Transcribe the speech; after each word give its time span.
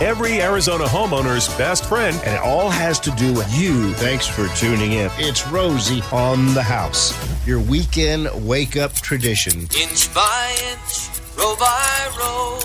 every 0.00 0.40
Arizona 0.40 0.84
homeowner's 0.84 1.48
best 1.56 1.84
friend. 1.86 2.18
And 2.24 2.34
it 2.34 2.40
all 2.40 2.70
has 2.70 2.98
to 3.00 3.10
do 3.12 3.32
with 3.32 3.54
you. 3.56 3.92
Thanks 3.94 4.26
for 4.26 4.48
tuning 4.56 4.92
in. 4.92 5.10
It's 5.18 5.46
Rosie 5.48 6.02
on 6.12 6.54
the 6.54 6.62
house, 6.62 7.14
your 7.46 7.60
weekend 7.60 8.28
wake 8.46 8.76
up 8.76 8.94
tradition. 8.94 9.60
Inch 9.60 10.14
by 10.14 10.56
inch, 10.70 11.08
row 11.36 11.54
by 11.58 12.08
row, 12.18 12.58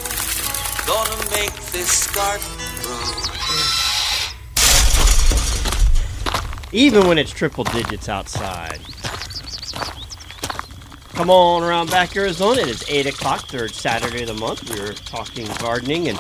gonna 0.88 1.30
make 1.32 1.54
this 1.72 2.08
garden 2.14 2.48
grow. 2.82 3.36
even 6.76 7.08
when 7.08 7.18
it's 7.18 7.32
triple 7.32 7.64
digits 7.64 8.10
outside. 8.10 8.80
Come 11.14 11.30
on 11.30 11.64
around 11.64 11.90
back 11.90 12.18
Arizona. 12.18 12.60
It 12.60 12.68
is 12.68 12.84
8 12.90 13.06
o'clock, 13.06 13.48
third 13.48 13.74
Saturday 13.74 14.24
of 14.24 14.28
the 14.28 14.34
month. 14.34 14.70
We're 14.70 14.92
talking 14.92 15.48
gardening 15.60 16.10
and 16.10 16.20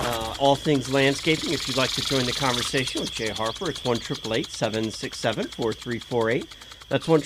uh, 0.00 0.34
all 0.38 0.56
things 0.56 0.92
landscaping. 0.92 1.52
If 1.52 1.68
you'd 1.68 1.76
like 1.76 1.92
to 1.92 2.02
join 2.02 2.26
the 2.26 2.32
conversation 2.32 3.00
with 3.00 3.12
Jay 3.12 3.28
Harper, 3.28 3.70
it's 3.70 3.84
1 3.84 4.00
767 4.00 5.48
4348. 5.48 6.56
That's 6.88 7.08
1 7.08 7.22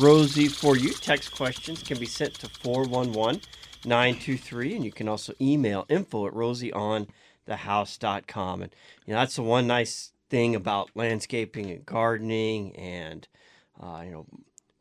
Rosie 0.00 0.48
for 0.48 0.76
you. 0.76 0.92
Text 0.92 1.34
questions 1.34 1.82
can 1.82 1.98
be 1.98 2.06
sent 2.06 2.34
to 2.34 2.48
411 2.48 3.40
923, 3.84 4.76
and 4.76 4.84
you 4.84 4.92
can 4.92 5.08
also 5.08 5.32
email 5.40 5.84
info 5.88 6.26
at 6.26 6.32
rosieonthehouse.com. 6.32 8.62
And 8.62 8.74
you 9.06 9.12
know, 9.12 9.20
that's 9.20 9.36
the 9.36 9.42
one 9.42 9.66
nice 9.66 10.12
thing 10.30 10.54
about 10.54 10.90
landscaping 10.94 11.70
and 11.70 11.86
gardening 11.86 12.74
and 12.76 13.28
uh, 13.80 14.02
you 14.04 14.10
know 14.10 14.26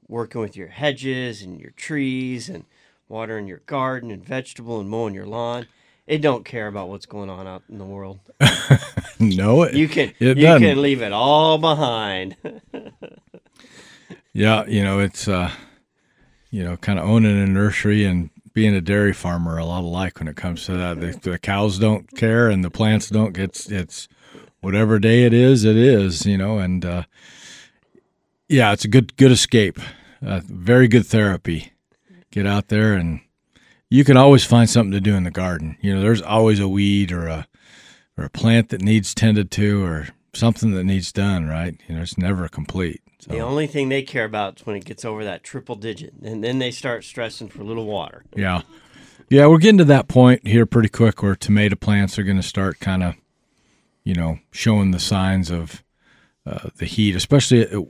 working 0.07 0.41
with 0.41 0.55
your 0.55 0.69
hedges 0.69 1.41
and 1.41 1.59
your 1.59 1.71
trees 1.71 2.49
and 2.49 2.65
watering 3.07 3.47
your 3.47 3.61
garden 3.65 4.11
and 4.11 4.23
vegetable 4.23 4.79
and 4.79 4.89
mowing 4.89 5.13
your 5.13 5.25
lawn 5.25 5.67
it 6.07 6.19
don't 6.19 6.45
care 6.45 6.67
about 6.67 6.89
what's 6.89 7.05
going 7.05 7.29
on 7.29 7.47
out 7.47 7.63
in 7.69 7.77
the 7.77 7.85
world 7.85 8.19
no 9.19 9.63
it, 9.63 9.75
you 9.75 9.87
can 9.87 10.13
it 10.19 10.37
you 10.37 10.43
doesn't. 10.43 10.61
can 10.61 10.81
leave 10.81 11.01
it 11.01 11.11
all 11.11 11.57
behind 11.57 12.35
yeah 14.33 14.65
you 14.65 14.83
know 14.83 14.99
it's 14.99 15.27
uh 15.27 15.51
you 16.51 16.63
know 16.63 16.77
kind 16.77 16.99
of 16.99 17.05
owning 17.05 17.41
a 17.41 17.47
nursery 17.47 18.05
and 18.05 18.29
being 18.53 18.75
a 18.75 18.81
dairy 18.81 19.13
farmer 19.13 19.57
a 19.57 19.65
lot 19.65 19.83
alike 19.83 20.19
when 20.19 20.27
it 20.27 20.35
comes 20.35 20.65
to 20.65 20.73
that 20.73 20.99
the, 20.99 21.29
the 21.29 21.39
cows 21.39 21.79
don't 21.79 22.07
care 22.15 22.49
and 22.49 22.63
the 22.63 22.69
plants 22.69 23.09
don't 23.09 23.37
it's 23.37 23.71
it's 23.71 24.07
whatever 24.63 24.97
day 24.97 25.23
it 25.25 25.33
is, 25.33 25.65
it 25.65 25.75
is, 25.75 26.25
you 26.25 26.37
know, 26.37 26.57
and 26.57 26.85
uh, 26.85 27.03
yeah, 28.47 28.71
it's 28.71 28.85
a 28.85 28.87
good 28.87 29.15
good 29.17 29.31
escape, 29.31 29.77
uh, 30.25 30.41
very 30.45 30.87
good 30.87 31.05
therapy. 31.05 31.73
Get 32.31 32.47
out 32.47 32.69
there 32.69 32.93
and 32.93 33.19
you 33.93 34.03
can 34.03 34.17
always 34.17 34.43
find 34.43 34.69
something 34.69 34.91
to 34.91 34.99
do 34.99 35.15
in 35.15 35.23
the 35.23 35.31
garden. 35.31 35.77
You 35.81 35.95
know, 35.95 36.01
there's 36.01 36.21
always 36.21 36.59
a 36.59 36.67
weed 36.67 37.11
or 37.11 37.27
a 37.27 37.47
or 38.17 38.25
a 38.25 38.29
plant 38.29 38.69
that 38.69 38.81
needs 38.81 39.13
tended 39.13 39.51
to 39.51 39.83
or 39.83 40.07
something 40.33 40.71
that 40.73 40.83
needs 40.83 41.11
done, 41.11 41.47
right? 41.47 41.75
You 41.87 41.95
know, 41.95 42.01
it's 42.01 42.17
never 42.17 42.47
complete. 42.47 43.01
So. 43.19 43.31
The 43.31 43.39
only 43.39 43.67
thing 43.67 43.89
they 43.89 44.03
care 44.03 44.25
about 44.25 44.59
is 44.59 44.65
when 44.65 44.75
it 44.75 44.85
gets 44.85 45.05
over 45.05 45.23
that 45.23 45.43
triple 45.43 45.75
digit, 45.75 46.13
and 46.23 46.43
then 46.43 46.59
they 46.59 46.71
start 46.71 47.03
stressing 47.03 47.49
for 47.49 47.61
a 47.61 47.65
little 47.65 47.85
water. 47.85 48.25
Yeah. 48.35 48.61
Yeah, 49.29 49.47
we're 49.47 49.59
getting 49.59 49.77
to 49.77 49.85
that 49.85 50.07
point 50.07 50.45
here 50.45 50.65
pretty 50.65 50.89
quick 50.89 51.23
where 51.23 51.35
tomato 51.35 51.75
plants 51.75 52.19
are 52.19 52.23
going 52.23 52.37
to 52.37 52.43
start 52.43 52.79
kind 52.79 53.01
of 53.01 53.15
you 54.03 54.13
know, 54.13 54.39
showing 54.51 54.91
the 54.91 54.99
signs 54.99 55.49
of 55.49 55.83
uh, 56.45 56.69
the 56.77 56.85
heat, 56.85 57.15
especially 57.15 57.67
uh, 57.67 57.81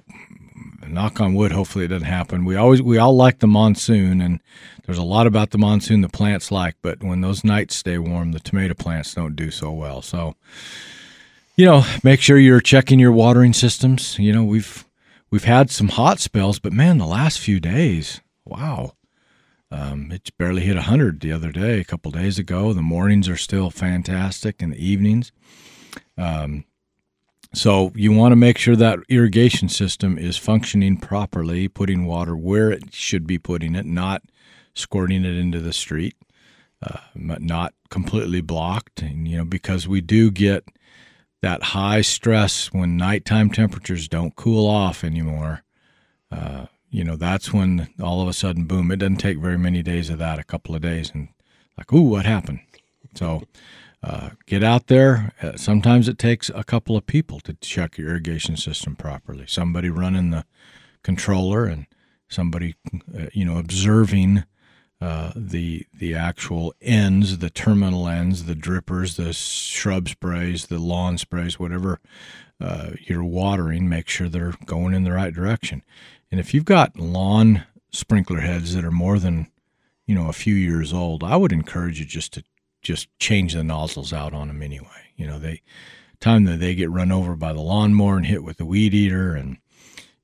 knock 0.88 1.20
on 1.20 1.34
wood. 1.34 1.52
Hopefully, 1.52 1.86
it 1.86 1.90
doesn't 1.90 2.08
happen. 2.08 2.46
We 2.46 2.56
always 2.56 2.82
we 2.82 2.98
all 2.98 3.16
like 3.16 3.40
the 3.40 3.48
monsoon, 3.48 4.22
and 4.22 4.40
there's 4.86 4.98
a 4.98 5.04
lot 5.04 5.28
about 5.28 5.52
the 5.52 5.58
monsoon 5.58 6.02
the 6.02 6.10
plants 6.10 6.52
like. 6.52 6.76
But 6.82 7.04
when 7.04 7.22
those 7.22 7.44
nights 7.44 7.76
stay 7.76 7.98
warm, 7.98 8.32
the 8.32 8.40
tomato 8.40 8.74
plants 8.74 9.14
don't 9.14 9.36
do 9.36 9.52
so 9.52 9.72
well. 9.72 10.02
So, 10.02 10.36
you 11.56 11.66
know, 11.66 11.84
make 12.04 12.22
sure 12.22 12.38
you're 12.38 12.62
checking 12.62 13.00
your 13.00 13.12
watering 13.12 13.54
systems. 13.54 14.18
You 14.20 14.34
know, 14.34 14.44
we've 14.44 14.86
we've 15.32 15.46
had 15.46 15.70
some 15.72 15.90
hot 15.90 16.20
spells, 16.20 16.60
but 16.60 16.74
man, 16.74 16.98
the 16.98 17.06
last 17.06 17.40
few 17.40 17.60
days, 17.60 18.22
wow. 18.46 18.94
Um, 19.72 20.12
it's 20.12 20.30
barely 20.30 20.62
hit 20.62 20.76
100 20.76 21.20
the 21.20 21.32
other 21.32 21.52
day, 21.52 21.80
a 21.80 21.84
couple 21.84 22.12
days 22.12 22.38
ago. 22.38 22.74
The 22.74 22.84
mornings 22.84 23.28
are 23.28 23.38
still 23.38 23.72
fantastic, 23.72 24.62
and 24.62 24.72
the 24.72 24.86
evenings. 24.86 25.32
Um, 26.16 26.66
so 27.54 27.92
you 27.96 28.12
want 28.12 28.32
to 28.32 28.36
make 28.36 28.58
sure 28.58 28.76
that 28.76 29.00
irrigation 29.10 29.70
system 29.70 30.18
is 30.18 30.38
functioning 30.38 30.98
properly, 30.98 31.68
putting 31.68 32.06
water 32.06 32.36
where 32.36 32.72
it 32.72 32.94
should 32.94 33.28
be 33.28 33.38
putting 33.38 33.76
it, 33.76 33.86
not 33.86 34.24
squirting 34.74 35.24
it 35.24 35.36
into 35.36 35.60
the 35.60 35.74
street, 35.74 36.16
uh, 36.82 36.98
not 37.16 37.74
completely 37.90 38.42
blocked. 38.42 39.02
And 39.02 39.28
you 39.28 39.38
know 39.38 39.46
because 39.46 39.88
we 39.88 40.02
do 40.02 40.32
get 40.32 40.68
that 41.42 41.62
high 41.62 42.02
stress 42.02 42.74
when 42.74 42.98
nighttime 42.98 43.50
temperatures 43.50 44.08
don't 44.08 44.36
cool 44.36 44.68
off 44.68 45.04
anymore. 45.04 45.64
Uh, 46.32 46.66
you 46.90 47.04
know 47.04 47.16
that's 47.16 47.54
when 47.54 47.90
all 48.02 48.22
of 48.22 48.28
a 48.28 48.34
sudden, 48.34 48.66
boom! 48.66 48.92
It 48.92 48.98
doesn't 48.98 49.18
take 49.18 49.38
very 49.38 49.58
many 49.58 49.84
days 49.84 50.10
of 50.10 50.18
that, 50.20 50.40
a 50.40 50.44
couple 50.44 50.74
of 50.74 50.82
days, 50.82 51.12
and 51.14 51.28
like, 51.78 51.92
ooh, 51.94 52.02
what 52.02 52.26
happened? 52.26 52.62
So 53.16 53.44
uh, 54.04 54.32
get 54.46 54.64
out 54.64 54.88
there. 54.88 55.32
Uh, 55.42 55.56
sometimes 55.56 56.10
it 56.10 56.18
takes 56.18 56.50
a 56.54 56.64
couple 56.64 56.98
of 56.98 57.06
people 57.06 57.40
to 57.40 57.54
check 57.54 57.98
your 57.98 58.10
irrigation 58.10 58.58
system 58.58 58.96
properly. 58.96 59.46
Somebody 59.48 59.90
running 59.90 60.32
the 60.32 60.46
controller 61.04 61.66
and 61.66 61.88
somebody, 62.28 62.76
uh, 63.18 63.28
you 63.32 63.46
know, 63.46 63.58
observing 63.58 64.44
uh, 65.00 65.32
the 65.36 65.86
the 65.94 66.16
actual 66.16 66.74
ends, 66.82 67.38
the 67.38 67.50
terminal 67.50 68.08
ends, 68.08 68.46
the 68.46 68.56
drippers, 68.56 69.16
the 69.16 69.32
shrub 69.32 70.10
sprays, 70.10 70.68
the 70.68 70.80
lawn 70.80 71.18
sprays, 71.18 71.60
whatever 71.60 72.00
you're 73.02 73.24
watering. 73.24 73.90
Make 73.90 74.08
sure 74.08 74.30
they're 74.30 74.56
going 74.66 74.94
in 74.94 75.04
the 75.04 75.12
right 75.12 75.34
direction. 75.34 75.84
And 76.32 76.40
if 76.40 76.54
you've 76.54 76.66
got 76.66 76.98
lawn 76.98 77.66
sprinkler 77.92 78.40
heads 78.40 78.74
that 78.74 78.86
are 78.86 78.92
more 78.92 79.20
than 79.20 79.48
you 80.06 80.16
know 80.16 80.30
a 80.30 80.34
few 80.34 80.56
years 80.56 80.94
old, 80.94 81.24
I 81.24 81.36
would 81.36 81.52
encourage 81.52 82.00
you 82.00 82.06
just 82.06 82.34
to 82.34 82.44
just 82.84 83.08
change 83.20 83.54
the 83.54 83.64
nozzles 83.64 84.14
out 84.14 84.34
on 84.34 84.50
them 84.50 84.62
anyway. 84.62 84.88
You 85.16 85.28
know, 85.28 85.40
they 85.40 85.62
time 86.20 86.46
that 86.46 86.60
they 86.60 86.76
get 86.76 86.92
run 86.92 87.12
over 87.12 87.36
by 87.36 87.54
the 87.54 87.62
lawnmower 87.62 88.18
and 88.18 88.26
hit 88.26 88.44
with 88.44 88.58
the 88.58 88.66
weed 88.66 88.94
eater, 88.94 89.34
and 89.34 89.58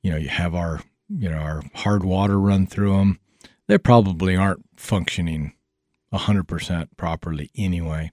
you 0.02 0.12
know, 0.12 0.18
you 0.18 0.30
have 0.30 0.54
our 0.54 0.82
you 1.10 1.30
know 1.30 1.38
our 1.38 1.64
hard 1.74 2.04
water 2.04 2.40
run 2.40 2.68
through 2.68 2.98
them. 2.98 3.20
They 3.68 3.78
probably 3.78 4.36
aren't 4.36 4.66
functioning 4.76 5.54
hundred 6.12 6.48
percent 6.48 6.96
properly 6.98 7.52
anyway. 7.56 8.12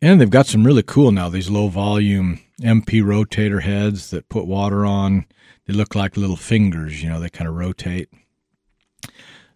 And 0.00 0.20
they've 0.20 0.28
got 0.30 0.46
some 0.46 0.66
really 0.66 0.82
cool 0.82 1.10
now 1.12 1.28
these 1.28 1.50
low 1.50 1.68
volume 1.68 2.40
MP 2.60 3.02
rotator 3.02 3.62
heads 3.62 4.10
that 4.10 4.28
put 4.28 4.46
water 4.46 4.84
on. 4.84 5.26
They 5.66 5.72
look 5.72 5.94
like 5.94 6.16
little 6.16 6.36
fingers, 6.36 7.02
you 7.02 7.08
know, 7.08 7.18
they 7.18 7.30
kind 7.30 7.48
of 7.48 7.56
rotate. 7.56 8.10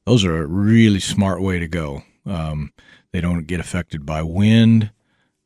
Those 0.06 0.24
are 0.24 0.42
a 0.42 0.46
really 0.46 1.00
smart 1.00 1.42
way 1.42 1.58
to 1.58 1.68
go. 1.68 2.02
Um, 2.28 2.72
they 3.12 3.20
don't 3.20 3.46
get 3.46 3.60
affected 3.60 4.04
by 4.04 4.22
wind. 4.22 4.90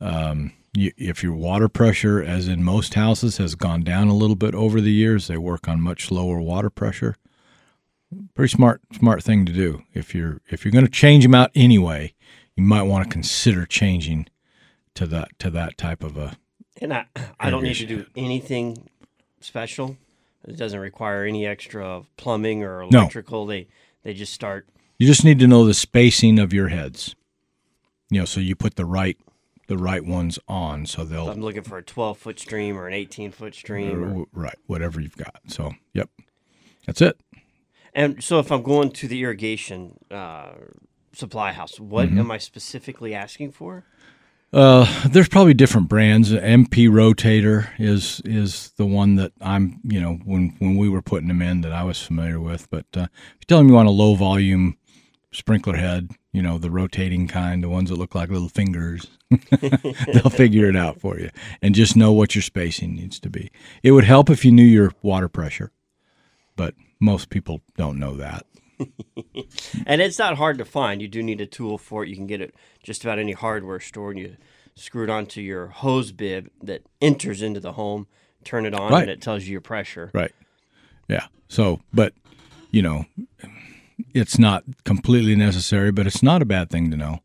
Um, 0.00 0.52
you, 0.74 0.90
if 0.96 1.22
your 1.22 1.34
water 1.34 1.68
pressure, 1.68 2.22
as 2.22 2.48
in 2.48 2.64
most 2.64 2.94
houses, 2.94 3.36
has 3.36 3.54
gone 3.54 3.82
down 3.82 4.08
a 4.08 4.14
little 4.14 4.36
bit 4.36 4.54
over 4.54 4.80
the 4.80 4.92
years, 4.92 5.26
they 5.26 5.36
work 5.36 5.68
on 5.68 5.80
much 5.80 6.10
lower 6.10 6.40
water 6.40 6.70
pressure. 6.70 7.16
Pretty 8.34 8.52
smart, 8.52 8.80
smart 8.92 9.22
thing 9.22 9.46
to 9.46 9.52
do. 9.52 9.84
If 9.94 10.14
you're 10.14 10.40
if 10.50 10.64
you're 10.64 10.72
going 10.72 10.84
to 10.84 10.90
change 10.90 11.24
them 11.24 11.34
out 11.34 11.50
anyway, 11.54 12.14
you 12.56 12.62
might 12.64 12.82
want 12.82 13.04
to 13.04 13.10
consider 13.10 13.64
changing 13.64 14.26
to 14.94 15.06
that 15.06 15.38
to 15.38 15.50
that 15.50 15.78
type 15.78 16.02
of 16.02 16.16
a. 16.16 16.36
And 16.80 16.92
I, 16.92 17.06
I 17.38 17.50
don't 17.50 17.62
need 17.62 17.76
to 17.76 17.86
do 17.86 18.06
anything 18.16 18.88
special. 19.40 19.96
It 20.46 20.56
doesn't 20.56 20.80
require 20.80 21.24
any 21.24 21.46
extra 21.46 22.02
plumbing 22.16 22.64
or 22.64 22.82
electrical. 22.82 23.44
No. 23.44 23.52
They 23.52 23.68
they 24.02 24.14
just 24.14 24.32
start. 24.32 24.68
You 25.02 25.08
just 25.08 25.24
need 25.24 25.40
to 25.40 25.48
know 25.48 25.64
the 25.64 25.74
spacing 25.74 26.38
of 26.38 26.52
your 26.52 26.68
heads 26.68 27.16
you 28.12 28.18
know, 28.18 28.26
so 28.26 28.40
you 28.40 28.54
put 28.54 28.76
the 28.76 28.84
right 28.84 29.16
the 29.68 29.78
right 29.78 30.04
ones 30.04 30.38
on, 30.46 30.84
so 30.84 31.02
they'll. 31.02 31.30
I'm 31.30 31.40
looking 31.40 31.62
for 31.62 31.78
a 31.78 31.82
12 31.82 32.18
foot 32.18 32.38
stream 32.38 32.76
or 32.76 32.86
an 32.86 32.92
18 32.92 33.32
foot 33.32 33.54
stream. 33.54 34.04
Or, 34.04 34.26
right, 34.34 34.58
whatever 34.66 35.00
you've 35.00 35.16
got. 35.16 35.40
So, 35.46 35.72
yep, 35.94 36.10
that's 36.84 37.00
it. 37.00 37.18
And 37.94 38.22
so, 38.22 38.38
if 38.38 38.52
I'm 38.52 38.62
going 38.62 38.90
to 38.90 39.08
the 39.08 39.22
irrigation 39.22 39.98
uh, 40.10 40.52
supply 41.14 41.52
house, 41.52 41.80
what 41.80 42.08
mm-hmm. 42.08 42.18
am 42.18 42.30
I 42.30 42.36
specifically 42.36 43.14
asking 43.14 43.52
for? 43.52 43.86
Uh, 44.52 45.08
there's 45.08 45.30
probably 45.30 45.54
different 45.54 45.88
brands. 45.88 46.32
MP 46.32 46.90
Rotator 46.90 47.70
is 47.78 48.20
is 48.26 48.72
the 48.76 48.84
one 48.84 49.14
that 49.14 49.32
I'm, 49.40 49.80
you 49.84 50.02
know, 50.02 50.18
when 50.26 50.54
when 50.58 50.76
we 50.76 50.90
were 50.90 51.00
putting 51.00 51.28
them 51.28 51.40
in 51.40 51.62
that 51.62 51.72
I 51.72 51.82
was 51.82 52.02
familiar 52.02 52.38
with. 52.38 52.68
But 52.68 52.84
uh, 52.94 53.06
if 53.10 53.38
you 53.40 53.46
tell 53.48 53.56
them 53.56 53.68
you 53.68 53.74
want 53.74 53.88
a 53.88 53.92
low 53.92 54.16
volume 54.16 54.76
sprinkler 55.32 55.76
head, 55.76 56.10
you 56.32 56.42
know, 56.42 56.58
the 56.58 56.70
rotating 56.70 57.26
kind, 57.26 57.62
the 57.62 57.68
ones 57.68 57.90
that 57.90 57.96
look 57.96 58.14
like 58.14 58.30
little 58.30 58.48
fingers. 58.48 59.06
They'll 59.50 60.30
figure 60.30 60.68
it 60.68 60.76
out 60.76 61.00
for 61.00 61.18
you. 61.18 61.30
And 61.60 61.74
just 61.74 61.96
know 61.96 62.12
what 62.12 62.34
your 62.34 62.42
spacing 62.42 62.94
needs 62.94 63.18
to 63.20 63.30
be. 63.30 63.50
It 63.82 63.92
would 63.92 64.04
help 64.04 64.30
if 64.30 64.44
you 64.44 64.52
knew 64.52 64.62
your 64.64 64.92
water 65.02 65.28
pressure, 65.28 65.72
but 66.54 66.74
most 67.00 67.30
people 67.30 67.60
don't 67.76 67.98
know 67.98 68.14
that. 68.16 68.46
and 69.86 70.02
it's 70.02 70.18
not 70.18 70.36
hard 70.36 70.58
to 70.58 70.64
find. 70.64 71.00
You 71.00 71.08
do 71.08 71.22
need 71.22 71.40
a 71.40 71.46
tool 71.46 71.78
for 71.78 72.04
it. 72.04 72.08
You 72.08 72.16
can 72.16 72.26
get 72.26 72.40
it 72.40 72.54
just 72.82 73.04
about 73.04 73.18
any 73.18 73.32
hardware 73.32 73.80
store, 73.80 74.10
and 74.10 74.18
you 74.20 74.36
screw 74.74 75.04
it 75.04 75.10
onto 75.10 75.40
your 75.40 75.68
hose 75.68 76.12
bib 76.12 76.50
that 76.62 76.82
enters 77.00 77.42
into 77.42 77.60
the 77.60 77.72
home. 77.72 78.06
Turn 78.44 78.66
it 78.66 78.74
on, 78.74 78.90
Right. 78.90 79.02
and 79.02 79.10
it 79.10 79.20
tells 79.22 79.44
you 79.44 79.52
your 79.52 79.60
pressure. 79.60 80.10
Right. 80.12 80.32
Yeah. 81.08 81.26
So, 81.48 81.80
but 81.94 82.12
you 82.72 82.82
know, 82.82 83.04
it's 84.14 84.38
not 84.38 84.64
completely 84.84 85.34
necessary, 85.36 85.90
but 85.92 86.06
it's 86.06 86.22
not 86.22 86.42
a 86.42 86.44
bad 86.44 86.70
thing 86.70 86.90
to 86.90 86.96
know, 86.96 87.20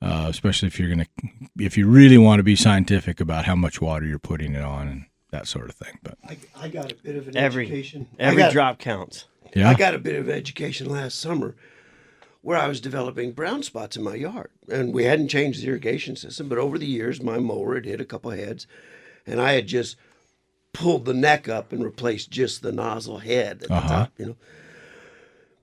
uh, 0.00 0.26
especially 0.28 0.68
if 0.68 0.78
you're 0.78 0.88
gonna, 0.88 1.06
if 1.58 1.76
you 1.76 1.86
really 1.86 2.18
want 2.18 2.38
to 2.38 2.42
be 2.44 2.56
scientific 2.56 3.20
about 3.20 3.44
how 3.44 3.54
much 3.56 3.80
water 3.80 4.06
you're 4.06 4.18
putting 4.18 4.54
it 4.54 4.62
on 4.62 4.88
and 4.88 5.04
that 5.30 5.46
sort 5.46 5.68
of 5.68 5.74
thing. 5.74 5.98
But 6.02 6.18
I, 6.28 6.36
I 6.56 6.68
got 6.68 6.92
a 6.92 6.94
bit 6.94 7.16
of 7.16 7.28
an 7.28 7.36
Every 7.36 7.64
education. 7.66 8.08
Every 8.18 8.42
got- 8.42 8.52
drop 8.52 8.78
counts. 8.78 9.26
yeah, 9.54 9.68
I 9.70 9.74
got 9.74 9.94
a 9.94 9.98
bit 9.98 10.16
of 10.16 10.28
education 10.28 10.88
last 10.88 11.18
summer 11.18 11.54
where 12.42 12.58
I 12.58 12.66
was 12.66 12.80
developing 12.80 13.30
brown 13.32 13.62
spots 13.62 13.96
in 13.96 14.02
my 14.02 14.16
yard. 14.16 14.50
And 14.68 14.92
we 14.92 15.04
hadn't 15.04 15.28
changed 15.28 15.62
the 15.62 15.68
irrigation 15.68 16.16
system, 16.16 16.48
but 16.48 16.58
over 16.58 16.76
the 16.76 16.86
years, 16.86 17.22
my 17.22 17.38
mower 17.38 17.76
had 17.76 17.84
hit 17.84 18.00
a 18.00 18.04
couple 18.04 18.32
heads, 18.32 18.66
and 19.26 19.40
I 19.40 19.52
had 19.52 19.68
just 19.68 19.96
pulled 20.72 21.04
the 21.04 21.14
neck 21.14 21.48
up 21.48 21.70
and 21.72 21.84
replaced 21.84 22.30
just 22.32 22.60
the 22.62 22.72
nozzle 22.72 23.18
head 23.18 23.62
at 23.62 23.68
the 23.68 23.74
Uh-huh. 23.74 23.88
top, 23.88 24.12
you 24.18 24.26
know. 24.26 24.36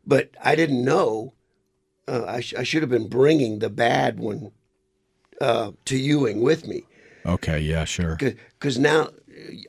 But 0.09 0.31
I 0.44 0.56
didn't 0.56 0.83
know. 0.83 1.33
Uh, 2.07 2.25
I, 2.25 2.39
sh- 2.41 2.56
I 2.57 2.63
should 2.63 2.81
have 2.81 2.89
been 2.89 3.07
bringing 3.07 3.59
the 3.59 3.69
bad 3.69 4.19
one 4.19 4.51
uh, 5.39 5.71
to 5.85 5.95
Ewing 5.97 6.41
with 6.41 6.67
me 6.67 6.83
okay, 7.25 7.59
yeah, 7.59 7.85
sure, 7.85 8.15
because 8.15 8.77
now 8.79 9.01
uh, 9.03 9.09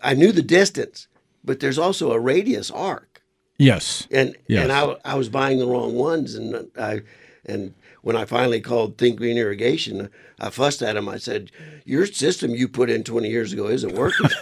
I 0.03 0.15
knew 0.15 0.33
the 0.33 0.43
distance, 0.43 1.07
but 1.45 1.61
there's 1.61 1.79
also 1.79 2.13
a 2.13 2.19
radius 2.19 2.71
arc 2.71 3.23
yes, 3.59 4.07
and 4.11 4.37
Yes. 4.47 4.63
and 4.63 4.73
I, 4.73 4.97
I 5.05 5.15
was 5.17 5.29
buying 5.29 5.59
the 5.59 5.67
wrong 5.67 5.95
ones 5.95 6.35
and 6.35 6.71
I 6.79 7.03
and 7.45 7.75
when 8.03 8.17
I 8.17 8.25
finally 8.25 8.61
called 8.63 8.97
Think 8.97 9.19
Green 9.19 9.37
Irrigation, 9.37 10.09
I 10.39 10.49
fussed 10.51 10.83
at 10.83 10.97
him. 10.97 11.07
I 11.09 11.19
said, 11.19 11.51
"Your 11.85 12.07
system 12.07 12.55
you 12.55 12.67
put 12.67 12.89
in 12.89 13.05
20 13.05 13.29
years 13.29 13.53
ago 13.53 13.69
isn't 13.69 13.95
working." 13.95 14.31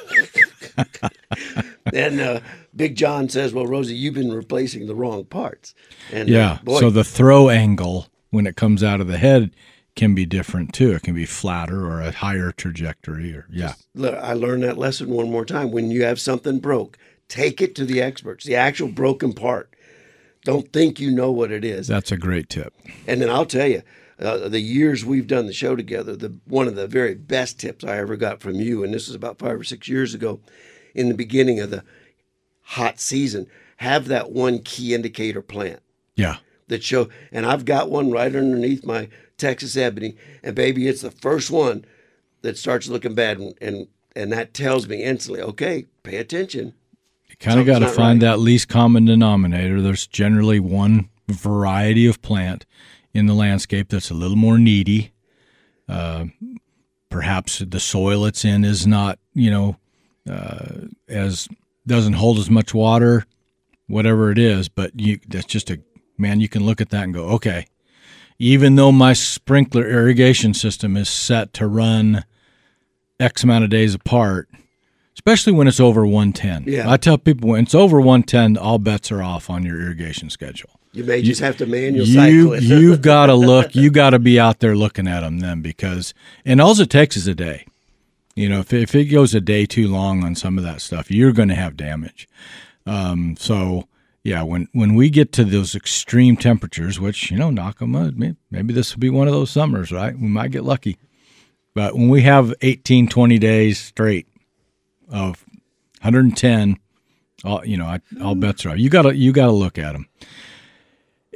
and 1.95 2.21
uh, 2.21 2.41
Big 2.75 2.97
John 2.97 3.29
says, 3.29 3.53
"Well, 3.53 3.67
Rosie, 3.67 3.95
you've 3.95 4.15
been 4.15 4.33
replacing 4.33 4.87
the 4.87 4.95
wrong 4.95 5.25
parts." 5.25 5.75
And 6.13 6.29
uh, 6.29 6.33
yeah. 6.33 6.59
boy, 6.63 6.81
so 6.81 6.91
the 6.91 7.05
throw 7.05 7.49
angle 7.49 8.09
when 8.31 8.47
it 8.47 8.57
comes 8.57 8.83
out 8.83 9.01
of 9.01 9.07
the 9.07 9.19
head 9.19 9.51
can 9.97 10.15
be 10.15 10.25
different 10.25 10.73
too. 10.73 10.93
It 10.93 11.03
can 11.03 11.15
be 11.15 11.27
flatter 11.27 11.85
or 11.85 12.01
a 12.01 12.13
higher 12.13 12.53
trajectory, 12.53 13.35
or 13.35 13.47
yeah, 13.51 13.75
I 13.97 14.35
learned 14.35 14.63
that 14.63 14.79
lesson 14.79 15.11
one 15.11 15.31
more 15.31 15.45
time. 15.45 15.71
When 15.71 15.91
you 15.91 16.05
have 16.05 16.21
something 16.21 16.61
broke, 16.61 16.99
take 17.29 17.61
it 17.61 17.75
to 17.77 17.85
the 17.85 18.01
experts, 18.01 18.45
the 18.45 18.57
actual 18.57 18.89
broken 18.89 19.33
part. 19.33 19.75
Don't 20.45 20.73
think 20.73 21.01
you 21.01 21.11
know 21.11 21.33
what 21.33 21.51
it 21.51 21.65
is. 21.65 21.89
that's 21.89 22.13
a 22.13 22.17
great 22.17 22.49
tip. 22.49 22.73
And 23.07 23.21
then 23.21 23.29
I'll 23.29 23.45
tell 23.45 23.67
you, 23.67 23.83
uh, 24.21 24.49
the 24.49 24.61
years 24.61 25.05
we've 25.05 25.27
done 25.27 25.47
the 25.47 25.53
show 25.53 25.77
together, 25.77 26.17
the 26.17 26.35
one 26.47 26.69
of 26.69 26.77
the 26.77 26.87
very 26.87 27.15
best 27.15 27.59
tips 27.61 27.85
I 27.85 27.99
ever 27.99 28.17
got 28.17 28.41
from 28.41 28.55
you, 28.55 28.83
and 28.83 28.93
this 28.93 29.09
was 29.09 29.15
about 29.15 29.39
five 29.39 29.59
or 29.61 29.65
six 29.65 29.89
years 29.89 30.15
ago, 30.15 30.41
in 30.95 31.09
the 31.09 31.15
beginning 31.15 31.61
of 31.61 31.71
the 31.71 31.85
hot 32.63 33.01
season, 33.01 33.47
have 33.79 34.09
that 34.09 34.31
one 34.33 34.61
key 34.61 34.95
indicator 34.95 35.43
plant 35.43 35.81
Yeah, 36.17 36.37
that 36.69 36.83
show. 36.83 37.09
And 37.33 37.47
I've 37.47 37.65
got 37.65 37.91
one 37.91 38.11
right 38.11 38.35
underneath 38.35 38.85
my 38.85 39.09
Texas 39.37 39.77
ebony, 39.77 40.17
and 40.43 40.55
baby, 40.55 40.89
it's 40.89 41.03
the 41.03 41.11
first 41.11 41.51
one 41.51 41.85
that 42.43 42.59
starts 42.59 42.89
looking 42.89 43.15
bad, 43.15 43.39
and 43.39 43.55
and, 43.61 43.89
and 44.15 44.33
that 44.33 44.55
tells 44.55 44.89
me 44.89 45.03
instantly, 45.05 45.43
okay, 45.43 45.87
pay 46.03 46.17
attention. 46.17 46.75
you 47.29 47.37
kind 47.39 47.61
of 47.61 47.67
got 47.67 47.81
to 47.81 47.89
find 47.89 48.23
right. 48.23 48.31
that 48.31 48.39
least 48.39 48.69
common 48.69 49.05
denominator. 49.05 49.81
There's 49.81 50.07
generally 50.07 50.61
one 50.61 51.09
variety 51.29 52.07
of 52.07 52.23
plant 52.23 52.67
in 53.13 53.27
the 53.27 53.35
landscape 53.35 53.89
that's 53.89 54.11
a 54.11 54.15
little 54.15 54.37
more 54.37 54.59
needy. 54.59 55.13
Uh, 55.89 56.27
perhaps 57.11 57.61
the 57.61 57.81
soil 57.81 58.25
it's 58.25 58.45
in 58.45 58.65
is 58.65 58.87
not, 58.87 59.19
you 59.35 59.51
know, 59.51 59.77
uh, 60.29 60.87
as 61.09 61.49
doesn't 61.87 62.15
hold 62.15 62.39
as 62.39 62.51
much 62.51 62.75
water, 62.75 63.25
whatever 63.87 64.31
it 64.31 64.39
is. 64.39 64.69
But 64.69 64.99
you, 64.99 65.19
that's 65.29 65.47
just 65.47 65.71
a 65.71 65.81
man. 66.17 66.41
You 66.41 66.49
can 66.49 66.65
look 66.65 66.81
at 66.81 66.91
that 66.91 67.05
and 67.05 67.15
go, 67.15 67.25
okay. 67.31 67.67
Even 68.39 68.77
though 68.77 68.93
my 68.93 69.15
sprinkler 69.15 69.89
irrigation 69.89 70.55
system 70.55 70.97
is 70.97 71.09
set 71.09 71.53
to 71.55 71.67
run 71.67 72.25
X 73.19 73.43
amount 73.43 73.65
of 73.65 73.71
days 73.71 73.95
apart, 73.95 74.49
especially 75.17 75.53
when 75.53 75.67
it's 75.67 75.81
over 75.81 76.07
110. 76.07 76.65
Yeah. 76.73 76.89
I 76.89 76.97
tell 76.99 77.19
people 77.19 77.49
when 77.51 77.65
it's 77.65 77.75
over 77.75 77.99
110, 78.01 78.57
all 78.57 78.79
bets 78.79 79.11
are 79.11 79.23
off 79.23 79.51
on 79.51 79.65
your 79.65 79.81
irrigation 79.81 80.31
schedule. 80.31 80.71
You 80.93 81.03
may 81.05 81.21
just 81.21 81.41
have 81.41 81.57
to 81.59 81.67
manual 81.67 82.07
You 82.07 82.15
cycle 82.15 82.53
it. 82.55 82.63
you've 82.63 83.03
got 83.03 83.27
to 83.27 83.35
look. 83.35 83.75
You 83.75 83.91
got 83.91 84.11
to 84.11 84.19
be 84.21 84.39
out 84.39 84.61
there 84.61 84.77
looking 84.77 85.09
at 85.09 85.21
them 85.21 85.41
then 85.41 85.61
because 85.61 86.15
and 86.45 86.61
all 86.61 86.79
it 86.81 86.91
takes 86.91 87.17
is 87.17 87.27
a 87.27 87.35
day. 87.35 87.67
You 88.39 88.49
know, 88.49 88.61
if 88.61 88.73
if 88.73 88.95
it 88.95 89.07
goes 89.07 89.35
a 89.35 89.41
day 89.41 89.67
too 89.67 89.89
long 89.89 90.23
on 90.23 90.37
some 90.37 90.59
of 90.59 90.65
that 90.65 90.81
stuff, 90.81 91.11
you're 91.11 91.33
going 91.33 91.49
to 91.49 91.57
have 91.57 91.77
damage. 91.77 92.29
Um, 92.87 93.37
so 93.37 93.89
yeah, 94.23 94.43
when 94.43 94.69
when 94.73 94.95
we 94.95 95.11
get 95.11 95.33
to 95.33 95.45
those 95.45 95.75
extreme 95.75 96.37
temperatures, 96.37 97.01
which 97.01 97.33
you 97.33 97.37
know, 97.37 97.51
knock 97.51 97.83
on 97.83 97.93
wood, 97.93 98.37
maybe 98.51 98.73
this 98.73 98.95
will 98.95 99.01
be 99.01 99.11
one 99.11 99.27
of 99.27 99.35
those 99.35 99.51
summers, 99.51 99.91
right? 99.91 100.17
We 100.17 100.29
might 100.29 100.53
get 100.53 100.63
lucky. 100.63 100.99
But 101.75 101.95
when 101.95 102.09
we 102.09 102.23
have 102.23 102.55
18, 102.63 103.09
20 103.09 103.39
days 103.39 103.79
straight 103.79 104.27
of 105.09 105.45
110, 106.03 106.79
all 107.45 107.65
you 107.65 107.77
know, 107.77 107.87
I, 107.87 108.01
all 108.23 108.37
bets 108.37 108.65
are 108.67 108.71
off. 108.71 108.79
You 108.79 108.89
gotta 108.89 109.17
you 109.17 109.33
gotta 109.33 109.53
look 109.53 109.79
at 109.79 109.95
them. 109.95 110.09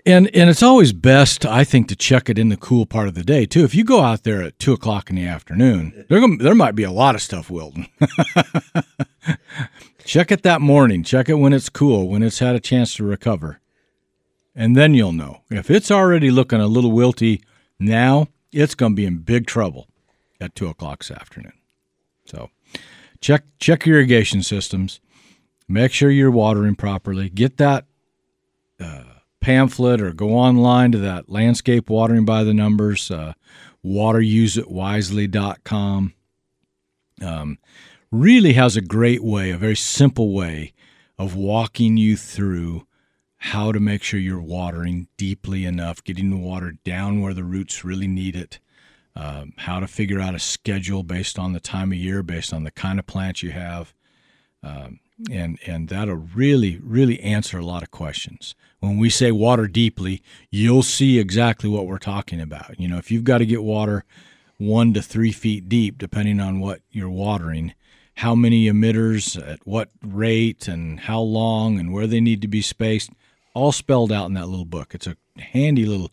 And 0.05 0.35
and 0.35 0.51
it's 0.51 0.63
always 0.63 0.93
best, 0.93 1.47
I 1.47 1.63
think, 1.63 1.87
to 1.89 1.97
check 1.97 2.29
it 2.29 2.39
in 2.39 2.49
the 2.49 2.57
cool 2.57 2.87
part 2.87 3.07
of 3.07 3.15
the 3.15 3.23
day 3.23 3.47
too. 3.47 3.63
If 3.63 3.75
you 3.75 3.85
go 3.85 4.01
out 4.01 4.25
there 4.25 4.43
at 4.43 4.59
two 4.59 4.73
o'clock 4.73 5.11
in 5.11 5.17
the 5.17 5.27
afternoon, 5.27 6.05
there 6.09 6.21
there 6.39 6.55
might 6.55 6.75
be 6.75 6.83
a 6.83 6.91
lot 6.91 7.15
of 7.15 7.23
stuff 7.23 7.49
wilting. 7.49 7.89
check 10.05 10.33
it 10.33 10.43
that 10.43 10.61
morning. 10.61 11.05
Check 11.05 11.29
it 11.29 11.35
when 11.35 11.53
it's 11.53 11.69
cool, 11.69 12.09
when 12.09 12.25
it's 12.25 12.41
had 12.41 12.57
a 12.57 12.61
chance 12.61 12.97
to 12.97 13.05
recover, 13.05 13.61
and 14.57 14.77
then 14.77 14.93
you'll 14.95 15.13
know. 15.13 15.43
If 15.51 15.71
it's 15.71 15.91
already 15.91 16.33
looking 16.33 16.61
a 16.61 16.67
little 16.67 16.93
wilty 16.93 17.41
now, 17.79 18.27
it's 18.51 18.75
gonna 18.75 18.97
be 18.97 19.07
in 19.07 19.19
big 19.19 19.47
trouble 19.47 19.87
at 20.41 20.57
two 20.57 20.67
o'clock 20.67 20.99
this 20.99 21.13
afternoon. 21.13 21.53
So 22.25 22.51
check 23.21 23.45
check 23.61 23.87
your 23.87 23.99
irrigation 23.99 24.43
systems. 24.43 24.99
Make 25.69 25.93
sure 25.93 26.11
you're 26.11 26.31
watering 26.31 26.75
properly. 26.75 27.29
Get 27.29 27.57
that 27.59 27.87
uh, 28.81 29.05
pamphlet 29.43 30.01
or 30.01 30.13
go 30.13 30.31
online 30.31 30.93
to 30.93 30.99
that 30.99 31.29
landscape 31.29 31.91
watering 31.91 32.25
by 32.25 32.45
the 32.45 32.55
numbers 32.55 33.11
uh, 33.11 33.33
wateruseitwisely.com 33.85 36.15
um, 37.21 37.59
really 38.11 38.55
has 38.55 38.77
a 38.77 38.81
great 38.81 39.23
way 39.23 39.51
a 39.51 39.57
very 39.57 39.77
simple 39.77 40.33
way 40.33 40.73
of 41.19 41.37
walking 41.37 41.97
you 41.97 42.17
through 42.17 42.87
how 43.43 43.73
to 43.73 43.81
make 43.81 44.05
sure 44.05 44.21
you're 44.21 44.41
watering 44.41 45.09
deeply 45.17 45.65
enough 45.65 46.05
getting 46.05 46.31
the 46.31 46.37
water 46.37 46.75
down 46.85 47.21
where 47.21 47.35
the 47.35 47.43
roots 47.43 47.85
really 47.85 48.07
need 48.07 48.37
it. 48.37 48.61
Um, 49.17 49.53
how 49.57 49.81
to 49.81 49.89
figure 49.89 50.21
out 50.21 50.37
a 50.37 50.39
schedule 50.39 51.03
based 51.03 51.41
on 51.41 51.53
the 51.53 51.59
time 51.59 51.91
of 51.91 51.99
year 51.99 52.23
based 52.23 52.55
on 52.55 52.63
the 52.63 52.71
kind 52.71 53.01
of 53.01 53.07
plants 53.07 53.43
you 53.43 53.51
have 53.51 53.95
and 55.31 55.59
and 55.67 55.89
that'll 55.89 56.27
really 56.35 56.79
really 56.83 57.21
answer 57.21 57.59
a 57.59 57.65
lot 57.65 57.83
of 57.83 57.91
questions. 57.91 58.55
When 58.81 58.99
we 58.99 59.11
say 59.11 59.31
water 59.31 59.67
deeply 59.69 60.23
you'll 60.51 60.83
see 60.83 61.19
exactly 61.19 61.69
what 61.69 61.87
we're 61.87 61.99
talking 61.99 62.41
about. 62.41 62.79
You 62.79 62.89
know 62.89 62.99
if 62.99 63.11
you've 63.11 63.25
got 63.25 63.39
to 63.39 63.47
get 63.47 63.63
water 63.63 64.05
one 64.59 64.93
to 64.95 65.03
three 65.03 65.33
feet 65.33 65.69
deep 65.69 65.99
depending 65.99 66.41
on 66.41 66.61
what 66.61 66.81
you're 66.91 67.11
watering 67.11 67.75
how 68.17 68.35
many 68.35 68.67
emitters 68.67 69.41
at 69.51 69.59
what 69.67 69.91
rate 70.03 70.69
and 70.69 71.01
how 71.01 71.21
long 71.21 71.79
and 71.79 71.93
where 71.93 72.07
they 72.07 72.21
need 72.21 72.43
to 72.43 72.49
be 72.49 72.63
spaced 72.63 73.11
all 73.55 73.73
spelled 73.73 74.13
out 74.13 74.27
in 74.27 74.35
that 74.35 74.49
little 74.49 74.65
book. 74.65 74.95
It's 74.95 75.07
a 75.07 75.17
handy 75.39 75.85
little 75.85 76.11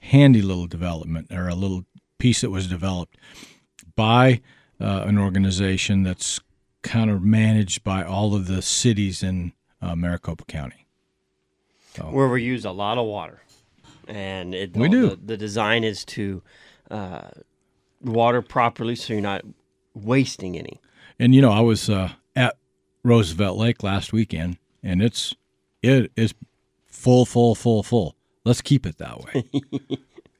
handy 0.00 0.42
little 0.42 0.66
development 0.66 1.30
or 1.30 1.48
a 1.48 1.54
little 1.54 1.84
piece 2.18 2.40
that 2.40 2.50
was 2.50 2.66
developed 2.66 3.16
by 3.94 4.40
uh, 4.80 5.04
an 5.06 5.18
organization 5.18 6.02
that's 6.02 6.40
kind 6.82 7.10
of 7.10 7.22
managed 7.22 7.84
by 7.84 8.02
all 8.04 8.34
of 8.34 8.46
the 8.46 8.60
cities 8.62 9.22
in 9.22 9.52
uh, 9.80 9.94
Maricopa 9.96 10.44
County. 10.44 10.86
where 12.00 12.28
we 12.28 12.42
use 12.42 12.64
a 12.64 12.70
lot 12.70 12.98
of 12.98 13.06
water, 13.06 13.42
and 14.08 14.54
it, 14.54 14.76
We 14.76 14.88
do. 14.88 15.10
The, 15.10 15.16
the 15.16 15.36
design 15.36 15.84
is 15.84 16.04
to 16.06 16.42
uh, 16.90 17.28
water 18.00 18.42
properly, 18.42 18.96
so 18.96 19.12
you're 19.12 19.22
not 19.22 19.42
wasting 19.94 20.58
any. 20.58 20.80
And 21.18 21.34
you 21.34 21.40
know, 21.40 21.52
I 21.52 21.60
was 21.60 21.88
uh, 21.90 22.10
at 22.34 22.56
Roosevelt 23.04 23.58
Lake 23.58 23.82
last 23.82 24.12
weekend, 24.12 24.58
and 24.82 25.02
it's 25.02 25.34
it 25.82 26.10
is 26.16 26.34
full, 26.86 27.24
full, 27.26 27.54
full, 27.54 27.82
full. 27.82 28.16
Let's 28.44 28.60
keep 28.60 28.86
it 28.86 28.98
that 28.98 29.20
way. 29.22 29.44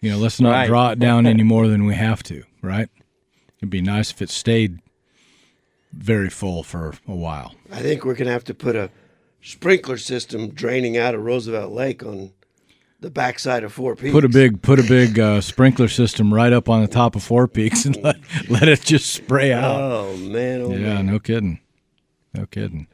you 0.01 0.11
know, 0.11 0.19
let's 0.19 0.41
not 0.41 0.51
Right. 0.53 0.67
draw 0.67 0.91
it 0.91 0.99
down 0.99 1.27
any 1.35 1.43
more 1.45 1.69
than 1.69 1.85
we 1.87 1.95
have 1.95 2.23
to. 2.25 2.45
Right? 2.63 2.89
It'd 3.59 3.71
be 3.71 3.81
nice 3.83 4.11
if 4.11 4.21
it 4.23 4.31
stayed 4.31 4.81
very 5.93 6.31
full 6.31 6.63
for 6.63 6.95
a 7.07 7.15
while. 7.15 7.55
I 7.71 7.81
think 7.81 8.05
we're 8.05 8.15
going 8.15 8.27
to 8.27 8.33
have 8.33 8.45
to 8.45 8.55
put 8.55 8.77
a 8.77 8.91
sprinkler 9.41 9.99
system 9.99 10.51
draining 10.51 10.97
out 10.97 11.15
of 11.15 11.23
Roosevelt 11.23 11.73
Lake 11.73 12.03
on 12.03 12.33
the 13.01 13.11
backside 13.11 13.65
of 13.65 13.73
Four 13.73 13.97
Peaks. 13.97 14.13
Put 14.13 14.25
a 14.25 14.29
big 14.29 14.63
put 14.63 14.79
a 14.79 14.85
big 14.85 15.19
uh, 15.19 15.41
sprinkler 15.41 15.89
system 15.89 16.33
right 16.33 16.53
up 16.53 16.69
on 16.69 16.81
the 16.81 16.89
top 16.89 17.17
of 17.17 17.23
Four 17.23 17.49
Peaks 17.49 17.85
and 17.85 17.97
let, 18.03 18.17
let 18.49 18.69
it 18.69 18.81
just 18.83 19.13
spray 19.13 19.53
out. 19.53 19.81
Oh 19.81 20.17
man! 20.17 20.63
Oh, 20.63 20.71
yeah, 20.71 20.95
man. 20.95 21.07
no 21.07 21.19
kidding, 21.19 21.61
no 22.33 22.47
kidding. 22.47 22.87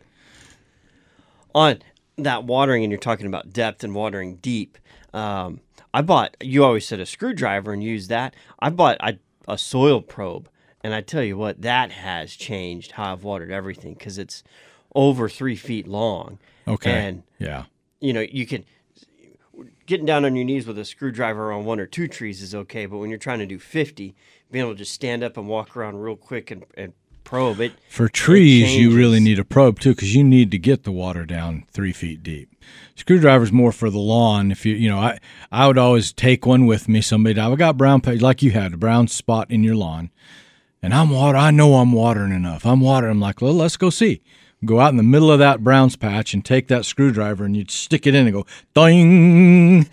on 1.54 1.78
that 2.16 2.44
watering, 2.44 2.82
and 2.84 2.90
you're 2.90 2.98
talking 2.98 3.26
about 3.26 3.52
depth 3.52 3.84
and 3.84 3.94
watering 3.94 4.36
deep. 4.36 4.78
Um, 5.12 5.60
I 5.92 6.02
bought. 6.02 6.36
You 6.42 6.64
always 6.64 6.86
said 6.86 7.00
a 7.00 7.06
screwdriver 7.06 7.72
and 7.72 7.82
use 7.84 8.08
that. 8.08 8.34
I 8.58 8.70
bought 8.70 8.96
a, 9.00 9.18
a 9.46 9.58
soil 9.58 10.00
probe, 10.00 10.48
and 10.88 10.94
I 10.94 11.02
tell 11.02 11.22
you 11.22 11.36
what, 11.36 11.60
that 11.60 11.92
has 11.92 12.34
changed 12.34 12.92
how 12.92 13.12
I've 13.12 13.22
watered 13.22 13.50
everything 13.50 13.92
because 13.92 14.16
it's 14.16 14.42
over 14.94 15.28
three 15.28 15.54
feet 15.54 15.86
long. 15.86 16.38
Okay, 16.66 16.90
and 16.90 17.24
yeah, 17.38 17.64
you 18.00 18.14
know 18.14 18.22
you 18.22 18.46
can 18.46 18.64
getting 19.84 20.06
down 20.06 20.24
on 20.24 20.34
your 20.34 20.46
knees 20.46 20.66
with 20.66 20.78
a 20.78 20.84
screwdriver 20.86 21.52
on 21.52 21.66
one 21.66 21.78
or 21.78 21.84
two 21.84 22.08
trees 22.08 22.40
is 22.40 22.54
okay, 22.54 22.86
but 22.86 22.96
when 22.96 23.10
you're 23.10 23.18
trying 23.18 23.40
to 23.40 23.46
do 23.46 23.58
fifty, 23.58 24.14
being 24.50 24.64
able 24.64 24.72
to 24.72 24.78
just 24.78 24.92
stand 24.92 25.22
up 25.22 25.36
and 25.36 25.46
walk 25.46 25.76
around 25.76 25.98
real 25.98 26.16
quick 26.16 26.50
and, 26.50 26.64
and 26.74 26.94
probe 27.22 27.60
it. 27.60 27.72
For 27.90 28.08
trees, 28.08 28.74
you 28.74 28.96
really 28.96 29.20
need 29.20 29.38
a 29.38 29.44
probe 29.44 29.80
too, 29.80 29.94
because 29.94 30.14
you 30.14 30.24
need 30.24 30.50
to 30.52 30.58
get 30.58 30.84
the 30.84 30.92
water 30.92 31.26
down 31.26 31.66
three 31.70 31.92
feet 31.92 32.22
deep. 32.22 32.48
Screwdriver's 32.94 33.52
more 33.52 33.72
for 33.72 33.90
the 33.90 33.98
lawn. 33.98 34.50
If 34.50 34.64
you, 34.64 34.74
you 34.74 34.88
know, 34.88 34.98
I, 34.98 35.18
I 35.52 35.66
would 35.66 35.76
always 35.76 36.10
take 36.10 36.46
one 36.46 36.64
with 36.64 36.88
me. 36.88 37.02
Somebody, 37.02 37.38
I 37.38 37.54
got 37.54 37.76
brown 37.76 38.00
like 38.20 38.42
you 38.42 38.52
had 38.52 38.72
a 38.72 38.78
brown 38.78 39.08
spot 39.08 39.50
in 39.50 39.62
your 39.62 39.76
lawn, 39.76 40.10
and 40.82 40.94
I'm 40.94 41.10
water. 41.10 41.38
I 41.38 41.50
know 41.50 41.74
I'm 41.74 41.92
watering 41.92 42.32
enough. 42.32 42.64
I'm 42.64 42.80
watering. 42.80 43.12
I'm 43.12 43.20
like, 43.20 43.40
well, 43.40 43.54
let's 43.54 43.76
go 43.76 43.90
see. 43.90 44.20
Go 44.64 44.80
out 44.80 44.90
in 44.90 44.96
the 44.96 45.04
middle 45.04 45.30
of 45.30 45.38
that 45.38 45.62
Browns 45.62 45.94
patch 45.94 46.34
and 46.34 46.44
take 46.44 46.66
that 46.68 46.84
screwdriver 46.84 47.44
and 47.44 47.56
you'd 47.56 47.70
stick 47.70 48.06
it 48.06 48.14
in 48.14 48.26
and 48.26 48.32
go 48.32 48.46
ding. 48.74 49.88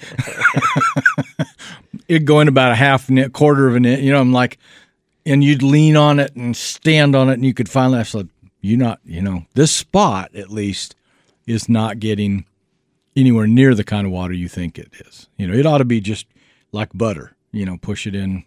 It'd 2.07 2.25
go 2.25 2.39
in 2.39 2.47
about 2.47 2.71
a 2.71 2.75
half 2.75 3.09
an 3.09 3.19
inch, 3.19 3.33
quarter 3.33 3.67
of 3.67 3.75
an 3.75 3.85
inch. 3.85 4.01
You 4.01 4.11
know, 4.11 4.21
I'm 4.21 4.33
like, 4.33 4.57
and 5.25 5.43
you'd 5.43 5.61
lean 5.61 5.95
on 5.95 6.19
it 6.19 6.35
and 6.35 6.55
stand 6.55 7.15
on 7.15 7.29
it, 7.29 7.33
and 7.33 7.45
you 7.45 7.53
could 7.53 7.69
finally. 7.69 7.99
I 7.99 8.03
said, 8.03 8.29
"You 8.61 8.77
not, 8.77 8.99
you 9.03 9.21
know, 9.21 9.45
this 9.53 9.71
spot 9.71 10.35
at 10.35 10.49
least 10.51 10.95
is 11.47 11.69
not 11.69 11.99
getting 11.99 12.45
anywhere 13.15 13.47
near 13.47 13.73
the 13.73 13.83
kind 13.83 14.05
of 14.05 14.13
water 14.13 14.33
you 14.33 14.47
think 14.47 14.77
it 14.77 14.89
is. 15.05 15.27
You 15.37 15.47
know, 15.47 15.53
it 15.53 15.65
ought 15.65 15.79
to 15.79 15.85
be 15.85 16.01
just 16.01 16.27
like 16.71 16.89
butter. 16.93 17.35
You 17.51 17.65
know, 17.65 17.77
push 17.77 18.05
it 18.05 18.15
in 18.15 18.43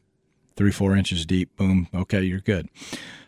three, 0.58 0.70
four 0.70 0.94
inches 0.94 1.24
deep. 1.24 1.56
Boom. 1.56 1.88
Okay, 1.94 2.22
you're 2.22 2.40
good. 2.40 2.68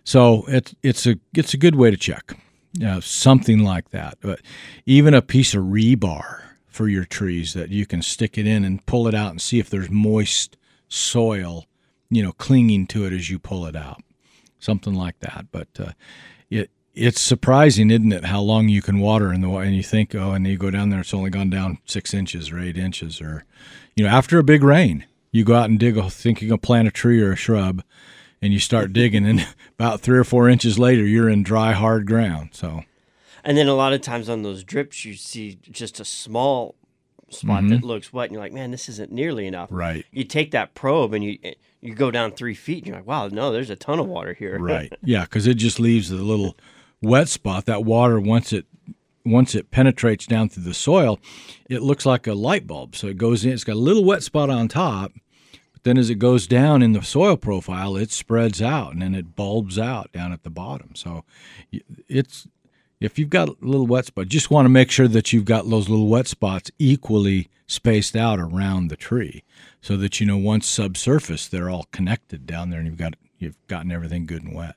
So 0.05 0.45
it's 0.49 0.75
it's 0.83 1.07
a 1.07 1.17
it's 1.35 1.55
a 1.55 1.59
good 1.59 1.77
way 1.77 1.91
to 1.91 1.97
check. 1.97 2.37
Uh, 2.85 3.01
something 3.01 3.61
like 3.61 3.91
that. 3.91 4.19
But 4.21 4.41
even 4.85 5.15
a 5.15 5.23
piece 5.23 5.55
of 5.55 5.65
rebar 5.65 6.43
for 6.69 6.89
your 6.89 7.05
trees 7.05 7.55
that 7.55 7.71
you 7.71 7.87
can 7.87 8.03
stick 8.03 8.37
it 8.37 8.47
in 8.47 8.65
and 8.65 8.85
pull 8.85 9.09
it 9.09 9.15
out 9.15 9.31
and 9.31 9.41
see 9.41 9.59
if 9.59 9.71
there's 9.71 9.91
moist 9.91 10.57
soil 10.89 11.67
you 12.11 12.23
know, 12.23 12.33
clinging 12.33 12.87
to 12.89 13.07
it 13.07 13.13
as 13.13 13.31
you 13.31 13.39
pull 13.39 13.65
it 13.67 13.77
out, 13.77 14.03
something 14.59 14.95
like 14.95 15.21
that. 15.21 15.47
But 15.53 15.69
uh, 15.79 15.93
it 16.51 16.71
it's 16.93 17.21
surprising, 17.21 17.91
isn't 17.91 18.13
it, 18.13 18.25
how 18.25 18.41
long 18.41 18.69
you 18.69 18.83
can 18.83 18.99
water 18.99 19.33
in 19.33 19.41
the 19.41 19.49
and 19.49 19.77
you 19.77 19.83
think, 19.83 20.15
oh, 20.15 20.33
and 20.33 20.47
you 20.47 20.59
go 20.59 20.71
down 20.71 20.91
there, 20.91 21.01
it's 21.01 21.15
only 21.15 21.31
gone 21.31 21.49
down 21.49 21.79
six 21.87 22.13
inches 22.13 22.51
or 22.51 22.59
eight 22.59 22.77
inches, 22.77 23.21
or 23.21 23.45
you 23.95 24.05
know, 24.05 24.11
after 24.11 24.39
a 24.39 24.45
big 24.45 24.65
rain, 24.65 25.07
you 25.33 25.45
go 25.45 25.55
out 25.55 25.71
and 25.71 25.79
dig, 25.79 25.97
a, 25.97 26.11
thinking 26.11 26.51
of 26.51 26.63
plant 26.63 26.89
a 26.89 26.91
tree 26.91 27.23
or 27.23 27.33
a 27.33 27.37
shrub, 27.37 27.83
and 28.43 28.53
you 28.53 28.59
start 28.59 28.93
digging, 28.93 29.27
and 29.27 29.47
about 29.79 30.01
three 30.01 30.19
or 30.19 30.25
four 30.25 30.49
inches 30.49 30.79
later, 30.79 31.05
you're 31.05 31.29
in 31.29 31.43
dry, 31.43 31.73
hard 31.73 32.07
ground. 32.07 32.51
So. 32.53 32.83
And 33.45 33.57
then 33.57 33.69
a 33.69 33.75
lot 33.75 33.93
of 33.93 34.01
times 34.01 34.29
on 34.29 34.43
those 34.43 34.65
drips, 34.65 35.05
you 35.05 35.15
see 35.15 35.59
just 35.71 36.01
a 36.01 36.05
small 36.05 36.75
spot 37.31 37.69
that 37.69 37.83
looks 37.83 38.13
wet, 38.13 38.27
and 38.27 38.35
you're 38.35 38.43
like, 38.43 38.53
"Man, 38.53 38.71
this 38.71 38.89
isn't 38.89 39.13
nearly 39.13 39.47
enough." 39.47 39.69
Mm-hmm. 39.69 39.77
Right. 39.77 40.07
You 40.11 40.25
take 40.25 40.51
that 40.51 40.75
probe 40.75 41.15
and 41.15 41.25
you 41.25 41.39
you 41.81 41.95
go 41.95 42.11
down 42.11 42.33
three 42.33 42.55
feet, 42.55 42.79
and 42.79 42.89
you're 42.89 42.97
like, 42.97 43.07
"Wow, 43.07 43.29
no, 43.29 43.53
there's 43.53 43.71
a 43.71 43.77
ton 43.77 43.99
of 43.99 44.07
water 44.07 44.35
here." 44.35 44.59
Right. 44.59 44.93
Yeah, 45.03 45.23
because 45.25 45.47
it 45.47 45.55
just 45.55 45.81
leaves 45.81 46.11
the 46.11 46.17
little 46.17 46.57
wet 47.01 47.29
spot. 47.29 47.67
That 47.67 47.85
water 47.85 48.21
once 48.21 48.53
it 48.53 48.67
once 49.25 49.55
it 49.55 49.71
penetrates 49.71 50.27
down 50.27 50.49
through 50.49 50.65
the 50.65 50.75
soil, 50.75 51.19
it 51.69 51.83
looks 51.83 52.07
like 52.07 52.27
a 52.27 52.35
light 52.35 52.67
bulb. 52.67 52.97
So 52.97 53.07
it 53.07 53.19
goes 53.19 53.45
in. 53.45 53.53
It's 53.53 53.65
got 53.65 53.77
a 53.77 53.79
little 53.79 54.05
wet 54.05 54.23
spot 54.23 54.51
on 54.51 54.69
top, 54.69 55.13
but 55.73 55.83
then 55.83 55.99
as 55.99 56.11
it 56.11 56.17
goes 56.17 56.47
down 56.47 56.83
in 56.83 56.93
the 56.93 57.03
soil 57.03 57.37
profile, 57.37 57.97
it 57.97 58.11
spreads 58.11 58.61
out 58.63 58.93
and 58.93 59.03
then 59.03 59.15
it 59.15 59.37
bulbs 59.37 59.79
out 59.79 60.13
down 60.13 60.33
at 60.33 60.43
the 60.43 60.51
bottom. 60.51 60.95
So 60.95 61.25
it's 62.09 62.47
if 63.01 63.19
you've 63.19 63.31
got 63.31 63.49
a 63.49 63.57
little 63.63 63.87
wet 63.87 64.07
spot, 64.07 64.29
just 64.29 64.51
want 64.51 64.67
to 64.67 64.71
make 64.71 64.91
sure 64.91 65.09
that 65.09 65.33
you've 65.33 65.47
got 65.47 65.69
those 65.69 65.89
little 65.89 66.09
wet 66.09 66.27
spots 66.27 66.71
equally 66.79 67.49
spaced 67.67 68.15
out 68.15 68.39
around 68.39 68.89
the 68.89 68.97
tree, 68.97 69.43
so 69.81 69.97
that 69.97 70.21
you 70.21 70.27
know 70.27 70.37
once 70.37 70.69
subsurface 70.69 71.49
they're 71.49 71.71
all 71.71 71.87
connected 71.93 72.47
down 72.47 72.71
there, 72.71 72.81
and 72.81 72.89
you've 72.89 72.99
got 72.99 73.15
you've 73.39 73.57
gotten 73.69 73.91
everything 73.91 74.27
good 74.27 74.43
and 74.43 74.55
wet. 74.55 74.75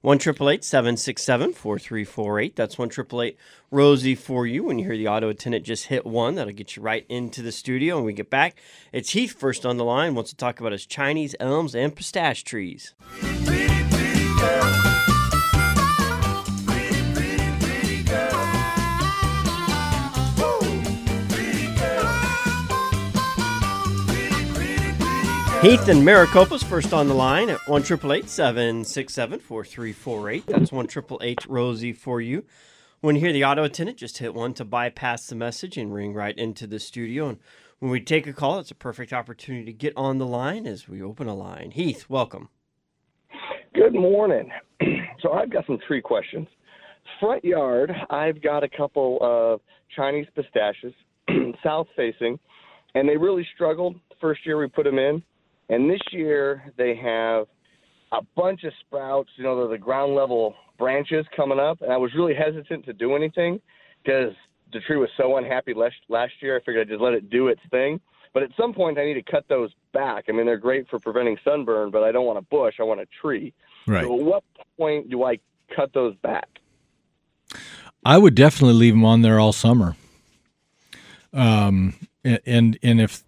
One 0.00 0.18
triple 0.18 0.50
eight 0.50 0.64
seven 0.64 0.96
six 0.96 1.22
seven 1.22 1.52
four 1.52 1.78
three 1.78 2.04
four 2.04 2.40
eight. 2.40 2.56
That's 2.56 2.78
one 2.78 2.88
triple 2.88 3.22
eight 3.22 3.38
Rosie 3.70 4.14
for 4.14 4.46
you. 4.46 4.64
When 4.64 4.78
you 4.78 4.84
hear 4.84 4.96
the 4.96 5.08
auto 5.08 5.28
attendant 5.28 5.64
just 5.64 5.86
hit 5.86 6.04
one, 6.04 6.34
that'll 6.34 6.52
get 6.52 6.76
you 6.76 6.82
right 6.82 7.06
into 7.08 7.42
the 7.42 7.52
studio. 7.52 7.96
And 7.96 8.06
we 8.06 8.12
get 8.12 8.30
back. 8.30 8.56
It's 8.92 9.10
Heath 9.10 9.38
first 9.38 9.64
on 9.64 9.76
the 9.76 9.84
line. 9.84 10.14
Wants 10.14 10.30
to 10.30 10.36
talk 10.36 10.60
about 10.60 10.72
his 10.72 10.86
Chinese 10.86 11.34
elms 11.40 11.74
and 11.74 11.94
pistache 11.94 12.42
trees. 12.42 12.94
Heath 25.62 25.86
and 25.86 26.02
Maricopa's 26.02 26.64
first 26.64 26.92
on 26.92 27.06
the 27.06 27.14
line 27.14 27.48
at 27.48 27.68
one 27.68 27.84
triple 27.84 28.12
eight 28.12 28.28
seven 28.28 28.82
six 28.82 29.14
seven 29.14 29.38
four 29.38 29.64
three 29.64 29.92
four 29.92 30.28
eight. 30.28 30.44
That's 30.44 30.72
one 30.72 30.88
triple 30.88 31.20
eight 31.22 31.46
Rosie 31.46 31.92
for 31.92 32.20
you. 32.20 32.44
When 33.00 33.14
you 33.14 33.20
hear 33.20 33.32
the 33.32 33.44
auto 33.44 33.62
attendant, 33.62 33.96
just 33.96 34.18
hit 34.18 34.34
one 34.34 34.54
to 34.54 34.64
bypass 34.64 35.28
the 35.28 35.36
message 35.36 35.78
and 35.78 35.94
ring 35.94 36.14
right 36.14 36.36
into 36.36 36.66
the 36.66 36.80
studio. 36.80 37.28
And 37.28 37.38
when 37.78 37.92
we 37.92 38.00
take 38.00 38.26
a 38.26 38.32
call, 38.32 38.58
it's 38.58 38.72
a 38.72 38.74
perfect 38.74 39.12
opportunity 39.12 39.64
to 39.66 39.72
get 39.72 39.92
on 39.96 40.18
the 40.18 40.26
line 40.26 40.66
as 40.66 40.88
we 40.88 41.00
open 41.00 41.28
a 41.28 41.34
line. 41.34 41.70
Heath, 41.70 42.06
welcome. 42.08 42.48
Good 43.72 43.94
morning. 43.94 44.50
so 45.22 45.30
I've 45.30 45.50
got 45.50 45.64
some 45.66 45.78
tree 45.86 46.02
questions. 46.02 46.48
Front 47.20 47.44
yard, 47.44 47.92
I've 48.10 48.42
got 48.42 48.64
a 48.64 48.68
couple 48.68 49.18
of 49.20 49.60
Chinese 49.94 50.26
pistachios, 50.34 50.92
south 51.62 51.86
facing, 51.94 52.40
and 52.96 53.08
they 53.08 53.16
really 53.16 53.46
struggled 53.54 53.94
first 54.20 54.44
year 54.44 54.58
we 54.58 54.66
put 54.66 54.82
them 54.82 54.98
in. 54.98 55.22
And 55.72 55.88
this 55.88 56.02
year 56.10 56.70
they 56.76 56.94
have 56.96 57.46
a 58.12 58.20
bunch 58.36 58.62
of 58.64 58.74
sprouts, 58.80 59.30
you 59.36 59.44
know, 59.44 59.62
the, 59.62 59.72
the 59.72 59.78
ground 59.78 60.14
level 60.14 60.54
branches 60.78 61.24
coming 61.34 61.58
up. 61.58 61.80
And 61.80 61.90
I 61.90 61.96
was 61.96 62.12
really 62.14 62.34
hesitant 62.34 62.84
to 62.84 62.92
do 62.92 63.16
anything 63.16 63.58
because 64.04 64.34
the 64.74 64.80
tree 64.80 64.98
was 64.98 65.08
so 65.16 65.38
unhappy 65.38 65.72
last, 65.72 65.94
last 66.10 66.34
year. 66.42 66.56
I 66.56 66.60
figured 66.60 66.86
I'd 66.86 66.90
just 66.90 67.00
let 67.00 67.14
it 67.14 67.30
do 67.30 67.48
its 67.48 67.62
thing. 67.70 68.00
But 68.34 68.42
at 68.42 68.50
some 68.54 68.74
point, 68.74 68.98
I 68.98 69.06
need 69.06 69.14
to 69.14 69.22
cut 69.22 69.46
those 69.48 69.70
back. 69.94 70.26
I 70.28 70.32
mean, 70.32 70.44
they're 70.44 70.58
great 70.58 70.88
for 70.90 70.98
preventing 70.98 71.38
sunburn, 71.42 71.90
but 71.90 72.02
I 72.02 72.12
don't 72.12 72.26
want 72.26 72.38
a 72.38 72.42
bush. 72.42 72.74
I 72.78 72.82
want 72.82 73.00
a 73.00 73.06
tree. 73.22 73.54
Right. 73.86 74.04
So 74.04 74.18
at 74.18 74.24
what 74.24 74.44
point 74.76 75.08
do 75.08 75.24
I 75.24 75.38
cut 75.74 75.94
those 75.94 76.14
back? 76.16 76.48
I 78.04 78.18
would 78.18 78.34
definitely 78.34 78.74
leave 78.74 78.92
them 78.92 79.06
on 79.06 79.22
there 79.22 79.40
all 79.40 79.54
summer. 79.54 79.96
Um, 81.32 81.94
and, 82.24 82.78
and 82.82 83.00
if 83.00 83.22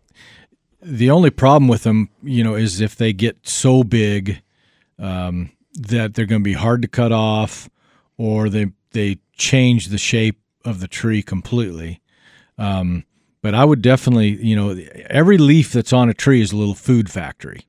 the 0.84 1.10
only 1.10 1.30
problem 1.30 1.66
with 1.66 1.82
them, 1.82 2.10
you 2.22 2.44
know, 2.44 2.54
is 2.54 2.80
if 2.80 2.94
they 2.94 3.12
get 3.12 3.48
so 3.48 3.82
big 3.82 4.42
um, 4.98 5.50
that 5.74 6.14
they're 6.14 6.26
going 6.26 6.42
to 6.42 6.44
be 6.44 6.52
hard 6.52 6.82
to 6.82 6.88
cut 6.88 7.12
off, 7.12 7.68
or 8.18 8.48
they 8.48 8.72
they 8.92 9.18
change 9.32 9.88
the 9.88 9.98
shape 9.98 10.38
of 10.64 10.80
the 10.80 10.88
tree 10.88 11.22
completely. 11.22 12.00
Um, 12.58 13.04
but 13.42 13.54
I 13.54 13.64
would 13.64 13.82
definitely, 13.82 14.42
you 14.42 14.54
know, 14.54 14.70
every 15.10 15.36
leaf 15.36 15.72
that's 15.72 15.92
on 15.92 16.08
a 16.08 16.14
tree 16.14 16.40
is 16.40 16.52
a 16.52 16.56
little 16.56 16.74
food 16.74 17.10
factory. 17.10 17.66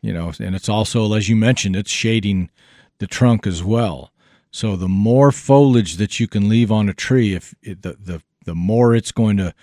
You 0.00 0.12
know, 0.12 0.32
and 0.38 0.54
it's 0.54 0.68
also, 0.68 1.12
as 1.14 1.28
you 1.28 1.34
mentioned, 1.34 1.74
it's 1.74 1.90
shading 1.90 2.50
the 2.98 3.06
trunk 3.06 3.46
as 3.46 3.64
well. 3.64 4.12
So 4.50 4.76
the 4.76 4.88
more 4.88 5.32
foliage 5.32 5.96
that 5.96 6.20
you 6.20 6.28
can 6.28 6.48
leave 6.48 6.70
on 6.70 6.88
a 6.88 6.94
tree, 6.94 7.34
if 7.34 7.54
it, 7.62 7.82
the 7.82 7.96
the 7.98 8.22
the 8.44 8.54
more 8.54 8.94
it's 8.94 9.12
going 9.12 9.36
to 9.38 9.54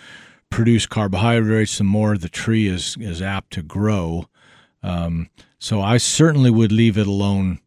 produce 0.55 0.85
carbohydrates, 0.85 1.77
the 1.77 1.83
more 1.83 2.17
the 2.17 2.29
tree 2.29 2.65
is 2.65 2.95
is 2.97 3.21
apt 3.21 3.51
to 3.51 3.61
grow. 3.61 4.29
Um, 4.81 5.29
so 5.59 5.81
I 5.81 5.97
certainly 5.97 6.49
would 6.49 6.71
leave 6.71 6.97
it 6.97 7.07
alone 7.07 7.59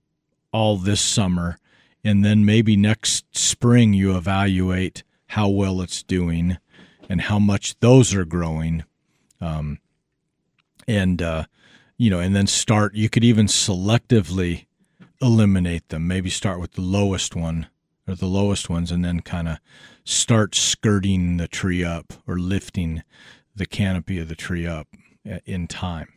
all 0.53 0.79
this 0.79 1.03
summer, 1.03 1.59
and 2.03 2.25
then 2.25 2.47
maybe 2.47 2.77
next 2.77 3.27
spring 3.37 3.93
you 3.93 4.17
evaluate 4.17 5.03
how 5.27 5.51
well 5.51 5.83
it's 5.83 6.03
doing 6.03 6.57
and 7.11 7.21
how 7.21 7.39
much 7.39 7.79
those 7.81 8.15
are 8.15 8.25
growing, 8.25 8.85
um, 9.39 9.81
and 10.87 11.21
uh, 11.21 11.45
you 11.99 12.09
know, 12.09 12.21
and 12.21 12.35
then 12.35 12.47
start. 12.47 12.95
You 12.95 13.11
could 13.11 13.25
even 13.25 13.49
selectively 13.49 14.65
eliminate 15.21 15.91
them. 15.91 16.09
Maybe 16.09 16.31
start 16.31 16.59
with 16.59 16.73
the 16.73 16.81
lowest 16.81 17.37
one 17.37 17.67
or 18.09 18.15
the 18.15 18.27
lowest 18.27 18.71
ones, 18.71 18.91
and 18.91 19.05
then 19.05 19.21
kind 19.21 19.49
of 19.49 19.59
start 20.05 20.55
skirting 20.55 21.37
the 21.37 21.47
tree 21.49 21.85
up 21.85 22.15
or 22.27 22.39
lifting 22.39 23.03
the 23.55 23.67
canopy 23.67 24.19
of 24.19 24.29
the 24.29 24.35
tree 24.35 24.67
up 24.67 24.89
uh, 25.31 25.39
in 25.45 25.67
time. 25.67 26.09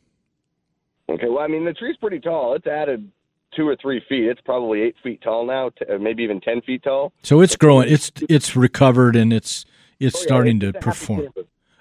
Okay, 1.10 1.28
well, 1.28 1.40
I 1.40 1.48
mean, 1.48 1.66
the 1.66 1.74
tree's 1.74 1.98
pretty 1.98 2.20
tall. 2.20 2.54
It's 2.56 2.68
added 2.68 3.12
two 3.56 3.68
or 3.68 3.76
three 3.76 4.02
feet. 4.08 4.26
It's 4.26 4.42
probably 4.42 4.82
eight 4.82 4.96
feet 5.04 5.22
tall 5.22 5.46
now, 5.46 5.72
uh, 5.90 5.98
maybe 5.98 6.24
even 6.24 6.40
ten 6.40 6.62
feet 6.62 6.84
tall. 6.84 7.12
So 7.24 7.42
it's 7.42 7.56
growing. 7.56 7.90
It's 7.90 8.12
it's 8.30 8.56
recovered 8.56 9.16
and 9.16 9.34
it's 9.34 9.66
it's 10.00 10.16
Oh, 10.16 10.20
yeah, 10.20 10.24
starting 10.24 10.62
it's 10.62 10.74
to 10.74 10.80
perform. 10.80 11.28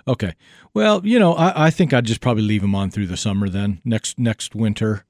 Okay. 0.08 0.34
Well, 0.74 1.02
you 1.04 1.18
know, 1.18 1.34
I, 1.34 1.66
I 1.66 1.70
think 1.70 1.92
I'd 1.92 2.06
just 2.06 2.20
probably 2.20 2.42
leave 2.42 2.62
them 2.62 2.74
on 2.74 2.90
through 2.90 3.06
the 3.06 3.16
summer. 3.16 3.48
Then 3.48 3.80
next 3.84 4.18
next 4.18 4.54
winter, 4.54 5.04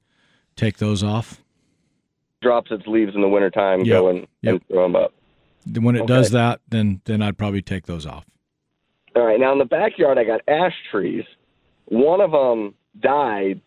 take 0.57 0.79
those 0.79 1.03
off. 1.03 1.41
Drops 2.43 2.71
its 2.71 2.87
leaves 2.87 3.15
in 3.15 3.21
the 3.21 3.29
wintertime, 3.29 3.81
Yep, 3.81 3.87
go 4.01 4.09
and, 4.09 4.19
yep. 4.41 4.55
and 4.55 4.67
throw 4.69 4.83
them 4.85 4.97
up. 4.97 5.13
When 5.79 5.95
it 5.95 6.01
Okay. 6.01 6.07
does 6.07 6.31
that, 6.31 6.61
then 6.71 7.03
then 7.05 7.21
I'd 7.21 7.37
probably 7.37 7.61
take 7.61 7.85
those 7.85 8.07
off. 8.07 8.25
All 9.15 9.25
right, 9.27 9.39
now 9.39 9.53
in 9.53 9.59
the 9.59 9.67
backyard, 9.67 10.17
I 10.17 10.25
got 10.25 10.41
ash 10.49 10.75
trees. 10.91 11.25
One 11.87 12.23
of 12.23 12.31
them 12.31 12.75
died. 12.99 13.61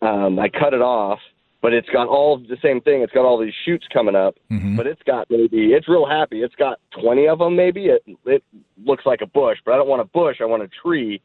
Um, 0.00 0.38
I 0.38 0.48
cut 0.48 0.72
it 0.72 0.80
off, 0.80 1.18
but 1.60 1.74
it's 1.74 1.88
got 1.90 2.08
all 2.08 2.38
the 2.38 2.56
same 2.62 2.80
thing. 2.80 3.02
It's 3.02 3.12
got 3.12 3.26
all 3.26 3.36
these 3.38 3.52
shoots 3.66 3.86
coming 3.92 4.16
up, 4.16 4.36
Mhm. 4.50 4.74
but 4.78 4.86
it's 4.86 5.02
got 5.02 5.28
maybe 5.28 5.74
it's 5.74 5.86
real 5.86 6.06
happy. 6.06 6.42
It's 6.42 6.54
got 6.54 6.80
twenty 6.98 7.28
of 7.28 7.40
them. 7.40 7.54
Maybe 7.54 7.88
it 7.88 8.02
it 8.24 8.42
looks 8.86 9.04
like 9.04 9.20
a 9.20 9.26
bush, 9.26 9.58
but 9.66 9.72
I 9.74 9.76
don't 9.76 9.88
want 9.88 10.00
a 10.00 10.06
bush. 10.06 10.40
I 10.40 10.46
want 10.46 10.62
a 10.62 10.68
tree. 10.68 11.20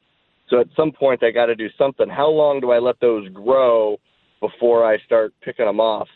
So 0.49 0.59
at 0.59 0.67
some 0.75 0.91
point, 0.91 1.23
I 1.23 1.31
got 1.31 1.45
to 1.45 1.55
do 1.55 1.69
something. 1.77 2.09
How 2.09 2.27
long 2.27 2.59
do 2.59 2.71
I 2.71 2.79
let 2.79 2.99
those 2.99 3.29
grow 3.29 3.99
before 4.41 4.83
I 4.85 4.97
start 5.05 5.33
picking 5.41 5.65
them 5.65 5.79
off? 5.79 6.09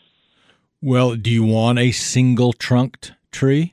Well, 0.84 1.16
do 1.16 1.30
you 1.30 1.44
want 1.44 1.78
a 1.78 1.92
single 1.92 2.52
trunked 2.52 3.12
tree? 3.32 3.72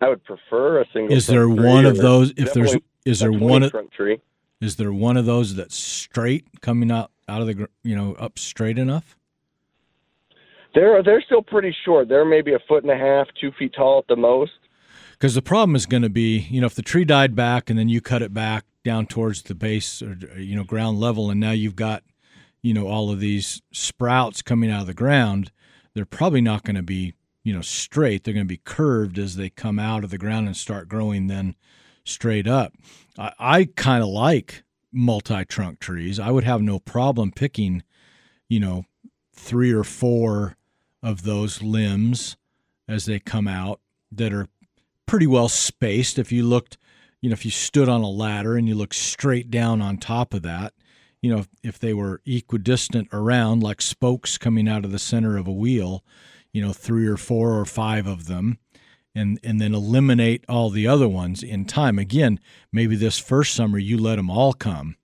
I 0.00 0.08
would 0.08 0.24
prefer 0.24 0.80
a 0.80 0.84
single. 0.92 1.16
Is 1.16 1.28
there 1.28 1.48
one 1.48 1.86
of 1.86 1.98
those? 1.98 2.32
If 2.36 2.54
there's 2.54 2.76
is 3.04 3.20
there 3.20 3.30
one? 3.30 3.62
of- 3.62 3.70
trunk 3.70 3.92
tree? 3.92 4.20
Is 4.60 4.74
there 4.74 4.92
one 4.92 5.16
of 5.16 5.26
those 5.26 5.54
that's 5.54 5.76
straight 5.76 6.60
coming 6.60 6.90
out 6.90 7.12
out 7.28 7.42
of 7.42 7.46
the 7.46 7.68
you 7.84 7.94
know 7.94 8.14
up 8.14 8.36
straight 8.36 8.78
enough? 8.78 9.16
They're 10.74 11.04
they're 11.04 11.22
still 11.22 11.40
pretty 11.40 11.72
short. 11.84 12.08
They're 12.08 12.24
maybe 12.24 12.52
a 12.52 12.58
foot 12.66 12.82
and 12.82 12.90
a 12.90 12.96
half, 12.96 13.28
two 13.40 13.52
feet 13.56 13.74
tall 13.76 14.00
at 14.00 14.08
the 14.08 14.16
most. 14.16 14.58
Because 15.12 15.36
the 15.36 15.42
problem 15.42 15.76
is 15.76 15.86
going 15.86 16.02
to 16.02 16.10
be, 16.10 16.38
you 16.50 16.60
know, 16.60 16.66
if 16.66 16.74
the 16.74 16.82
tree 16.82 17.04
died 17.04 17.36
back 17.36 17.70
and 17.70 17.78
then 17.78 17.88
you 17.88 18.00
cut 18.00 18.22
it 18.22 18.34
back 18.34 18.64
down 18.84 19.06
towards 19.06 19.42
the 19.42 19.54
base 19.54 20.02
or 20.02 20.18
you 20.36 20.56
know 20.56 20.64
ground 20.64 20.98
level, 20.98 21.30
and 21.30 21.38
now 21.38 21.52
you've 21.52 21.76
got, 21.76 22.02
you 22.60 22.74
know, 22.74 22.88
all 22.88 23.12
of 23.12 23.20
these 23.20 23.62
sprouts 23.70 24.42
coming 24.42 24.68
out 24.68 24.80
of 24.80 24.88
the 24.88 24.94
ground, 24.94 25.52
they're 25.98 26.04
probably 26.04 26.40
not 26.40 26.62
going 26.62 26.76
to 26.76 26.82
be, 26.82 27.12
you 27.42 27.52
know, 27.52 27.60
straight. 27.60 28.22
They're 28.22 28.32
going 28.32 28.46
to 28.46 28.48
be 28.48 28.62
curved 28.64 29.18
as 29.18 29.34
they 29.34 29.50
come 29.50 29.80
out 29.80 30.04
of 30.04 30.10
the 30.10 30.16
ground 30.16 30.46
and 30.46 30.56
start 30.56 30.88
growing 30.88 31.26
then 31.26 31.56
straight 32.04 32.46
up. 32.46 32.72
I, 33.18 33.32
I 33.36 33.64
kind 33.64 34.00
of 34.00 34.08
like 34.08 34.62
multi-trunk 34.92 35.80
trees. 35.80 36.20
I 36.20 36.30
would 36.30 36.44
have 36.44 36.62
no 36.62 36.78
problem 36.78 37.32
picking, 37.32 37.82
you 38.48 38.60
know, 38.60 38.84
three 39.32 39.72
or 39.72 39.82
four 39.82 40.56
of 41.02 41.24
those 41.24 41.62
limbs 41.62 42.36
as 42.86 43.06
they 43.06 43.18
come 43.18 43.48
out 43.48 43.80
that 44.12 44.32
are 44.32 44.46
pretty 45.04 45.26
well 45.26 45.48
spaced. 45.48 46.16
If 46.16 46.30
you 46.30 46.44
looked, 46.44 46.78
you 47.20 47.28
know, 47.28 47.34
if 47.34 47.44
you 47.44 47.50
stood 47.50 47.88
on 47.88 48.02
a 48.02 48.08
ladder 48.08 48.56
and 48.56 48.68
you 48.68 48.76
looked 48.76 48.94
straight 48.94 49.50
down 49.50 49.82
on 49.82 49.96
top 49.96 50.32
of 50.32 50.42
that, 50.42 50.74
you 51.20 51.34
know, 51.34 51.44
if 51.62 51.78
they 51.78 51.92
were 51.92 52.20
equidistant 52.26 53.08
around 53.12 53.62
like 53.62 53.82
spokes 53.82 54.38
coming 54.38 54.68
out 54.68 54.84
of 54.84 54.92
the 54.92 54.98
center 54.98 55.36
of 55.36 55.46
a 55.46 55.52
wheel, 55.52 56.04
you 56.52 56.62
know, 56.62 56.72
three 56.72 57.06
or 57.06 57.16
four 57.16 57.58
or 57.58 57.64
five 57.64 58.06
of 58.06 58.26
them, 58.26 58.58
and 59.14 59.40
and 59.42 59.60
then 59.60 59.74
eliminate 59.74 60.44
all 60.48 60.70
the 60.70 60.86
other 60.86 61.08
ones 61.08 61.42
in 61.42 61.64
time. 61.64 61.98
Again, 61.98 62.38
maybe 62.72 62.96
this 62.96 63.18
first 63.18 63.54
summer 63.54 63.78
you 63.78 63.98
let 63.98 64.16
them 64.16 64.30
all 64.30 64.52
come, 64.52 64.96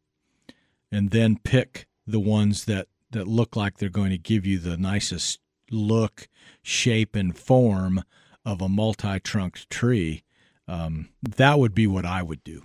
and 0.93 1.11
then 1.11 1.39
pick 1.39 1.87
the 2.07 2.21
ones 2.21 2.65
that 2.67 2.89
that 3.11 3.27
look 3.27 3.57
like 3.57 3.79
they're 3.79 3.89
going 3.89 4.11
to 4.11 4.19
give 4.19 4.47
you 4.47 4.59
the 4.59 4.77
nicest 4.77 5.41
look, 5.71 6.29
shape, 6.63 7.17
and 7.17 7.37
form 7.37 8.03
of 8.45 8.61
a 8.61 8.69
multi-trunked 8.69 9.71
tree. 9.71 10.23
Um, 10.69 11.09
that 11.23 11.59
would 11.59 11.75
be 11.75 11.87
what 11.87 12.05
I 12.05 12.23
would 12.23 12.45
do. 12.45 12.63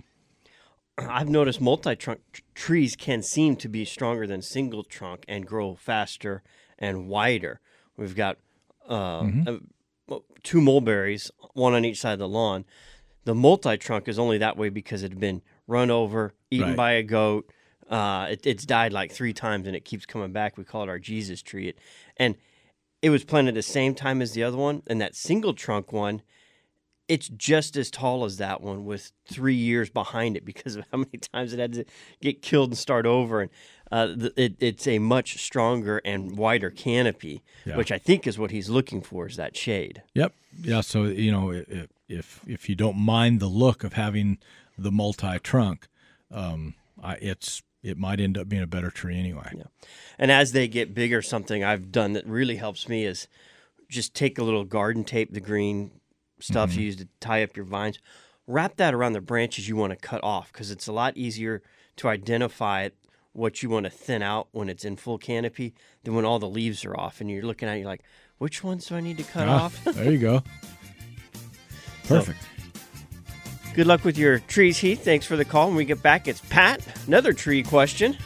I've 1.08 1.28
noticed 1.28 1.60
multi-trunk 1.60 2.20
t- 2.32 2.42
trees 2.54 2.96
can 2.96 3.22
seem 3.22 3.56
to 3.56 3.68
be 3.68 3.84
stronger 3.84 4.26
than 4.26 4.42
single 4.42 4.84
trunk 4.84 5.24
and 5.28 5.46
grow 5.46 5.74
faster 5.74 6.42
and 6.78 7.08
wider. 7.08 7.60
We've 7.96 8.16
got 8.16 8.38
uh, 8.88 9.26
uh, 9.46 9.58
two 10.42 10.60
mulberries, 10.60 11.30
one 11.54 11.74
on 11.74 11.84
each 11.84 12.00
side 12.00 12.14
of 12.14 12.18
the 12.18 12.28
lawn. 12.28 12.64
The 13.24 13.34
multi-trunk 13.34 14.08
is 14.08 14.18
only 14.18 14.38
that 14.38 14.56
way 14.56 14.68
because 14.70 15.02
it 15.02 15.10
had 15.10 15.20
been 15.20 15.42
run 15.66 15.90
over, 15.90 16.32
eaten 16.50 16.68
Right. 16.68 16.76
by 16.76 16.92
a 16.92 17.02
goat. 17.02 17.50
Uh, 17.88 18.28
it, 18.30 18.46
it's 18.46 18.64
died 18.64 18.92
like 18.92 19.12
three 19.12 19.32
times 19.32 19.66
and 19.66 19.76
it 19.76 19.84
keeps 19.84 20.06
coming 20.06 20.32
back. 20.32 20.56
We 20.56 20.64
call 20.64 20.84
it 20.84 20.88
our 20.88 20.98
Jesus 20.98 21.42
tree. 21.42 21.68
It, 21.68 21.78
and 22.16 22.36
it 23.02 23.10
was 23.10 23.24
planted 23.24 23.54
the 23.54 23.62
same 23.62 23.94
time 23.94 24.22
as 24.22 24.32
the 24.32 24.42
other 24.42 24.56
one. 24.56 24.82
And 24.86 25.00
that 25.00 25.14
single 25.14 25.54
trunk 25.54 25.92
one, 25.92 26.22
it's 27.10 27.28
just 27.28 27.76
as 27.76 27.90
tall 27.90 28.24
as 28.24 28.36
that 28.38 28.60
one 28.60 28.84
with 28.84 29.12
three 29.26 29.54
years 29.54 29.90
behind 29.90 30.36
it 30.36 30.44
because 30.44 30.76
of 30.76 30.84
how 30.92 30.98
many 30.98 31.18
times 31.32 31.52
it 31.52 31.58
had 31.58 31.72
to 31.74 31.84
get 32.20 32.40
killed 32.42 32.70
and 32.70 32.78
start 32.78 33.04
over. 33.06 33.40
And 33.42 33.50
uh, 33.92 34.06
th- 34.14 34.32
it, 34.36 34.54
it's 34.60 34.86
a 34.86 34.98
much 35.00 35.42
stronger 35.44 36.00
and 36.04 36.38
wider 36.38 36.70
canopy, 36.70 37.42
Yeah. 37.66 37.76
which 37.76 37.90
I 37.90 37.98
think 37.98 38.26
is 38.26 38.38
what 38.38 38.50
he's 38.52 38.70
looking 38.70 39.02
for 39.02 39.26
is 39.26 39.36
that 39.36 39.56
shade. 39.56 40.02
Yep. 40.14 40.32
Yeah. 40.62 40.80
So 40.82 41.04
you 41.04 41.32
know, 41.32 41.52
i- 41.52 41.88
if 42.08 42.40
if 42.46 42.68
you 42.68 42.74
don't 42.74 42.96
mind 42.96 43.40
the 43.40 43.46
look 43.48 43.84
of 43.84 43.92
having 43.94 44.38
the 44.78 44.90
multi-trunk, 44.92 45.88
um, 46.30 46.74
I, 47.02 47.14
it's 47.16 47.62
it 47.82 47.96
might 47.98 48.20
end 48.20 48.36
up 48.36 48.48
being 48.48 48.62
a 48.62 48.66
better 48.66 48.90
tree 48.90 49.18
anyway. 49.18 49.52
Yeah. 49.56 49.62
And 50.18 50.30
as 50.30 50.52
they 50.52 50.68
get 50.68 50.94
bigger, 50.94 51.22
something 51.22 51.64
I've 51.64 51.90
done 51.90 52.12
that 52.12 52.26
really 52.26 52.56
helps 52.56 52.88
me 52.88 53.04
is 53.04 53.26
just 53.88 54.14
take 54.14 54.38
a 54.38 54.42
little 54.44 54.64
garden 54.64 55.02
tape, 55.04 55.32
the 55.32 55.40
green 55.40 55.90
stuff 56.40 56.74
you 56.74 56.82
use 56.84 56.96
to 56.96 57.08
tie 57.20 57.42
up 57.42 57.56
your 57.56 57.64
vines, 57.64 57.98
wrap 58.46 58.76
that 58.76 58.94
around 58.94 59.12
the 59.12 59.20
branches 59.20 59.68
you 59.68 59.76
want 59.76 59.90
to 59.92 59.96
cut 59.96 60.22
off 60.24 60.52
because 60.52 60.70
it's 60.70 60.86
a 60.86 60.92
lot 60.92 61.16
easier 61.16 61.62
to 61.96 62.08
identify 62.08 62.88
what 63.32 63.62
you 63.62 63.70
want 63.70 63.84
to 63.84 63.90
thin 63.90 64.22
out 64.22 64.48
when 64.52 64.68
it's 64.68 64.84
in 64.84 64.96
full 64.96 65.16
canopy 65.18 65.72
than 66.02 66.14
when 66.14 66.24
all 66.24 66.38
the 66.40 66.48
leaves 66.48 66.84
are 66.84 66.98
off 66.98 67.20
and 67.20 67.30
you're 67.30 67.42
looking 67.44 67.68
at 67.68 67.76
it, 67.76 67.80
you're 67.80 67.86
like, 67.88 68.02
which 68.38 68.64
ones 68.64 68.86
do 68.86 68.96
I 68.96 69.00
need 69.00 69.18
to 69.18 69.22
cut 69.24 69.48
Ah, 69.48 69.66
off? 69.66 69.84
there 69.84 70.10
you 70.10 70.18
go. 70.18 70.42
Perfect. 72.08 72.38
Good 73.74 73.86
luck 73.86 74.04
with 74.04 74.18
your 74.18 74.40
trees, 74.40 74.78
Heath. 74.78 75.04
Thanks 75.04 75.26
for 75.26 75.36
the 75.36 75.44
call. 75.44 75.68
When 75.68 75.76
we 75.76 75.84
get 75.84 76.02
back, 76.02 76.26
it's 76.26 76.40
Pat. 76.48 76.84
Another 77.06 77.32
tree 77.32 77.62
question. 77.62 78.16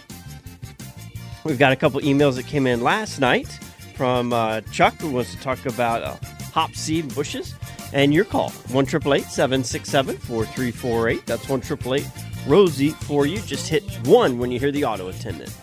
We've 1.44 1.58
got 1.58 1.72
a 1.72 1.76
couple 1.76 2.00
emails 2.00 2.36
that 2.36 2.46
came 2.46 2.66
in 2.66 2.80
last 2.80 3.20
night 3.20 3.48
from 3.94 4.32
uh, 4.32 4.62
Chuck, 4.72 4.94
who 4.94 5.10
wants 5.10 5.34
to 5.34 5.40
talk 5.42 5.66
about 5.66 6.02
uh, 6.02 6.16
hop 6.54 6.74
seed 6.74 7.14
bushes. 7.14 7.54
And 7.94 8.12
your 8.12 8.24
call, 8.24 8.50
1 8.50 8.86
767 8.86 10.18
4348. 10.18 11.26
That's 11.26 11.48
1 11.48 11.62
Rosie 12.48 12.90
for 12.90 13.24
you. 13.24 13.38
Just 13.42 13.68
hit 13.68 13.84
1 14.08 14.36
when 14.36 14.50
you 14.50 14.58
hear 14.58 14.72
the 14.72 14.84
auto 14.84 15.06
attendant. 15.06 15.54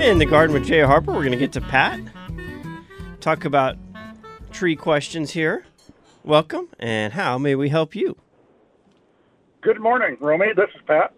In 0.00 0.18
the 0.18 0.26
garden 0.26 0.54
with 0.54 0.64
Jay 0.64 0.80
Harper, 0.80 1.12
we're 1.12 1.20
going 1.20 1.32
to 1.32 1.36
get 1.36 1.52
to 1.52 1.60
Pat. 1.60 2.00
Talk 3.20 3.44
about 3.44 3.76
tree 4.50 4.76
questions 4.76 5.32
here. 5.32 5.66
Welcome, 6.24 6.68
and 6.78 7.12
how 7.12 7.36
may 7.36 7.54
we 7.54 7.68
help 7.68 7.94
you? 7.94 8.16
Good 9.62 9.80
morning, 9.80 10.16
Romy. 10.20 10.48
This 10.56 10.68
is 10.74 10.80
Pat. 10.86 11.14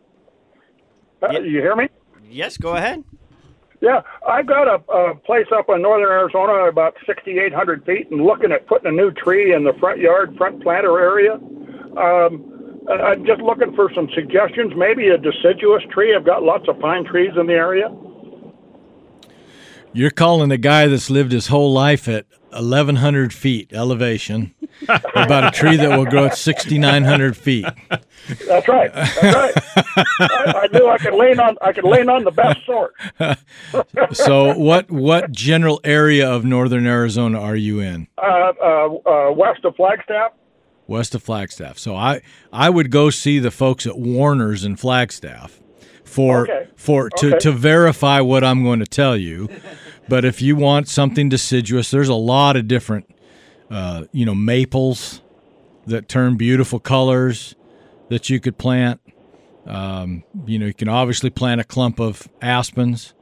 Uh, 1.23 1.29
Yep. 1.33 1.45
You 1.45 1.61
hear 1.61 1.75
me? 1.75 1.89
Yes, 2.29 2.59
go 2.59 2.77
ahead. 2.77 3.03
Yeah, 3.81 4.03
I've 4.29 4.47
got 4.47 4.69
a, 4.69 4.93
a 4.93 5.15
place 5.15 5.47
up 5.55 5.67
in 5.71 5.81
northern 5.81 6.11
Arizona, 6.11 6.69
about 6.69 6.95
6,800 7.07 7.85
feet, 7.87 8.11
and 8.11 8.23
looking 8.23 8.53
at 8.53 8.67
putting 8.67 8.89
a 8.89 8.93
new 8.93 9.11
tree 9.13 9.55
in 9.55 9.65
the 9.65 9.73
front 9.81 9.99
yard, 9.99 10.37
front 10.37 10.63
planter 10.63 10.99
area. 11.01 11.35
Um, 11.97 12.81
I'm 12.91 13.25
just 13.25 13.41
looking 13.41 13.75
for 13.75 13.91
some 13.95 14.09
suggestions. 14.15 14.73
Maybe 14.77 15.09
a 15.09 15.17
deciduous 15.17 15.83
tree. 15.91 16.15
I've 16.15 16.27
got 16.27 16.43
lots 16.43 16.69
of 16.69 16.79
pine 16.81 17.05
trees 17.05 17.31
in 17.39 17.47
the 17.47 17.55
area. 17.55 17.95
You're 19.95 20.11
calling 20.11 20.51
a 20.51 20.59
guy 20.59 20.87
that's 20.87 21.09
lived 21.09 21.33
his 21.33 21.47
whole 21.47 21.73
life 21.73 22.09
at 22.09 22.27
1,100 22.51 23.33
feet 23.33 23.73
elevation 23.73 24.54
about 24.89 25.45
a 25.45 25.51
tree 25.51 25.77
that 25.77 25.97
will 25.97 26.05
grow 26.05 26.27
at 26.27 26.37
6,900 26.37 27.37
feet. 27.37 27.65
That's 28.49 28.69
right. 28.69 28.93
That's 28.93 29.23
right. 29.25 29.53
I, 30.21 30.61
I 30.65 30.67
knew 30.73 30.89
I 30.89 30.99
could 30.99 31.15
lean 31.15 31.39
on. 31.41 31.57
I 31.63 31.73
could 31.73 31.85
lean 31.85 32.09
on 32.09 32.25
the 32.25 32.31
best 32.31 32.65
sort. 32.67 32.95
So, 34.13 34.57
what 34.57 34.91
what 34.91 35.31
general 35.33 35.81
area 35.85 36.29
of 36.31 36.45
northern 36.45 36.87
Arizona 36.87 37.41
are 37.41 37.57
you 37.57 37.81
in? 37.81 38.07
Uh, 38.19 38.53
uh, 38.63 38.95
uh, 39.29 39.33
west 39.33 39.65
of 39.65 39.75
Flagstaff. 39.77 40.33
West 40.87 41.15
of 41.15 41.23
Flagstaff. 41.23 41.79
So 41.79 41.95
I 41.97 42.21
I 42.53 42.71
would 42.71 42.91
go 42.91 43.11
see 43.11 43.39
the 43.39 43.51
folks 43.51 43.87
at 43.87 43.99
Warner's 43.99 44.65
in 44.65 44.77
Flagstaff. 44.77 45.61
for 46.05 46.43
Okay. 46.43 46.69
for 46.77 47.11
to, 47.11 47.29
Okay. 47.29 47.39
to 47.41 47.53
verify 47.53 48.21
what 48.21 48.45
I'm 48.45 48.63
going 48.63 48.81
to 48.81 48.87
tell 48.87 49.17
you. 49.17 49.49
But 50.09 50.25
if 50.25 50.41
you 50.43 50.55
want 50.57 50.89
something 50.89 51.29
deciduous, 51.29 51.91
there's 51.91 52.11
a 52.11 52.15
lot 52.15 52.57
of 52.57 52.69
different, 52.69 53.11
uh, 53.71 54.05
you 54.13 54.25
know, 54.27 54.35
maples 54.35 55.23
that 55.87 56.09
turn 56.09 56.37
beautiful 56.37 56.79
colors 56.79 57.55
that 58.09 58.31
you 58.31 58.41
could 58.41 58.59
plant. 58.59 59.01
Um, 59.67 60.25
you 60.47 60.59
know, 60.59 60.67
you 60.67 60.75
can 60.75 60.89
obviously 60.89 61.31
plant 61.31 61.61
a 61.61 61.65
clump 61.65 61.99
of 62.01 62.29
aspens. 62.43 63.15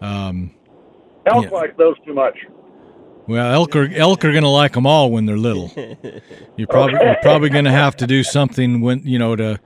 Um, 0.00 0.52
Elk 1.26 1.44
Yeah. 1.44 1.50
like 1.50 1.76
those 1.76 1.96
too 2.06 2.12
much. 2.14 2.36
well, 3.26 3.50
elk 3.54 3.74
are 3.74 3.88
elk 3.94 4.24
are 4.24 4.32
going 4.32 4.42
to 4.44 4.48
like 4.50 4.72
them 4.74 4.86
all 4.86 5.10
when 5.10 5.24
they're 5.26 5.38
little. 5.38 5.70
You're 6.56 6.66
probably 6.68 6.98
you're 7.02 7.16
probably 7.22 7.48
going 7.48 7.64
to 7.64 7.70
have 7.72 7.96
to 7.96 8.06
do 8.06 8.22
something 8.22 8.80
when 8.82 9.00
you 9.04 9.18
know 9.18 9.34
to, 9.36 9.58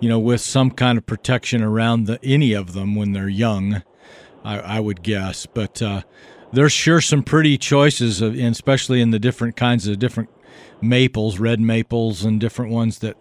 you 0.00 0.08
know, 0.08 0.18
with 0.18 0.40
some 0.40 0.70
kind 0.72 0.98
of 0.98 1.06
protection 1.06 1.62
around 1.62 2.06
the 2.06 2.18
any 2.24 2.52
of 2.52 2.72
them 2.72 2.96
when 2.96 3.12
they're 3.12 3.28
young. 3.28 3.82
I, 4.44 4.58
I 4.58 4.80
would 4.80 5.02
guess, 5.02 5.46
but 5.46 5.80
uh, 5.80 6.02
there's 6.54 6.72
sure 6.72 7.00
some 7.00 7.22
pretty 7.22 7.58
choices, 7.58 8.20
of, 8.20 8.34
and 8.34 8.52
especially 8.52 9.00
in 9.00 9.10
the 9.10 9.18
different 9.18 9.56
kinds 9.56 9.86
of 9.86 9.98
different 9.98 10.30
maples, 10.80 11.38
red 11.38 11.60
maples, 11.60 12.24
and 12.24 12.40
different 12.40 12.70
ones 12.72 13.00
that. 13.00 13.16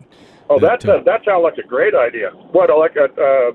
Oh, 0.49 0.59
that 0.59 0.81
that, 0.81 0.89
uh, 0.89 1.03
that, 1.03 1.25
sounds 1.25 1.43
like 1.43 1.57
a 1.57 1.67
great 1.67 1.95
idea. 1.95 2.29
What, 2.51 2.69
like 2.69 2.95
a 2.95 3.05
uh, 3.21 3.51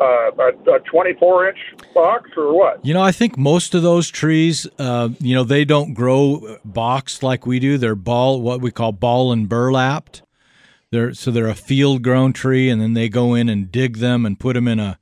uh, 0.00 0.30
a, 0.38 0.74
a 0.74 0.80
24 0.80 1.48
inch 1.48 1.58
box 1.94 2.30
or 2.36 2.54
what? 2.56 2.84
You 2.84 2.94
know, 2.94 3.02
I 3.02 3.12
think 3.12 3.38
most 3.38 3.74
of 3.74 3.82
those 3.82 4.08
trees, 4.08 4.66
uh, 4.78 5.10
you 5.20 5.34
know, 5.34 5.44
they 5.44 5.64
don't 5.64 5.94
grow 5.94 6.58
boxed 6.64 7.22
like 7.22 7.46
we 7.46 7.58
do. 7.58 7.78
They're 7.78 7.94
ball, 7.94 8.40
what 8.40 8.60
we 8.60 8.70
call 8.70 8.92
ball 8.92 9.32
and 9.32 9.48
burlapped. 9.48 10.22
They're 10.90 11.14
so 11.14 11.30
they're 11.30 11.48
a 11.48 11.54
field 11.54 12.02
grown 12.02 12.32
tree, 12.32 12.68
and 12.68 12.80
then 12.80 12.92
they 12.94 13.08
go 13.08 13.34
in 13.34 13.48
and 13.48 13.72
dig 13.72 13.98
them 13.98 14.26
and 14.26 14.38
put 14.38 14.54
them 14.54 14.68
in 14.68 14.78
a 14.78 14.98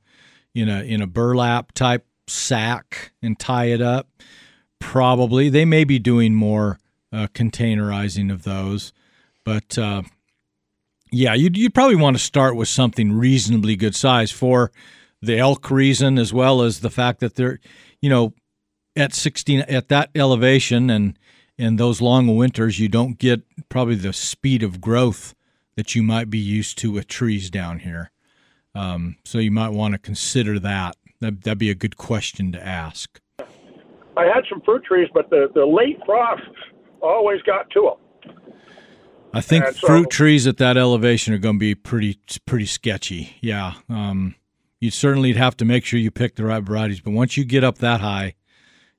in 0.53 0.69
a 0.69 0.83
in 0.83 1.01
a 1.01 1.07
burlap 1.07 1.73
type 1.73 2.05
sack 2.31 3.11
and 3.21 3.37
tie 3.37 3.65
it 3.65 3.81
up. 3.81 4.07
Probably 4.79 5.49
they 5.49 5.65
may 5.65 5.83
be 5.83 5.99
doing 5.99 6.33
more 6.33 6.79
uh, 7.13 7.27
containerizing 7.33 8.31
of 8.31 8.43
those, 8.43 8.93
but 9.43 9.77
uh, 9.77 10.03
yeah, 11.11 11.33
you'd 11.33 11.57
you'd 11.57 11.73
probably 11.73 11.95
want 11.95 12.17
to 12.17 12.23
start 12.23 12.55
with 12.55 12.67
something 12.67 13.11
reasonably 13.11 13.75
good 13.75 13.95
size 13.95 14.31
for 14.31 14.71
the 15.21 15.37
elk 15.37 15.69
reason 15.69 16.17
as 16.17 16.33
well 16.33 16.61
as 16.61 16.79
the 16.79 16.89
fact 16.89 17.19
that 17.19 17.35
they're 17.35 17.59
you 18.01 18.09
know 18.09 18.33
at 18.95 19.13
16 19.13 19.61
at 19.61 19.87
that 19.89 20.09
elevation 20.15 20.89
and 20.89 21.17
in 21.57 21.75
those 21.75 22.01
long 22.01 22.35
winters 22.35 22.79
you 22.79 22.89
don't 22.89 23.19
get 23.19 23.43
probably 23.69 23.93
the 23.93 24.13
speed 24.13 24.63
of 24.63 24.81
growth 24.81 25.35
that 25.75 25.93
you 25.93 26.01
might 26.01 26.31
be 26.31 26.39
used 26.39 26.77
to 26.79 26.91
with 26.91 27.07
trees 27.07 27.51
down 27.51 27.79
here 27.79 28.11
um, 28.73 29.17
so 29.25 29.37
you 29.37 29.51
might 29.51 29.69
want 29.69 29.93
to 29.93 29.97
consider 29.97 30.59
that. 30.59 30.95
That 31.21 31.43
that'd 31.43 31.57
be 31.57 31.69
a 31.69 31.75
good 31.75 31.97
question 31.97 32.51
to 32.51 32.63
ask 32.63 33.19
I 34.17 34.25
had 34.25 34.43
some 34.49 34.61
fruit 34.61 34.83
trees, 34.83 35.07
but 35.13 35.29
the, 35.29 35.49
the 35.55 35.65
late 35.65 35.97
frosts 36.05 36.45
always 37.01 37.41
got 37.43 37.69
to 37.71 37.93
them. 38.23 38.35
I 39.33 39.39
think 39.41 39.65
And 39.65 39.75
so- 39.75 39.87
fruit 39.87 40.09
trees 40.09 40.45
at 40.47 40.57
that 40.57 40.75
elevation 40.75 41.33
are 41.33 41.37
going 41.37 41.55
to 41.55 41.59
be 41.59 41.75
pretty 41.75 42.19
pretty 42.45 42.65
sketchy. 42.65 43.37
Yeah, 43.41 43.75
um, 43.87 44.35
you 44.81 44.91
certainly 44.91 45.31
have 45.33 45.55
to 45.57 45.65
make 45.65 45.85
sure 45.85 45.99
you 45.99 46.11
pick 46.11 46.35
the 46.35 46.43
right 46.43 46.61
varieties. 46.61 46.99
But 46.99 47.11
once 47.11 47.37
you 47.37 47.45
get 47.45 47.63
up 47.63 47.77
that 47.77 48.01
high, 48.01 48.35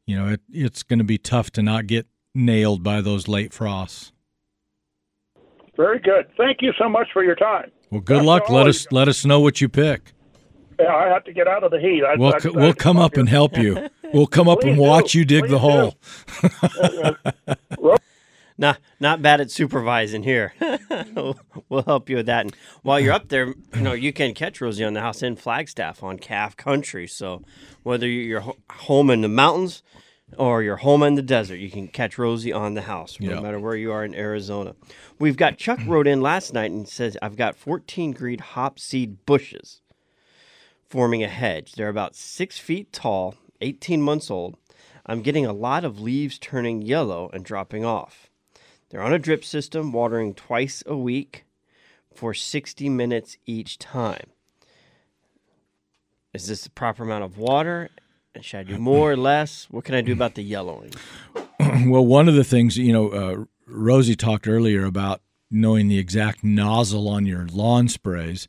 you 0.06 0.16
know 0.16 0.28
it, 0.28 0.40
it's 0.50 0.82
going 0.82 1.00
to 1.00 1.04
be 1.04 1.18
tough 1.18 1.50
to 1.52 1.62
not 1.62 1.86
get 1.86 2.06
nailed 2.34 2.82
by 2.82 3.02
those 3.02 3.28
late 3.28 3.52
frosts. 3.52 4.12
Very 5.76 5.98
good. 5.98 6.28
Thank 6.38 6.58
you 6.62 6.72
so 6.78 6.88
much 6.88 7.08
for 7.12 7.22
your 7.22 7.34
time. 7.36 7.70
Well, 7.90 8.00
good 8.00 8.18
That's 8.18 8.26
luck. 8.26 8.50
Let 8.50 8.66
us 8.66 8.86
let 8.90 9.08
us 9.08 9.26
know 9.26 9.40
what 9.40 9.60
you 9.60 9.68
pick. 9.68 10.14
Yeah, 10.82 10.94
I 10.94 11.08
have 11.08 11.24
to 11.24 11.32
get 11.32 11.46
out 11.48 11.62
of 11.64 11.70
the 11.70 11.80
heat. 11.80 12.02
I, 12.04 12.14
We'll 12.16 12.34
I, 12.34 12.38
c- 12.38 12.48
I- 12.48 12.52
we'll 12.58 12.74
come 12.74 12.98
up 12.98 13.16
and 13.16 13.28
help 13.28 13.56
you. 13.58 13.88
We'll 14.12 14.26
come 14.26 14.48
up 14.48 14.62
and 14.62 14.76
watch 14.78 15.12
do. 15.12 15.18
you 15.20 15.24
dig 15.24 15.48
the 15.48 15.58
hole. 15.58 15.94
Not 18.58 18.78
not 19.00 19.22
bad 19.22 19.40
at 19.40 19.50
supervising 19.50 20.22
here. 20.24 20.52
we'll 21.68 21.82
help 21.84 22.10
you 22.10 22.16
with 22.16 22.26
that. 22.26 22.44
And 22.44 22.56
while 22.82 23.00
you're 23.00 23.14
up 23.14 23.28
there, 23.28 23.46
you 23.74 23.80
know 23.80 23.94
you 23.94 24.12
can 24.12 24.34
catch 24.34 24.60
Rosie 24.60 24.84
on 24.84 24.92
the 24.92 25.00
house 25.00 25.22
in 25.22 25.36
Flagstaff 25.36 26.02
on 26.02 26.18
KAFF 26.18 26.56
Country. 26.56 27.06
So 27.08 27.42
whether 27.82 28.06
you're 28.06 28.44
home 28.70 29.08
in 29.10 29.22
the 29.22 29.28
mountains 29.28 29.82
or 30.36 30.62
you're 30.62 30.76
home 30.76 31.02
in 31.02 31.14
the 31.14 31.22
desert, 31.22 31.56
you 31.56 31.70
can 31.70 31.88
catch 31.88 32.18
Rosie 32.18 32.52
on 32.52 32.74
the 32.74 32.82
house, 32.82 33.18
no 33.18 33.32
Yeah. 33.34 33.40
matter 33.40 33.58
where 33.58 33.74
you 33.74 33.90
are 33.90 34.04
in 34.04 34.14
Arizona. 34.14 34.74
We've 35.18 35.36
got 35.36 35.56
Chuck 35.56 35.80
wrote 35.86 36.06
in 36.06 36.20
last 36.20 36.52
night 36.52 36.70
and 36.70 36.86
says 36.88 37.16
I've 37.22 37.36
got 37.36 37.56
14 37.56 38.12
green 38.12 38.38
hop 38.38 38.78
seed 38.78 39.24
bushes 39.26 39.80
forming 40.92 41.24
a 41.24 41.28
hedge. 41.28 41.72
They're 41.72 41.88
about 41.88 42.14
six 42.14 42.58
feet 42.58 42.92
tall, 42.92 43.34
18 43.62 44.02
months 44.02 44.30
old. 44.30 44.58
I'm 45.06 45.22
getting 45.22 45.46
a 45.46 45.52
lot 45.54 45.86
of 45.86 45.98
leaves 45.98 46.38
turning 46.38 46.82
yellow 46.82 47.30
and 47.32 47.42
dropping 47.42 47.82
off. 47.82 48.28
They're 48.90 49.00
on 49.00 49.14
a 49.14 49.18
drip 49.18 49.42
system, 49.42 49.90
watering 49.90 50.34
twice 50.34 50.82
a 50.84 50.94
week 50.94 51.46
for 52.14 52.34
60 52.34 52.90
minutes 52.90 53.38
each 53.46 53.78
time. 53.78 54.26
Is 56.34 56.48
this 56.48 56.64
the 56.64 56.70
proper 56.70 57.04
amount 57.04 57.24
of 57.24 57.38
water? 57.38 57.88
And 58.34 58.44
should 58.44 58.60
I 58.60 58.62
do 58.64 58.76
more 58.76 59.12
or 59.12 59.16
less? 59.16 59.68
What 59.70 59.84
can 59.84 59.94
I 59.94 60.02
do 60.02 60.12
about 60.12 60.34
the 60.34 60.42
yellowing? 60.42 60.92
well, 61.86 62.04
one 62.04 62.28
of 62.28 62.34
the 62.34 62.44
things 62.44 62.76
you 62.76 62.92
know, 62.92 63.08
uh, 63.08 63.44
Rosie 63.66 64.14
talked 64.14 64.46
earlier 64.46 64.84
about 64.84 65.22
knowing 65.50 65.88
the 65.88 65.98
exact 65.98 66.44
nozzle 66.44 67.08
on 67.08 67.24
your 67.24 67.46
lawn 67.46 67.88
sprays. 67.88 68.46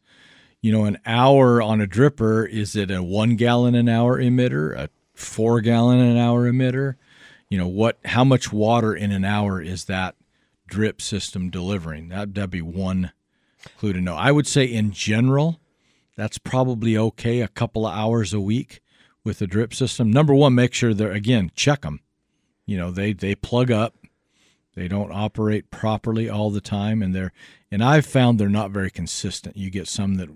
You 0.64 0.72
know, 0.72 0.86
an 0.86 0.98
hour 1.06 1.62
on 1.62 1.82
a 1.82 1.86
dripper 1.86 2.50
is 2.50 2.76
it 2.76 2.90
a 2.90 3.04
one 3.04 3.36
gallon 3.36 3.76
an 3.76 3.90
hour 3.90 4.18
emitter, 4.18 4.74
a 4.76 4.90
four 5.14 5.60
gallon 5.60 6.00
an 6.00 6.18
hour 6.18 6.50
emitter? 6.50 6.96
You 7.50 7.58
know 7.58 7.68
what? 7.68 8.00
How 8.06 8.24
much 8.24 8.54
water 8.54 8.96
in 8.96 9.12
an 9.12 9.26
hour 9.26 9.62
is 9.62 9.86
that 9.86 10.16
drip 10.66 11.02
system 11.02 11.50
delivering? 11.50 12.08
That 12.08 12.34
that'd 12.34 12.50
be 12.50 12.62
one 12.62 13.12
clue 13.78 13.92
to 13.92 14.00
know. 14.00 14.16
I 14.16 14.32
would 14.32 14.48
say 14.48 14.64
in 14.64 14.94
general, 14.94 15.60
that's 16.16 16.38
probably 16.38 16.98
okay. 16.98 17.42
A 17.42 17.50
couple 17.50 17.86
of 17.86 17.94
hours 17.94 18.34
a 18.34 18.40
week 18.40 18.80
with 19.26 19.40
the 19.40 19.48
drip 19.48 19.74
system. 19.74 20.10
Number 20.12 20.34
one, 20.34 20.56
make 20.56 20.74
sure 20.74 20.94
they're 20.94 21.12
again 21.12 21.52
check 21.56 21.82
them 21.82 22.00
you 22.66 22.78
know 22.78 22.92
they 22.92 23.14
they 23.14 23.36
plug 23.36 23.72
up 23.72 23.96
they 24.76 24.88
don't 24.88 25.12
operate 25.12 25.70
properly 25.72 26.30
all 26.30 26.50
the 26.50 26.62
time 26.62 27.02
and 27.02 27.14
they're 27.14 27.32
and 27.72 27.84
i've 27.84 28.06
found 28.06 28.40
they're 28.40 28.50
not 28.50 28.72
very 28.72 28.92
consistent. 28.92 29.58
You 29.58 29.70
get 29.70 29.88
some 29.88 30.16
that 30.16 30.30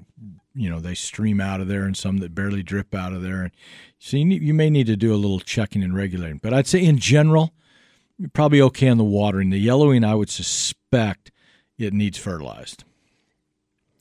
you 0.54 0.70
know 0.70 0.80
they 0.80 0.96
stream 0.96 1.40
out 1.40 1.62
of 1.62 1.68
there 1.68 1.84
and 1.84 1.96
some 1.96 2.18
that 2.18 2.36
barely 2.36 2.64
drip 2.64 2.96
out 2.96 3.14
of 3.14 3.22
there. 3.22 3.44
And 3.44 3.52
so 4.00 4.18
you, 4.18 4.26
need, 4.26 4.42
you 4.42 4.54
may 4.54 4.70
need 4.70 4.88
to 4.88 4.96
do 4.96 5.14
a 5.14 5.16
little 5.18 5.40
checking 5.40 5.84
and 5.84 5.96
regulating. 5.96 6.40
But 6.42 6.54
i'd 6.54 6.68
say 6.68 6.84
in 6.84 6.98
general 6.98 7.54
you're 8.18 8.30
probably 8.30 8.62
okay 8.62 8.88
on 8.90 8.98
the 8.98 9.04
watering 9.04 9.52
the 9.52 9.60
yellowing 9.60 10.04
i 10.04 10.16
would 10.16 10.30
suspect 10.30 11.32
it 11.78 11.94
needs 11.94 12.18
fertilized. 12.18 12.84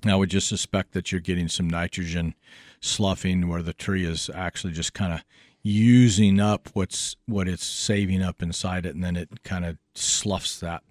I 0.04 0.14
would 0.14 0.30
just 0.30 0.48
suspect 0.48 0.92
that 0.92 1.10
you're 1.10 1.20
getting 1.20 1.48
some 1.48 1.68
nitrogen 1.68 2.34
sloughing 2.80 3.48
where 3.48 3.62
the 3.62 3.72
tree 3.72 4.04
is 4.04 4.30
actually 4.34 4.72
just 4.72 4.92
kind 4.92 5.12
of 5.12 5.24
using 5.62 6.38
up 6.38 6.68
what's 6.74 7.16
what 7.26 7.48
it's 7.48 7.64
saving 7.64 8.22
up 8.22 8.40
inside 8.40 8.86
it 8.86 8.94
and 8.94 9.02
then 9.02 9.16
it 9.16 9.42
kind 9.42 9.64
of 9.64 9.78
sloughs 9.96 10.60
that 10.60 10.82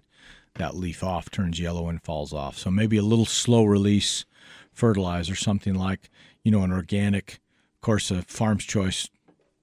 that 0.54 0.74
leaf 0.74 1.04
off 1.04 1.30
turns 1.30 1.60
yellow 1.60 1.88
and 1.88 2.02
falls 2.02 2.32
off. 2.32 2.56
So 2.56 2.70
maybe 2.70 2.96
a 2.96 3.02
little 3.02 3.26
slow 3.26 3.64
release 3.64 4.24
fertilizer 4.72 5.34
something 5.34 5.74
like 5.74 6.10
you 6.42 6.50
know 6.50 6.62
an 6.62 6.70
organic 6.70 7.40
of 7.76 7.80
course 7.80 8.10
a 8.10 8.20
farm's 8.22 8.64
choice 8.64 9.08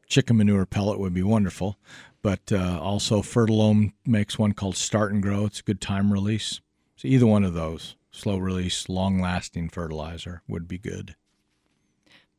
chicken 0.08 0.38
manure 0.38 0.65
pellet 0.65 0.99
would 0.99 1.13
be 1.13 1.21
wonderful 1.21 1.77
but 2.23 2.51
uh, 2.51 2.79
also 2.82 3.21
Ferti-lome 3.21 3.93
makes 4.06 4.39
one 4.39 4.53
called 4.53 4.77
start 4.77 5.12
and 5.12 5.21
grow. 5.21 5.45
It's 5.45 5.60
a 5.60 5.63
good 5.63 5.82
time 5.82 6.12
release. 6.12 6.62
So 6.95 7.08
either 7.08 7.27
one 7.27 7.43
of 7.43 7.53
those 7.53 7.95
slow 8.12 8.38
release 8.38 8.89
long 8.89 9.19
lasting 9.19 9.69
fertilizer 9.69 10.41
would 10.47 10.67
be 10.67 10.77
good. 10.77 11.15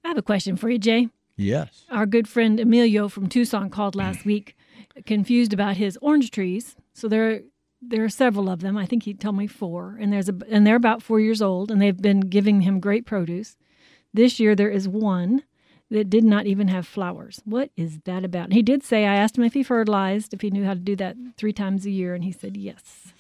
I 0.03 0.09
have 0.09 0.17
a 0.17 0.23
question 0.23 0.57
for 0.57 0.71
you, 0.71 0.79
Jay. 0.79 1.09
yes. 1.37 1.85
Our 1.91 2.07
good 2.07 2.27
friend 2.27 2.59
Emilio 2.59 3.09
from 3.09 3.29
Tucson 3.29 3.71
called 3.71 3.95
last 3.95 4.25
week, 4.25 4.57
confused 5.07 5.53
about 5.53 5.77
his 5.77 5.99
orange 6.01 6.31
trees. 6.31 6.77
So 6.95 7.09
there, 7.09 7.43
there 7.83 8.05
are 8.05 8.09
several 8.09 8.49
of 8.49 8.61
them. 8.61 8.77
I 8.77 8.87
think 8.87 9.03
he 9.03 9.15
told 9.15 9.37
me 9.37 9.47
four, 9.47 9.99
and 10.01 10.13
there's 10.13 10.29
a, 10.29 10.35
and 10.49 10.67
they're 10.67 10.77
about 10.77 11.03
four 11.03 11.21
years 11.21 11.43
old, 11.43 11.71
and 11.71 11.83
they've 11.83 12.01
been 12.01 12.21
giving 12.21 12.63
him 12.63 12.81
great 12.81 13.05
produce. 13.05 13.57
This 14.13 14.39
year 14.39 14.55
there 14.55 14.71
is 14.71 14.89
one 14.89 15.43
that 15.91 16.09
did 16.09 16.25
not 16.25 16.47
even 16.47 16.69
have 16.69 16.87
flowers. 16.87 17.43
What 17.45 17.71
is 17.77 17.99
that 18.05 18.25
about? 18.25 18.45
And 18.45 18.55
he 18.55 18.63
did 18.63 18.83
say 18.83 19.05
I 19.05 19.17
asked 19.17 19.37
him 19.37 19.45
if 19.45 19.55
he 19.55 19.63
fertilized, 19.63 20.33
if 20.33 20.41
he 20.41 20.51
knew 20.51 20.65
how 20.65 20.75
to 20.75 20.81
do 20.81 20.97
that 20.97 21.17
three 21.37 21.53
times 21.53 21.85
a 21.85 21.91
year, 21.91 22.15
and 22.15 22.25
he 22.25 22.33
said 22.33 22.57
yes. 22.57 23.13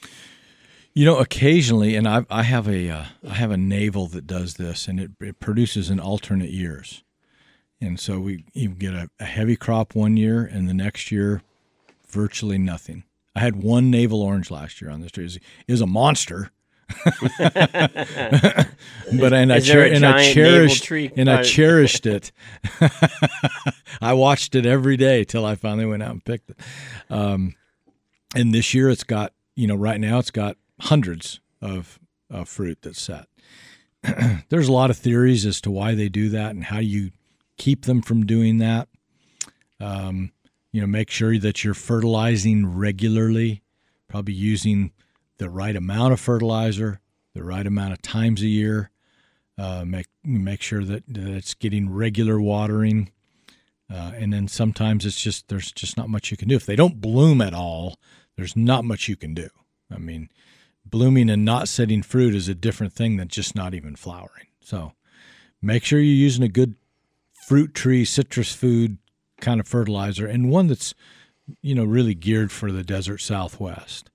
You 0.92 1.04
know, 1.04 1.18
occasionally, 1.18 1.96
and 1.96 2.06
I, 2.06 2.24
I 2.30 2.44
have 2.44 2.68
a 2.68 2.88
uh, 2.88 3.04
I 3.28 3.34
have 3.34 3.50
a 3.50 3.56
navel 3.56 4.06
that 4.08 4.28
does 4.28 4.54
this, 4.54 4.86
and 4.86 5.00
it, 5.00 5.10
it 5.20 5.40
produces 5.40 5.90
in 5.90 5.98
alternate 5.98 6.50
years, 6.50 7.02
and 7.80 7.98
so 7.98 8.20
we 8.20 8.44
you 8.52 8.68
get 8.68 8.94
a, 8.94 9.10
a 9.18 9.24
heavy 9.24 9.56
crop 9.56 9.96
one 9.96 10.16
year, 10.16 10.44
and 10.44 10.68
the 10.68 10.74
next 10.74 11.10
year, 11.10 11.42
virtually 12.06 12.58
nothing. 12.58 13.02
I 13.34 13.40
had 13.40 13.56
one 13.56 13.90
navel 13.90 14.22
orange 14.22 14.50
last 14.50 14.80
year 14.80 14.90
on 14.90 15.00
this 15.00 15.12
tree. 15.12 15.24
It 15.24 15.72
was- 15.72 15.80
a 15.80 15.86
monster. 15.86 16.50
but 17.38 19.32
and 19.32 19.52
I 19.52 19.56
Is 19.56 19.66
cher- 19.66 19.86
and 19.92 20.04
I 20.04 20.32
cherished 20.32 20.90
and 20.90 21.30
I 21.30 21.42
cherished 21.42 22.06
it. 22.06 22.30
I 24.02 24.12
watched 24.12 24.54
it 24.54 24.66
every 24.66 24.96
day 24.98 25.24
till 25.24 25.46
I 25.46 25.54
finally 25.54 25.86
went 25.86 26.02
out 26.02 26.10
and 26.10 26.24
picked 26.24 26.50
it. 26.50 26.58
Um, 27.08 27.54
and 28.34 28.52
this 28.52 28.74
year 28.74 28.90
it's 28.90 29.02
got 29.04 29.32
you 29.56 29.66
know 29.66 29.74
right 29.76 29.98
now 29.98 30.18
it's 30.18 30.30
got 30.30 30.56
hundreds 30.80 31.40
of, 31.62 31.98
of 32.30 32.48
fruit 32.48 32.78
that's 32.82 33.00
set. 33.00 33.28
There's 34.50 34.68
a 34.68 34.72
lot 34.72 34.90
of 34.90 34.98
theories 34.98 35.46
as 35.46 35.60
to 35.62 35.70
why 35.70 35.94
they 35.94 36.10
do 36.10 36.28
that 36.28 36.50
and 36.50 36.64
how 36.64 36.80
you 36.80 37.10
keep 37.56 37.86
them 37.86 38.02
from 38.02 38.26
doing 38.26 38.58
that. 38.58 38.88
Um, 39.80 40.32
you 40.74 40.80
know, 40.80 40.88
make 40.88 41.08
sure 41.08 41.38
that 41.38 41.62
you're 41.62 41.72
fertilizing 41.72 42.66
regularly, 42.66 43.62
probably 44.08 44.34
using 44.34 44.90
the 45.38 45.48
right 45.48 45.76
amount 45.76 46.12
of 46.12 46.18
fertilizer, 46.18 47.00
the 47.32 47.44
right 47.44 47.64
amount 47.64 47.92
of 47.92 48.02
times 48.02 48.42
a 48.42 48.48
year. 48.48 48.90
Uh, 49.56 49.84
make 49.86 50.08
make 50.24 50.60
sure 50.60 50.82
that, 50.82 51.04
that 51.06 51.28
it's 51.28 51.54
getting 51.54 51.88
regular 51.88 52.40
watering, 52.40 53.12
uh, 53.88 54.14
and 54.16 54.32
then 54.32 54.48
sometimes 54.48 55.06
it's 55.06 55.20
just 55.20 55.46
there's 55.46 55.70
just 55.70 55.96
not 55.96 56.08
much 56.08 56.32
you 56.32 56.36
can 56.36 56.48
do 56.48 56.56
if 56.56 56.66
they 56.66 56.74
don't 56.74 57.00
bloom 57.00 57.40
at 57.40 57.54
all. 57.54 57.96
There's 58.36 58.56
not 58.56 58.84
much 58.84 59.08
you 59.08 59.14
can 59.14 59.32
do. 59.32 59.50
I 59.94 59.98
mean, 59.98 60.28
blooming 60.84 61.30
and 61.30 61.44
not 61.44 61.68
setting 61.68 62.02
fruit 62.02 62.34
is 62.34 62.48
a 62.48 62.54
different 62.54 62.92
thing 62.92 63.16
than 63.16 63.28
just 63.28 63.54
not 63.54 63.74
even 63.74 63.94
flowering. 63.94 64.48
So, 64.60 64.94
make 65.62 65.84
sure 65.84 66.00
you're 66.00 66.16
using 66.16 66.42
a 66.42 66.48
good 66.48 66.74
fruit 67.46 67.74
tree 67.74 68.04
citrus 68.04 68.52
food 68.52 68.98
kind 69.40 69.60
of 69.60 69.66
fertilizer 69.66 70.26
and 70.26 70.50
one 70.50 70.66
that's 70.66 70.94
you 71.60 71.74
know 71.74 71.84
really 71.84 72.14
geared 72.14 72.50
for 72.52 72.72
the 72.72 72.82
desert 72.82 73.18
southwest 73.18 74.10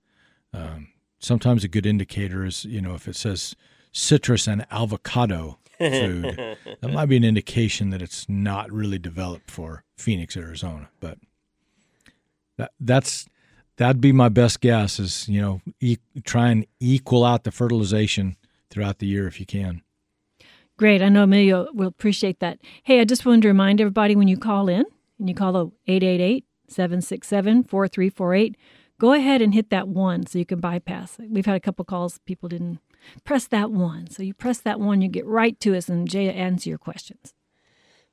um, 0.53 0.87
sometimes 1.19 1.63
a 1.63 1.67
good 1.67 1.85
indicator 1.85 2.45
is 2.45 2.65
you 2.65 2.81
know 2.81 2.95
if 2.95 3.07
it 3.07 3.15
says 3.15 3.55
citrus 3.91 4.47
and 4.47 4.65
avocado 4.71 5.59
food 5.77 6.57
that 6.81 6.91
might 6.91 7.07
be 7.07 7.17
an 7.17 7.23
indication 7.23 7.89
that 7.89 8.01
it's 8.01 8.27
not 8.27 8.71
really 8.71 8.99
developed 8.99 9.51
for 9.51 9.83
phoenix 9.97 10.35
arizona 10.35 10.89
but 10.99 11.17
that 12.57 12.71
that's 12.79 13.27
that'd 13.77 14.01
be 14.01 14.11
my 14.11 14.29
best 14.29 14.61
guess 14.61 14.99
is 14.99 15.27
you 15.29 15.41
know 15.41 15.61
e- 15.79 15.97
try 16.23 16.49
and 16.49 16.65
equal 16.79 17.23
out 17.23 17.43
the 17.43 17.51
fertilization 17.51 18.35
throughout 18.69 18.99
the 18.99 19.07
year 19.07 19.27
if 19.27 19.39
you 19.39 19.45
can 19.45 19.81
Great. 20.79 21.01
I 21.01 21.09
know 21.09 21.23
Emilio 21.23 21.67
will 21.73 21.89
appreciate 21.89 22.39
that. 22.39 22.57
Hey, 22.83 23.01
I 23.01 23.03
just 23.03 23.25
wanted 23.25 23.41
to 23.41 23.49
remind 23.49 23.81
everybody 23.81 24.15
when 24.15 24.29
you 24.29 24.37
call 24.37 24.69
in 24.69 24.85
and 25.19 25.29
you 25.29 25.35
call 25.35 25.51
the 25.51 25.65
888 25.87 26.45
767 26.67 27.63
4348, 27.63 28.57
go 28.99 29.13
ahead 29.13 29.41
and 29.41 29.53
hit 29.53 29.69
that 29.69 29.87
one 29.87 30.25
so 30.25 30.39
you 30.39 30.45
can 30.45 30.59
bypass. 30.59 31.17
We've 31.19 31.45
had 31.45 31.55
a 31.55 31.59
couple 31.59 31.85
calls, 31.85 32.19
people 32.25 32.49
didn't 32.49 32.79
press 33.23 33.47
that 33.47 33.71
one. 33.71 34.09
So 34.09 34.23
you 34.23 34.33
press 34.33 34.59
that 34.59 34.79
one, 34.79 35.01
you 35.01 35.09
get 35.09 35.25
right 35.25 35.59
to 35.61 35.75
us, 35.75 35.89
and 35.89 36.09
Jay 36.09 36.31
answer 36.31 36.69
your 36.69 36.77
questions. 36.77 37.33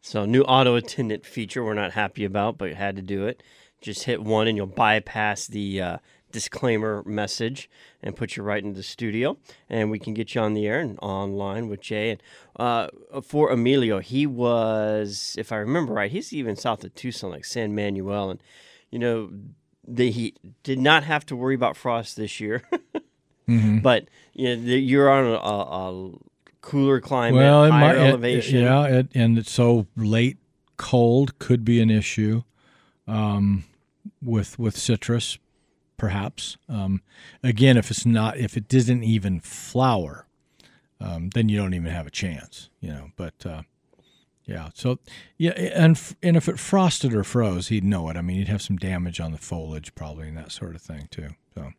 So 0.01 0.25
new 0.25 0.43
auto 0.43 0.77
attendant 0.77 1.27
feature 1.27 1.65
we're 1.65 1.75
not 1.75 1.93
happy 1.93 2.25
about, 2.25 2.59
but 2.59 2.73
had 2.75 2.97
to 2.97 3.03
do 3.03 3.27
it. 3.27 3.43
Just 3.83 4.05
hit 4.05 4.23
one 4.23 4.47
and 4.47 4.57
you'll 4.57 4.67
bypass 4.67 5.47
the 5.47 5.81
uh, 5.81 5.99
disclaimer 6.41 7.03
message 7.07 7.69
and 8.03 8.15
put 8.17 8.37
you 8.37 8.43
right 8.43 8.63
into 8.63 8.77
the 8.77 8.83
studio, 8.83 9.37
and 9.71 9.91
we 9.91 9.99
can 9.99 10.13
get 10.15 10.35
you 10.35 10.41
on 10.43 10.53
the 10.55 10.67
air 10.67 10.81
and 10.81 10.99
online 11.01 11.69
with 11.69 11.81
Jay. 11.81 12.11
And 12.11 12.23
uh, 12.67 12.89
for 13.23 13.51
Emilio, 13.51 14.01
he 14.01 14.27
was, 14.27 15.35
if 15.39 15.51
I 15.53 15.57
remember 15.57 15.93
right, 15.95 16.11
he's 16.11 16.33
even 16.33 16.55
south 16.57 16.85
of 16.85 16.95
Tucson, 16.95 17.31
like 17.31 17.45
San 17.45 17.75
Manuel, 17.75 18.31
and 18.31 18.41
you 18.91 18.99
know, 18.99 19.31
they, 19.87 20.11
he 20.11 20.35
did 20.63 20.79
not 20.79 21.05
have 21.05 21.25
to 21.27 21.37
worry 21.37 21.55
about 21.55 21.77
frost 21.77 22.17
this 22.17 22.41
year. 22.41 22.63
Mhm. 23.49 23.81
But 23.81 24.09
you 24.35 24.49
know, 24.49 24.57
the- 24.61 24.81
you're 24.91 25.09
on 25.09 25.25
a, 25.25 25.37
a, 25.37 26.13
cooler 26.63 27.01
climate, 27.01 27.39
well, 27.39 27.63
it 27.63 27.71
higher 27.71 27.95
might, 27.95 27.97
it- 28.05 28.09
elevation. 28.09 28.63
yeah, 28.63 28.85
it, 28.87 29.07
and 29.15 29.39
it's 29.39 29.53
so 29.53 29.87
late 29.97 30.37
cold 30.77 31.39
could 31.39 31.65
be 31.65 31.81
an 31.81 31.89
issue 31.89 32.43
um, 33.07 33.63
with 34.21 34.59
with 34.59 34.77
citrus, 34.77 35.39
perhaps. 35.97 36.57
Um, 36.69 37.03
again, 37.43 37.77
if 37.77 37.91
it's 37.91 38.07
not, 38.07 38.39
if 38.39 38.57
it 38.57 38.69
doesn't 38.69 39.05
even 39.05 39.41
flower, 39.41 40.27
um, 41.01 41.31
then 41.31 41.49
you 41.49 41.57
don't 41.57 41.75
even 41.75 41.93
have 41.93 42.07
a 42.07 42.11
chance, 42.11 42.71
you 42.81 42.91
know. 42.91 43.11
But 43.17 43.45
uh, 43.45 43.63
yeah, 44.45 44.71
so 44.75 44.99
yeah, 45.37 45.53
and 45.53 46.01
and 46.23 46.37
if 46.37 46.49
it 46.49 46.59
frosted 46.59 47.15
or 47.15 47.25
froze, 47.25 47.69
he'd 47.69 47.85
know 47.85 48.09
it. 48.09 48.17
I 48.17 48.23
mean, 48.23 48.39
he'd 48.39 48.49
have 48.49 48.63
some 48.63 48.77
damage 48.77 49.21
on 49.21 49.33
the 49.33 49.39
foliage 49.39 49.95
probably 49.95 50.29
and 50.29 50.37
that 50.37 50.53
sort 50.53 50.75
of 50.75 50.83
thing 50.83 51.09
too. 51.11 51.31
So. 51.55 51.73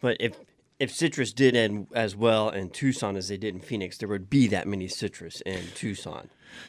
But 0.00 0.18
if 0.20 0.36
if 0.78 0.92
citrus 0.92 1.32
did 1.32 1.56
end 1.56 1.88
as 1.94 2.14
well 2.14 2.50
in 2.50 2.70
Tucson 2.70 3.16
as 3.16 3.28
they 3.28 3.36
did 3.36 3.54
in 3.54 3.60
Phoenix, 3.60 3.96
there 3.98 4.08
would 4.08 4.28
be 4.28 4.46
that 4.48 4.66
many 4.66 4.88
citrus 4.88 5.40
in 5.42 5.62
Tucson. 5.74 6.28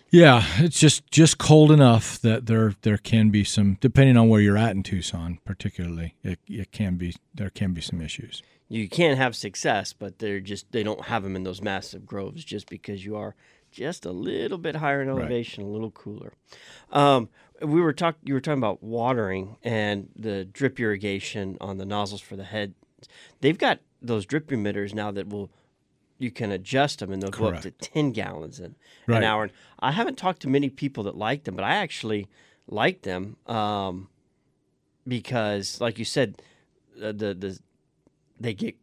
Yeah, 0.10 0.44
it's 0.58 0.80
just 0.80 1.10
just 1.12 1.38
cold 1.38 1.72
enough 1.72 2.20
that 2.22 2.46
there 2.46 2.74
there 2.82 2.98
can 2.98 3.30
be 3.30 3.44
some 3.44 3.78
depending 3.80 4.18
on 4.18 4.30
where 4.30 4.42
you're 4.42 4.58
at 4.58 4.76
in 4.76 4.84
Tucson, 4.84 5.40
particularly. 5.46 6.16
It 6.24 6.40
it 6.48 6.72
can 6.72 6.96
be 6.96 7.16
there 7.34 7.50
can 7.50 7.74
be 7.74 7.82
some 7.82 8.02
issues. 8.02 8.42
You 8.70 8.90
can 8.90 9.16
have 9.16 9.36
success, 9.36 9.94
but 9.94 10.20
they're 10.20 10.42
just 10.42 10.72
they 10.72 10.84
don't 10.84 11.06
have 11.06 11.24
them 11.24 11.36
in 11.36 11.44
those 11.44 11.62
massive 11.62 12.06
groves 12.06 12.44
just 12.44 12.70
because 12.70 13.06
you 13.06 13.16
are 13.16 13.36
just 13.72 14.06
a 14.06 14.12
little 14.12 14.58
bit 14.58 14.78
higher 14.78 15.02
in 15.02 15.10
elevation, 15.10 15.64
a 15.64 15.68
little 15.68 15.92
cooler. 15.92 16.34
Um, 16.92 17.30
we 17.62 17.82
were 17.82 17.94
talking. 17.94 18.20
You 18.24 18.34
were 18.34 18.42
talking 18.42 18.60
about 18.60 18.84
watering 18.84 19.58
and 19.64 20.10
the 20.16 20.46
drip 20.46 20.80
irrigation 20.80 21.58
on 21.62 21.78
the 21.78 21.86
nozzles 21.86 22.22
for 22.22 22.36
the 22.36 22.44
head. 22.44 22.74
They've 23.42 23.58
got 23.58 23.80
those 24.02 24.26
drip 24.26 24.48
emitters 24.48 24.94
now 24.94 25.12
that 25.12 25.28
will 25.30 25.50
you 26.20 26.32
can 26.32 26.52
adjust 26.52 27.00
them 27.00 27.12
and 27.12 27.22
they'll 27.22 27.30
go 27.30 27.46
up 27.48 27.62
to 27.62 27.72
ten 27.72 28.12
gallons 28.12 28.60
an, 28.60 28.76
Right. 29.06 29.18
an 29.18 29.24
hour. 29.24 29.44
And 29.44 29.52
I 29.80 29.92
haven't 29.92 30.18
talked 30.18 30.42
to 30.42 30.50
many 30.50 30.70
people 30.70 31.04
that 31.04 31.16
like 31.16 31.44
them, 31.44 31.56
but 31.56 31.64
I 31.64 31.76
actually 31.76 32.28
like 32.68 33.04
them 33.04 33.38
um, 33.46 34.10
because, 35.08 35.80
like 35.80 36.00
you 36.00 36.06
said, 36.06 36.42
uh, 37.02 37.12
the 37.12 37.34
the 37.34 37.60
they 38.40 38.54
get 38.54 38.76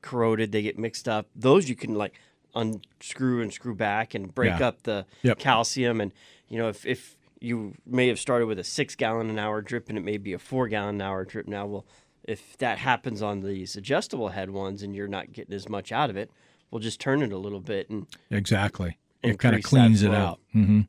corroded, 0.00 0.52
they 0.52 0.62
get 0.62 0.78
mixed 0.78 1.08
up. 1.08 1.26
Those 1.34 1.68
you 1.68 1.76
can 1.76 1.94
like 1.94 2.14
unscrew 2.54 3.42
and 3.42 3.52
screw 3.52 3.74
back 3.74 4.14
and 4.14 4.34
break 4.34 4.60
Yeah. 4.60 4.68
up 4.68 4.82
the 4.84 5.06
Yep. 5.22 5.38
calcium. 5.38 6.00
And 6.00 6.12
you 6.48 6.58
know, 6.58 6.68
if 6.68 6.86
if 6.86 7.16
you 7.40 7.74
may 7.84 8.08
have 8.08 8.18
started 8.18 8.46
with 8.46 8.58
a 8.58 8.64
six 8.64 8.94
gallon 8.94 9.28
an 9.28 9.38
hour 9.38 9.60
drip 9.60 9.88
and 9.90 9.98
it 9.98 10.02
may 10.02 10.16
be 10.16 10.32
a 10.32 10.38
four 10.38 10.66
gallon 10.68 10.94
an 10.96 11.02
hour 11.02 11.24
drip 11.24 11.46
now, 11.46 11.66
well, 11.66 11.84
if 12.24 12.56
that 12.58 12.78
happens 12.78 13.22
on 13.22 13.40
these 13.40 13.76
adjustable 13.76 14.28
head 14.28 14.50
ones 14.50 14.82
and 14.82 14.94
you're 14.94 15.08
not 15.08 15.32
getting 15.32 15.54
as 15.54 15.68
much 15.68 15.92
out 15.92 16.10
of 16.10 16.16
it, 16.16 16.30
we'll 16.70 16.80
just 16.80 17.00
turn 17.00 17.22
it 17.22 17.32
a 17.32 17.38
little 17.38 17.60
bit 17.60 17.90
and 17.90 18.06
Exactly. 18.30 18.98
It 19.22 19.38
kind 19.38 19.54
of 19.56 19.62
cleans 19.62 20.02
it 20.02 20.12
out. 20.12 20.38
hmm 20.52 20.82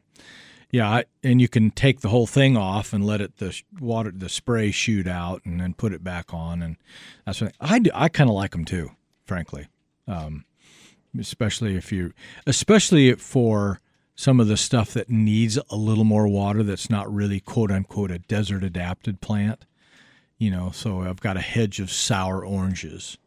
Yeah, 0.72 0.90
I, 0.90 1.04
and 1.24 1.40
you 1.40 1.48
can 1.48 1.72
take 1.72 2.02
the 2.02 2.10
whole 2.10 2.28
thing 2.28 2.58
off 2.58 2.92
and 2.92 3.06
let 3.06 3.22
it 3.22 3.38
the 3.38 3.58
water 3.80 4.12
the 4.14 4.30
spray 4.30 4.72
shoot 4.72 5.08
out 5.08 5.42
and 5.46 5.60
then 5.60 5.74
put 5.74 5.94
it 5.94 6.04
back 6.04 6.34
on 6.34 6.62
and 6.62 6.76
that's 7.26 7.42
what 7.42 7.54
I 7.62 7.80
do. 7.80 7.92
I 7.94 8.10
kind 8.10 8.30
of 8.30 8.36
like 8.36 8.52
them 8.52 8.66
too, 8.66 8.92
frankly. 9.26 9.68
Um, 10.08 10.46
especially 11.18 11.76
if 11.76 11.92
you 11.92 12.14
especially 12.46 13.14
for 13.16 13.80
some 14.16 14.40
of 14.40 14.48
the 14.48 14.58
stuff 14.58 14.94
that 14.94 15.10
needs 15.10 15.58
a 15.70 15.76
little 15.76 16.04
more 16.04 16.28
water 16.28 16.64
that's 16.64 16.90
not 16.90 17.14
really 17.14 17.40
quote 17.40 17.72
unquote 17.72 18.12
a 18.12 18.20
desert 18.20 18.64
adapted 18.64 19.22
plant 19.22 19.66
you 20.38 20.52
know 20.52 20.72
so 20.72 21.02
i've 21.02 21.22
got 21.22 21.38
a 21.38 21.42
hedge 21.42 21.80
of 21.80 21.92
sour 21.92 22.46
oranges 22.46 23.18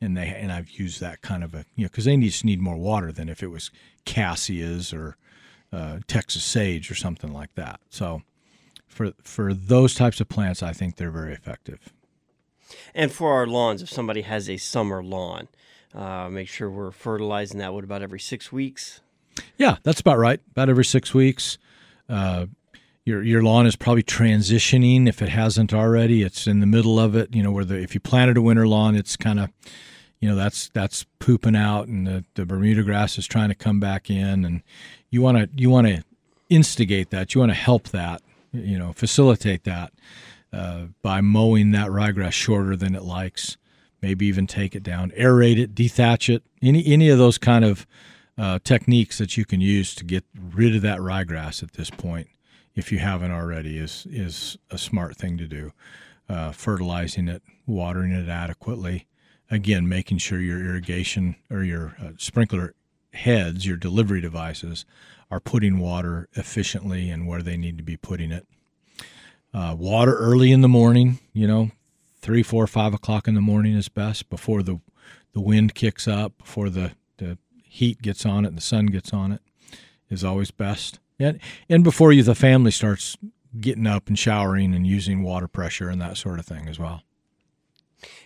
and 0.00 0.16
they 0.16 0.26
and 0.26 0.52
i've 0.52 0.70
used 0.70 1.00
that 1.00 1.20
kind 1.22 1.42
of 1.44 1.54
a 1.54 1.64
you 1.74 1.84
know 1.84 1.88
because 1.88 2.04
they 2.04 2.16
need, 2.16 2.28
just 2.30 2.44
need 2.44 2.60
more 2.60 2.76
water 2.76 3.12
than 3.12 3.28
if 3.28 3.42
it 3.42 3.48
was 3.48 3.70
cassias 4.04 4.92
or 4.92 5.16
uh, 5.72 5.98
texas 6.06 6.44
sage 6.44 6.90
or 6.90 6.94
something 6.94 7.32
like 7.32 7.54
that 7.54 7.80
so 7.90 8.22
for 8.86 9.12
for 9.22 9.52
those 9.52 9.94
types 9.94 10.20
of 10.20 10.28
plants 10.28 10.62
i 10.62 10.72
think 10.72 10.96
they're 10.96 11.10
very 11.10 11.32
effective 11.32 11.92
And 12.94 13.10
for 13.10 13.32
our 13.32 13.46
lawns, 13.46 13.80
if 13.82 13.88
somebody 13.88 14.22
has 14.22 14.48
a 14.48 14.58
summer 14.58 15.02
lawn, 15.02 15.48
uh, 15.94 16.28
make 16.28 16.48
sure 16.48 16.68
we're 16.70 16.90
fertilizing 16.90 17.58
that. 17.60 17.72
What 17.72 17.82
about 17.84 18.02
every 18.02 18.20
six 18.20 18.52
weeks? 18.52 19.00
Yeah, 19.56 19.76
that's 19.84 20.00
about 20.00 20.18
right. 20.18 20.40
About 20.50 20.68
every 20.68 20.84
six 20.84 21.14
weeks. 21.14 21.56
Uh, 22.10 22.46
your 23.08 23.22
your 23.22 23.42
lawn 23.42 23.66
is 23.66 23.74
probably 23.74 24.02
transitioning 24.02 25.08
if 25.08 25.22
it 25.22 25.30
hasn't 25.30 25.72
already. 25.72 26.22
It's 26.22 26.46
in 26.46 26.60
the 26.60 26.66
middle 26.66 27.00
of 27.00 27.16
it. 27.16 27.34
You 27.34 27.42
know, 27.42 27.50
where 27.50 27.64
the 27.64 27.76
if 27.76 27.94
you 27.94 28.00
planted 28.00 28.36
a 28.36 28.42
winter 28.42 28.68
lawn, 28.68 28.94
it's 28.94 29.16
kind 29.16 29.40
of, 29.40 29.50
you 30.20 30.28
know, 30.28 30.36
that's 30.36 30.68
that's 30.74 31.06
pooping 31.18 31.56
out, 31.56 31.88
and 31.88 32.06
the, 32.06 32.24
the 32.34 32.44
Bermuda 32.44 32.82
grass 32.82 33.18
is 33.18 33.26
trying 33.26 33.48
to 33.48 33.54
come 33.54 33.80
back 33.80 34.10
in, 34.10 34.44
and 34.44 34.62
you 35.10 35.22
want 35.22 35.38
to 35.38 35.48
you 35.56 35.70
want 35.70 35.86
to 35.86 36.04
instigate 36.50 37.10
that. 37.10 37.34
You 37.34 37.40
want 37.40 37.50
to 37.50 37.56
help 37.58 37.88
that. 37.88 38.22
You 38.52 38.78
know, 38.78 38.92
facilitate 38.92 39.64
that 39.64 39.92
uh, 40.52 40.86
by 41.02 41.20
mowing 41.20 41.72
that 41.72 41.88
ryegrass 41.88 42.32
shorter 42.32 42.76
than 42.76 42.94
it 42.94 43.02
likes. 43.02 43.56
Maybe 44.00 44.26
even 44.26 44.46
take 44.46 44.76
it 44.76 44.82
down, 44.82 45.10
aerate 45.10 45.58
it, 45.58 45.74
dethatch 45.74 46.32
it. 46.32 46.42
Any 46.62 46.86
any 46.86 47.08
of 47.08 47.18
those 47.18 47.36
kind 47.36 47.64
of 47.64 47.86
uh, 48.36 48.58
techniques 48.62 49.18
that 49.18 49.36
you 49.36 49.44
can 49.44 49.60
use 49.60 49.94
to 49.96 50.04
get 50.04 50.24
rid 50.54 50.76
of 50.76 50.82
that 50.82 51.00
ryegrass 51.00 51.62
at 51.62 51.72
this 51.72 51.90
point, 51.90 52.28
if 52.78 52.92
you 52.92 53.00
haven't 53.00 53.32
already, 53.32 53.76
is 53.78 54.06
is 54.08 54.56
a 54.70 54.78
smart 54.78 55.16
thing 55.16 55.36
to 55.36 55.46
do. 55.46 55.72
Uh, 56.28 56.52
fertilizing 56.52 57.26
it, 57.26 57.42
watering 57.66 58.12
it 58.12 58.28
adequately, 58.28 59.06
again, 59.50 59.88
making 59.88 60.18
sure 60.18 60.40
your 60.40 60.60
irrigation 60.60 61.34
or 61.50 61.64
your 61.64 61.96
uh, 62.00 62.10
sprinkler 62.18 62.74
heads, 63.14 63.66
your 63.66 63.78
delivery 63.78 64.20
devices, 64.20 64.84
are 65.30 65.40
putting 65.40 65.78
water 65.78 66.28
efficiently 66.34 67.10
and 67.10 67.26
where 67.26 67.42
they 67.42 67.56
need 67.56 67.78
to 67.78 67.82
be 67.82 67.96
putting 67.96 68.30
it. 68.30 68.46
Uh, 69.54 69.74
water 69.76 70.14
early 70.16 70.52
in 70.52 70.60
the 70.60 70.68
morning, 70.68 71.18
you 71.32 71.48
know, 71.48 71.70
three, 72.20 72.42
four, 72.42 72.66
five 72.66 72.92
o'clock 72.92 73.26
in 73.26 73.34
the 73.34 73.40
morning 73.40 73.74
is 73.74 73.88
best 73.88 74.28
before 74.28 74.62
the 74.62 74.80
the 75.32 75.40
wind 75.40 75.74
kicks 75.74 76.06
up, 76.06 76.38
before 76.38 76.70
the, 76.70 76.92
the 77.16 77.38
heat 77.64 78.02
gets 78.02 78.24
on 78.24 78.44
it, 78.44 78.48
and 78.48 78.56
the 78.56 78.62
sun 78.62 78.86
gets 78.86 79.12
on 79.12 79.32
it, 79.32 79.40
is 80.10 80.24
always 80.24 80.50
best. 80.50 81.00
And 81.18 81.40
and 81.68 81.84
before 81.84 82.12
you 82.12 82.22
the 82.22 82.34
family 82.34 82.70
starts 82.70 83.16
getting 83.60 83.86
up 83.86 84.08
and 84.08 84.18
showering 84.18 84.74
and 84.74 84.86
using 84.86 85.22
water 85.22 85.48
pressure 85.48 85.88
and 85.88 86.00
that 86.00 86.16
sort 86.16 86.38
of 86.38 86.46
thing 86.46 86.68
as 86.68 86.78
well. 86.78 87.02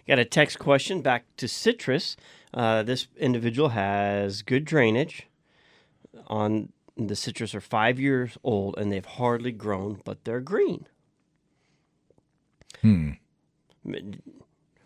Got 0.07 0.19
a 0.19 0.25
text 0.25 0.59
question 0.59 1.01
back 1.01 1.25
to 1.37 1.49
citrus. 1.49 2.17
Uh, 2.53 2.83
this 2.83 3.07
individual 3.17 3.71
has 3.71 4.43
good 4.43 4.65
drainage 4.65 5.29
on 6.27 6.71
the 6.97 7.17
citrus 7.17 7.55
are 7.55 7.61
five 7.61 7.99
years 7.99 8.37
old 8.43 8.77
and 8.79 8.93
they've 8.93 9.05
hardly 9.05 9.53
grown, 9.53 10.01
but 10.05 10.25
they're 10.25 10.41
green. 10.41 10.87
Hmm. 12.81 13.13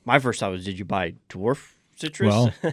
My 0.05 0.19
first 0.19 0.41
thought 0.41 0.53
was, 0.53 0.65
did 0.65 0.79
you 0.79 0.85
buy 0.85 1.15
dwarf 1.29 1.73
citrus? 1.97 2.29
Well, 2.29 2.55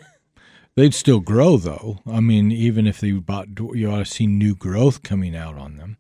they'd 0.76 0.94
still 0.94 1.20
grow 1.20 1.58
though. 1.58 2.00
I 2.06 2.20
mean, 2.20 2.52
even 2.52 2.88
if 2.88 3.00
they 3.00 3.12
bought, 3.12 3.48
you 3.74 3.90
ought 3.90 4.00
to 4.00 4.06
see 4.06 4.28
new 4.28 4.56
growth 4.56 5.04
coming 5.04 5.36
out 5.36 5.58
on 5.58 5.78
them. 5.78 5.98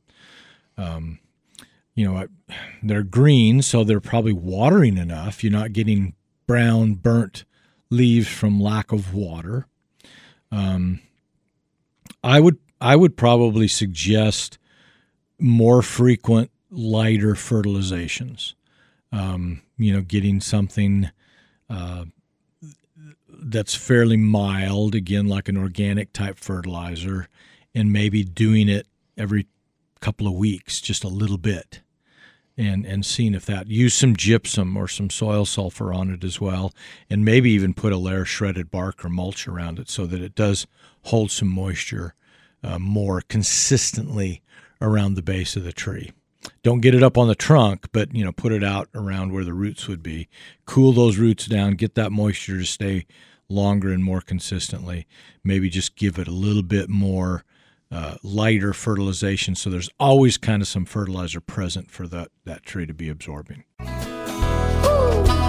Um, 0.77 1.19
you 1.95 2.09
know, 2.09 2.27
they're 2.81 3.03
green, 3.03 3.61
so 3.61 3.83
they're 3.83 3.99
probably 3.99 4.33
watering 4.33 4.97
enough. 4.97 5.43
You're 5.43 5.51
not 5.51 5.73
getting 5.73 6.15
brown, 6.47 6.95
burnt 6.95 7.45
leaves 7.89 8.27
from 8.27 8.59
lack 8.59 8.91
of 8.91 9.13
water. 9.13 9.67
Um, 10.51 11.01
I 12.23 12.39
would 12.39 12.57
I 12.81 12.95
would 12.95 13.15
probably 13.15 13.67
suggest 13.67 14.57
more 15.39 15.81
frequent, 15.81 16.51
lighter 16.69 17.33
fertilizations. 17.33 18.55
Um, 19.11 19.61
you 19.77 19.93
know, 19.93 20.01
getting 20.01 20.41
something 20.41 21.11
uh, 21.69 22.05
that's 23.45 23.75
fairly 23.75 24.17
mild, 24.17 24.95
again, 24.95 25.27
like 25.27 25.49
an 25.49 25.57
organic 25.57 26.13
type 26.13 26.39
fertilizer, 26.39 27.27
and 27.75 27.91
maybe 27.91 28.23
doing 28.23 28.69
it 28.69 28.87
every 29.17 29.47
couple 29.99 30.27
of 30.27 30.33
weeks, 30.33 30.81
just 30.81 31.03
a 31.03 31.09
little 31.09 31.37
bit 31.37 31.81
and 32.57 32.85
and 32.85 33.05
seeing 33.05 33.33
if 33.33 33.45
that 33.45 33.67
use 33.67 33.93
some 33.93 34.15
gypsum 34.15 34.77
or 34.77 34.87
some 34.87 35.09
soil 35.09 35.45
sulfur 35.45 35.93
on 35.93 36.11
it 36.11 36.23
as 36.23 36.39
well, 36.39 36.73
and 37.09 37.25
maybe 37.25 37.51
even 37.51 37.73
put 37.73 37.93
a 37.93 37.97
layer 37.97 38.21
of 38.21 38.29
shredded 38.29 38.69
bark 38.69 39.03
or 39.03 39.09
mulch 39.09 39.47
around 39.47 39.79
it 39.79 39.89
so 39.89 40.05
that 40.05 40.21
it 40.21 40.35
does 40.35 40.67
hold 41.03 41.31
some 41.31 41.47
moisture 41.47 42.13
uh, 42.63 42.79
more 42.79 43.21
consistently 43.21 44.41
around 44.81 45.15
the 45.15 45.21
base 45.21 45.55
of 45.55 45.63
the 45.63 45.73
tree. 45.73 46.11
Don't 46.61 46.81
get 46.81 46.95
it 46.95 47.03
up 47.03 47.17
on 47.17 47.27
the 47.27 47.35
trunk, 47.35 47.87
but 47.91 48.13
you 48.13 48.23
know 48.23 48.31
put 48.31 48.51
it 48.51 48.63
out 48.63 48.89
around 48.93 49.33
where 49.33 49.45
the 49.45 49.53
roots 49.53 49.87
would 49.87 50.03
be. 50.03 50.27
Cool 50.65 50.93
those 50.93 51.17
roots 51.17 51.45
down, 51.45 51.73
get 51.73 51.95
that 51.95 52.11
moisture 52.11 52.59
to 52.59 52.65
stay 52.65 53.05
longer 53.53 53.91
and 53.91 54.03
more 54.03 54.21
consistently. 54.21 55.05
Maybe 55.43 55.69
just 55.69 55.95
give 55.95 56.17
it 56.17 56.27
a 56.27 56.31
little 56.31 56.63
bit 56.63 56.89
more 56.89 57.43
uh, 57.91 58.15
lighter 58.23 58.73
fertilization. 58.73 59.55
So 59.55 59.69
there's 59.69 59.89
always 59.99 60.37
kind 60.37 60.61
of 60.61 60.67
some 60.67 60.85
fertilizer 60.85 61.39
present 61.39 61.91
for 61.91 62.07
that, 62.07 62.29
that 62.45 62.63
tree 62.63 62.85
to 62.87 62.93
be 62.93 63.09
absorbing. 63.09 63.63
I 63.79 65.42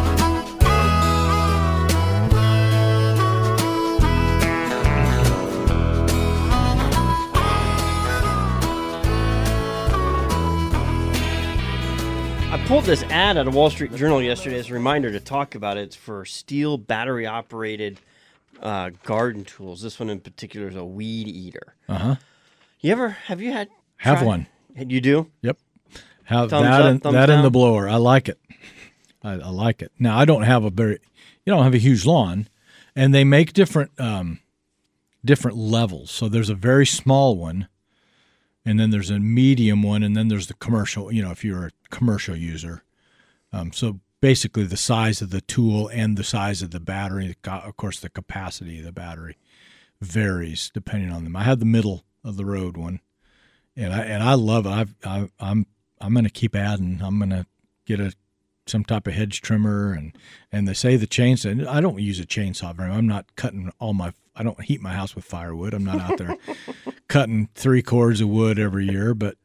pulled 12.66 12.84
this 12.84 13.02
ad 13.04 13.36
out 13.36 13.46
of 13.46 13.54
Wall 13.54 13.68
Street 13.68 13.94
Journal 13.94 14.22
yesterday 14.22 14.58
as 14.58 14.70
a 14.70 14.72
reminder 14.72 15.10
to 15.12 15.20
talk 15.20 15.54
about 15.54 15.76
it. 15.76 15.82
It's 15.82 15.96
for 15.96 16.24
STIHL 16.24 16.78
battery 16.86 17.26
operated 17.26 18.00
uh, 18.62 18.90
garden 19.04 19.44
tools. 19.44 19.82
This 19.82 20.00
one 20.00 20.08
in 20.08 20.20
particular 20.20 20.68
is 20.68 20.76
a 20.76 20.84
weed 20.84 21.28
eater. 21.28 21.74
Uh 21.88 21.98
huh. 21.98 22.14
You 22.80 22.92
ever 22.92 23.10
have 23.10 23.40
you 23.42 23.52
had 23.52 23.68
have 23.98 24.18
try- 24.18 24.26
one? 24.26 24.46
You 24.76 25.00
do? 25.00 25.30
Yep. 25.42 25.58
Have 26.24 26.50
Thumbs 26.50 26.62
that 26.62 26.80
up, 26.80 26.86
and 26.86 27.14
that 27.14 27.30
and 27.30 27.44
the 27.44 27.50
blower. 27.50 27.86
I 27.88 27.96
like 27.96 28.28
it. 28.28 28.38
I, 29.22 29.32
I 29.34 29.50
like 29.50 29.82
it. 29.82 29.92
Now 29.98 30.18
I 30.18 30.24
don't 30.24 30.42
have 30.42 30.64
a 30.64 30.70
very, 30.70 30.98
you 31.44 31.52
don't 31.52 31.64
have 31.64 31.74
a 31.74 31.78
huge 31.78 32.06
lawn, 32.06 32.48
and 32.96 33.14
they 33.14 33.24
make 33.24 33.52
different 33.52 33.90
um, 34.00 34.40
different 35.22 35.58
levels. 35.58 36.10
So 36.10 36.28
there's 36.30 36.48
a 36.50 36.54
very 36.54 36.86
small 36.86 37.36
one, 37.36 37.68
and 38.64 38.80
then 38.80 38.90
there's 38.90 39.10
a 39.10 39.18
medium 39.18 39.82
one, 39.82 40.02
and 40.02 40.16
then 40.16 40.28
there's 40.28 40.46
the 40.46 40.54
commercial. 40.54 41.12
You 41.12 41.22
know, 41.22 41.30
if 41.30 41.44
you're 41.44 41.66
a 41.66 41.70
commercial 41.90 42.36
user, 42.36 42.82
um, 43.52 43.72
so 43.72 44.00
basically 44.20 44.64
the 44.64 44.76
size 44.76 45.20
of 45.20 45.30
the 45.30 45.42
tool 45.42 45.88
and 45.88 46.16
the 46.16 46.24
size 46.24 46.62
of 46.62 46.70
the 46.70 46.80
battery, 46.80 47.36
of 47.46 47.76
course, 47.76 48.00
the 48.00 48.08
capacity 48.08 48.78
of 48.78 48.84
the 48.84 48.92
battery 48.92 49.36
varies 50.00 50.70
depending 50.72 51.10
on 51.10 51.24
them. 51.24 51.36
I 51.36 51.44
have 51.44 51.60
the 51.60 51.66
middle 51.66 52.04
of 52.24 52.36
the 52.36 52.44
road 52.46 52.76
one, 52.76 53.00
and 53.76 53.92
I 53.92 54.00
and 54.04 54.22
I 54.22 54.34
love 54.34 54.66
it. 54.66 54.70
I've, 54.70 54.94
I, 55.04 55.28
I'm 55.38 55.66
I'm 56.00 56.12
going 56.12 56.24
to 56.24 56.30
keep 56.30 56.56
adding. 56.56 57.00
I'm 57.02 57.18
going 57.18 57.30
to 57.30 57.46
get 57.86 58.00
a 58.00 58.14
some 58.66 58.84
type 58.84 59.06
of 59.06 59.14
hedge 59.14 59.40
trimmer, 59.40 59.92
and 59.92 60.16
and 60.50 60.66
they 60.66 60.74
say 60.74 60.96
the 60.96 61.06
chainsaw. 61.06 61.66
I 61.66 61.80
don't 61.80 62.00
use 62.00 62.20
a 62.20 62.26
chainsaw 62.26 62.74
very. 62.74 62.88
much. 62.88 62.98
I'm 62.98 63.06
not 63.06 63.36
cutting 63.36 63.72
all 63.78 63.94
my. 63.94 64.12
I 64.34 64.42
don't 64.42 64.62
heat 64.62 64.80
my 64.80 64.92
house 64.92 65.14
with 65.14 65.24
firewood. 65.24 65.74
I'm 65.74 65.84
not 65.84 66.00
out 66.00 66.18
there 66.18 66.36
cutting 67.08 67.48
three 67.54 67.82
cords 67.82 68.20
of 68.20 68.28
wood 68.28 68.58
every 68.58 68.86
year, 68.86 69.14
but 69.14 69.36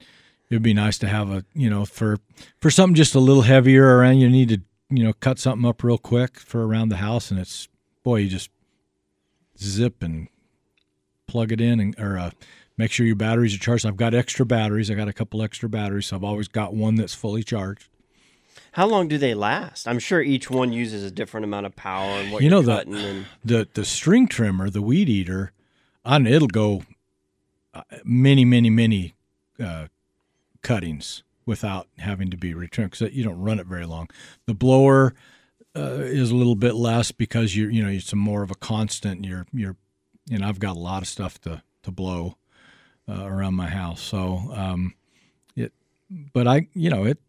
it'd 0.50 0.64
be 0.64 0.74
nice 0.74 0.98
to 1.00 1.08
have 1.08 1.30
a 1.30 1.46
you 1.54 1.70
know 1.70 1.86
for 1.86 2.18
for 2.60 2.70
something 2.70 2.96
just 2.96 3.16
a 3.16 3.20
little 3.20 3.44
heavier 3.44 3.98
around. 3.98 4.18
You 4.18 4.30
need 4.30 4.50
to 4.50 4.62
you 4.90 5.04
know 5.04 5.14
cut 5.14 5.40
something 5.40 5.68
up 5.68 5.84
real 5.84 5.98
quick 5.98 6.40
for 6.40 6.66
around 6.66 6.90
the 6.90 6.98
house, 6.98 7.32
and 7.32 7.40
it's 7.40 7.68
boy 8.04 8.18
you 8.18 8.30
just 8.30 8.50
zip 9.58 10.02
and 10.02 10.28
plug 11.28 11.52
it 11.52 11.62
in 11.62 11.80
and 11.80 12.00
or 12.00 12.18
uh, 12.18 12.32
make 12.78 12.92
sure 12.92 13.06
your 13.06 13.16
batteries 13.16 13.54
are 13.54 13.60
charged. 13.60 13.86
I've 13.86 13.98
got 13.98 14.14
extra 14.14 14.46
batteries. 14.46 14.90
I 14.90 14.96
got 14.96 15.08
a 15.08 15.14
couple 15.14 15.42
extra 15.44 15.70
batteries, 15.70 16.08
so 16.08 16.16
I've 16.16 16.24
always 16.24 16.48
got 16.48 16.74
one 16.74 16.96
that's 16.96 17.14
fully 17.14 17.44
charged. 17.44 17.88
How 18.74 18.86
long 18.86 19.08
do 19.08 19.18
they 19.18 19.34
last? 19.34 19.88
I'm 19.88 20.00
sure 20.00 20.22
each 20.22 20.50
one 20.50 20.72
uses 20.72 21.04
a 21.04 21.12
different 21.12 21.44
amount 21.44 21.66
of 21.66 21.76
power 21.76 22.12
and 22.20 22.32
what 22.32 22.44
you 22.44 22.50
know 22.50 22.62
the, 22.62 22.82
and 22.82 23.26
the 23.44 23.68
the 23.74 23.86
string 23.86 24.28
trimmer, 24.28 24.70
the 24.70 24.82
weed 24.82 25.10
eater, 25.10 25.52
on 26.06 26.28
it'll 26.28 26.48
go 26.48 26.84
many, 28.04 28.46
many, 28.46 28.70
many 28.70 29.16
uh, 29.64 29.88
cuttings 30.62 31.24
without 31.46 31.88
having 31.98 32.30
to 32.30 32.38
be 32.38 32.54
retrimmed 32.54 32.92
because 32.92 33.14
you 33.14 33.24
don't 33.24 33.40
run 33.40 33.60
it 33.60 33.66
very 33.66 33.86
long. 33.86 34.10
The 34.46 34.54
blower 34.54 35.14
uh, 35.76 36.02
is 36.02 36.32
a 36.32 36.36
little 36.36 36.56
bit 36.56 36.76
less 36.76 37.12
because 37.12 37.56
you're 37.56 37.70
you 37.70 37.84
know 37.84 37.90
it's 37.90 38.14
more 38.14 38.44
of 38.44 38.52
a 38.52 38.56
constant. 38.56 39.26
You're 39.26 39.46
you're 39.54 39.76
and 40.32 40.44
I've 40.44 40.60
got 40.60 40.76
a 40.76 40.80
lot 40.80 41.02
of 41.02 41.08
stuff 41.08 41.40
to 41.42 41.64
to 41.84 41.92
blow 41.92 42.38
uh, 43.08 43.26
around 43.26 43.56
my 43.56 43.68
house, 43.68 44.02
so 44.02 44.52
um, 44.54 44.94
it. 45.56 45.74
But 46.34 46.48
I 46.48 46.68
you 46.74 46.90
know 46.90 47.06
it 47.06 47.20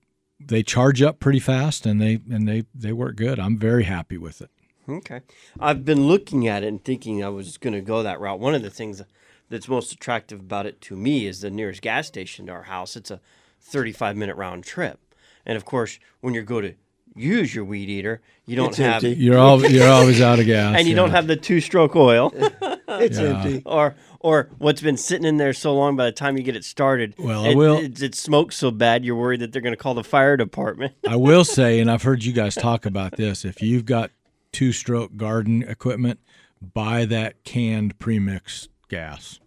they 0.41 0.63
charge 0.63 1.03
up 1.03 1.21
pretty 1.21 1.39
fast 1.39 1.85
and 1.85 2.01
they 2.01 2.21
and 2.31 2.49
they 2.49 2.65
they 2.75 2.93
work 2.93 3.17
good. 3.17 3.39
I'm 3.39 3.59
very 3.59 3.85
happy 3.85 4.17
with 4.17 4.41
it. 4.41 4.51
Okay. 4.89 5.21
I've 5.61 5.85
been 5.85 6.09
looking 6.09 6.49
at 6.49 6.65
it 6.65 6.67
and 6.67 6.83
thinking 6.85 7.23
I 7.23 7.29
was 7.29 7.59
going 7.59 7.75
to 7.75 7.81
go 7.81 8.03
that 8.03 8.19
route. 8.19 8.41
One 8.41 8.55
of 8.55 8.63
the 8.63 8.71
things 8.71 9.03
that's 9.51 9.69
most 9.69 9.93
attractive 9.93 10.41
about 10.41 10.65
it 10.67 10.81
to 10.83 10.97
me 10.97 11.27
is 11.27 11.41
the 11.43 11.51
nearest 11.51 11.83
gas 11.83 12.07
station 12.07 12.47
to 12.47 12.53
our 12.53 12.63
house. 12.63 12.97
It's 12.97 13.11
a 13.11 13.21
35 13.61 14.17
minute 14.17 14.37
round 14.37 14.65
trip. 14.65 14.99
And 15.45 15.57
of 15.57 15.65
course, 15.65 15.99
when 16.21 16.33
you 16.35 16.43
go 16.43 16.61
to 16.61 16.75
use 17.17 17.55
your 17.55 17.65
weed 17.65 17.89
eater, 17.91 18.21
you 18.47 18.57
don't 18.57 18.69
It's 18.69 18.79
have 18.79 19.05
empty. 19.05 19.21
You're 19.23 19.39
all 19.39 19.65
you're 19.65 19.89
always 19.89 20.21
out 20.21 20.39
of 20.39 20.47
gas, 20.47 20.77
and 20.79 20.87
you 20.87 20.93
yeah. 20.93 20.97
don't 20.97 21.11
have 21.11 21.27
the 21.27 21.37
two 21.37 21.61
stroke 21.61 21.95
oil. 21.97 22.33
It's 22.93 23.19
Yeah. 23.21 23.41
empty. 23.41 23.63
or 23.67 23.95
or 24.19 24.51
what's 24.59 24.83
been 24.83 24.97
sitting 24.97 25.25
in 25.25 25.37
there 25.37 25.53
so 25.53 25.73
long 25.75 25.95
by 25.95 26.07
the 26.07 26.13
time 26.13 26.37
you 26.37 26.43
get 26.43 26.57
it 26.57 26.65
started. 26.65 27.15
Well, 27.17 27.47
I 27.47 27.55
will- 27.55 27.77
It, 27.79 28.03
it 28.03 28.15
smokes 28.17 28.57
so 28.57 28.73
bad 28.73 29.05
you're 29.05 29.15
worried 29.15 29.41
that 29.41 29.53
they're 29.53 29.63
going 29.63 29.73
to 29.77 29.81
call 29.81 29.95
the 29.95 30.03
fire 30.05 30.37
department. 30.37 30.95
I 31.09 31.15
will 31.15 31.45
say, 31.45 31.79
and 31.79 31.89
I've 31.89 32.03
heard 32.03 32.25
you 32.25 32.33
guys 32.33 32.57
talk 32.57 32.85
about 32.87 33.17
this. 33.17 33.45
If 33.45 33.63
you've 33.63 33.85
got 33.85 34.11
two 34.53 34.73
stroke 34.73 35.17
garden 35.17 35.63
equipment, 35.63 36.19
buy 36.61 37.05
that 37.07 37.45
canned 37.45 37.97
premix 38.01 38.69
gas. 38.91 39.41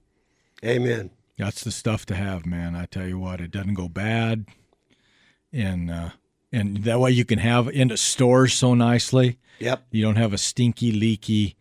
Amen. 0.65 1.11
That's 1.37 1.63
the 1.63 1.71
stuff 1.71 2.05
to 2.07 2.15
have, 2.15 2.45
man. 2.45 2.75
I 2.75 2.85
tell 2.85 3.07
you 3.07 3.19
what, 3.19 3.41
it 3.41 3.51
doesn't 3.51 3.75
go 3.75 3.87
bad, 3.87 4.45
and 5.51 5.91
uh, 5.91 6.09
and 6.51 6.77
that 6.83 6.99
way 6.99 7.11
you 7.11 7.25
can 7.25 7.39
have 7.39 7.67
into 7.67 7.97
stores 7.97 8.53
so 8.53 8.73
nicely. 8.73 9.37
Yep. 9.59 9.87
You 9.91 10.03
don't 10.03 10.15
have 10.15 10.33
a 10.33 10.37
stinky, 10.37 10.91
leaky 10.91 11.55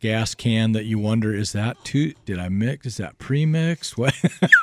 gas 0.00 0.34
can 0.34 0.72
that 0.72 0.84
you 0.84 0.98
wonder 0.98 1.34
is 1.34 1.52
that 1.52 1.82
too? 1.84 2.14
Did 2.24 2.38
I 2.38 2.48
mix? 2.48 2.86
Is 2.86 2.96
that 2.96 3.18
pre-mixed? 3.18 3.94
What? 3.98 4.14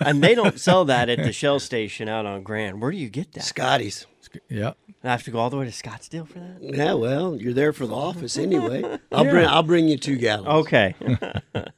and 0.03 0.23
they 0.23 0.33
don't 0.33 0.59
sell 0.59 0.85
that 0.85 1.09
at 1.09 1.19
the 1.19 1.31
Shell 1.31 1.59
station 1.59 2.09
out 2.09 2.25
on 2.25 2.41
Grand. 2.41 2.81
Where 2.81 2.91
do 2.91 2.97
you 2.97 3.09
get 3.09 3.33
that? 3.33 3.43
Scotty's. 3.43 4.07
Yeah. 4.49 4.73
I 5.03 5.09
have 5.11 5.23
to 5.23 5.31
go 5.31 5.39
all 5.39 5.49
the 5.49 5.57
way 5.57 5.65
to 5.65 5.71
Scottsdale 5.71 6.27
for 6.27 6.39
that. 6.39 6.57
Yeah, 6.61 6.93
well, 6.93 7.35
you're 7.35 7.53
there 7.53 7.73
for 7.73 7.85
the 7.85 7.95
office 7.95 8.37
anyway. 8.47 8.83
I'll 9.11 9.23
bring 9.23 9.45
I'll 9.45 9.63
bring 9.63 9.87
you 9.87 9.97
two 9.97 10.17
gallons. 10.17 10.47
Okay. 10.47 10.95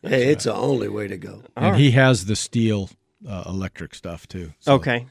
Hey, 0.01 0.31
it's 0.31 0.45
the 0.45 0.55
only 0.55 0.87
way 0.87 1.07
to 1.07 1.17
go. 1.17 1.43
and 1.55 1.75
he 1.75 1.91
has 1.91 2.25
the 2.25 2.33
STIHL 2.33 2.89
uh, 3.27 3.43
electric 3.45 3.93
stuff 3.93 4.27
too. 4.27 4.53
So, 4.59 4.73
okay. 4.75 5.05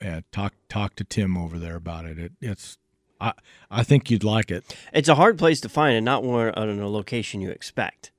Yeah, 0.00 0.20
talk 0.30 0.54
talk 0.68 0.94
to 0.96 1.04
Tim 1.04 1.36
over 1.36 1.58
there 1.58 1.74
about 1.76 2.04
it. 2.04 2.18
it 2.18 2.32
it's 2.40 2.78
I 3.20 3.32
I 3.70 3.82
think 3.82 4.10
you'd 4.10 4.24
like 4.24 4.50
it. 4.50 4.64
It's 4.92 5.08
a 5.08 5.16
hard 5.16 5.38
place 5.38 5.60
to 5.62 5.68
find 5.68 5.96
and 5.96 6.04
not 6.04 6.22
one 6.22 6.50
on 6.50 6.78
a 6.78 6.88
location 6.88 7.40
you 7.40 7.50
expect. 7.50 8.12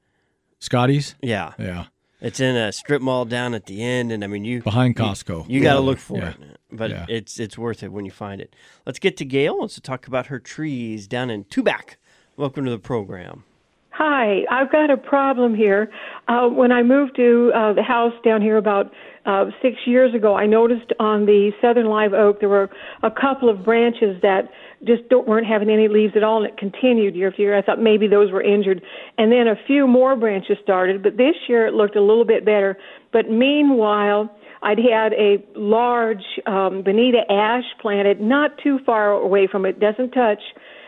Scotty's. 0.59 1.15
Yeah. 1.21 1.53
Yeah, 1.57 1.85
It's 2.21 2.41
in 2.41 2.57
a 2.57 2.71
strip 2.73 3.01
mall 3.01 3.23
down 3.23 3.53
at 3.53 3.65
the 3.65 3.81
end, 3.81 4.11
and 4.11 4.23
I 4.23 4.27
mean 4.27 4.43
you 4.43 4.61
behind 4.61 4.97
Costco. 4.97 5.45
You 5.49 5.61
got 5.61 5.75
to 5.75 5.79
look 5.79 5.99
for 5.99 6.17
Yeah. 6.17 6.29
it, 6.31 6.35
but 6.71 6.89
Yeah. 6.91 7.05
it's 7.07 7.39
it's 7.39 7.57
worth 7.57 7.81
it 7.81 7.93
when 7.93 8.03
you 8.03 8.11
find 8.11 8.41
it. 8.41 8.53
Let's 8.85 8.99
get 8.99 9.15
to 9.17 9.25
Gail. 9.25 9.57
Wants 9.57 9.75
to 9.75 9.81
talk 9.81 10.05
about 10.05 10.27
her 10.27 10.37
trees 10.39 11.07
down 11.07 11.29
in 11.29 11.45
Tubac. 11.45 11.95
Welcome 12.35 12.65
to 12.65 12.71
the 12.71 12.79
program. 12.79 13.43
Hi, 13.91 14.45
I've 14.49 14.71
got 14.71 14.89
a 14.89 14.97
problem 14.97 15.55
here. 15.55 15.89
Uh, 16.27 16.47
when 16.47 16.71
I 16.71 16.83
moved 16.83 17.15
to 17.17 17.51
uh, 17.53 17.73
the 17.73 17.83
house 17.83 18.13
down 18.23 18.41
here 18.41 18.57
about 18.57 18.91
uh, 19.25 19.45
six 19.61 19.75
years 19.85 20.13
ago, 20.13 20.35
I 20.35 20.45
noticed 20.45 20.91
on 20.99 21.25
the 21.25 21.51
southern 21.61 21.87
live 21.87 22.13
oak 22.13 22.39
there 22.39 22.47
were 22.49 22.69
a 23.03 23.11
couple 23.11 23.49
of 23.49 23.63
branches 23.63 24.21
that 24.21 24.49
just 24.85 25.07
don't, 25.09 25.27
weren't 25.27 25.47
having 25.47 25.69
any 25.69 25.87
leaves 25.87 26.13
at 26.15 26.23
all, 26.23 26.37
and 26.37 26.45
it 26.45 26.57
continued 26.57 27.15
year 27.15 27.29
after 27.29 27.41
year. 27.41 27.57
I 27.57 27.61
thought 27.61 27.81
maybe 27.81 28.07
those 28.07 28.31
were 28.31 28.41
injured, 28.41 28.81
and 29.17 29.31
then 29.31 29.47
a 29.47 29.55
few 29.67 29.87
more 29.87 30.15
branches 30.15 30.57
started. 30.63 31.03
But 31.03 31.17
this 31.17 31.35
year 31.47 31.67
it 31.67 31.73
looked 31.73 31.95
a 31.95 32.01
little 32.01 32.25
bit 32.25 32.45
better. 32.45 32.77
But 33.11 33.29
meanwhile, 33.29 34.29
I'd 34.61 34.77
had 34.77 35.13
a 35.13 35.43
large 35.55 36.23
um, 36.45 36.83
bonita 36.83 37.21
ash 37.29 37.63
planted 37.81 38.19
not 38.21 38.51
too 38.61 38.79
far 38.85 39.11
away 39.11 39.47
from 39.47 39.65
it, 39.65 39.79
doesn't 39.79 40.11
touch, 40.11 40.41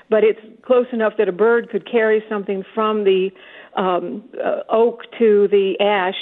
but 0.09 0.23
it's 0.23 0.39
close 0.65 0.87
enough 0.91 1.13
that 1.17 1.29
a 1.29 1.31
bird 1.31 1.69
could 1.69 1.89
carry 1.89 2.23
something 2.29 2.63
from 2.75 3.03
the 3.05 3.29
um, 3.75 4.23
uh, 4.43 4.63
oak 4.69 5.03
to 5.19 5.47
the 5.49 5.75
ash. 5.79 6.15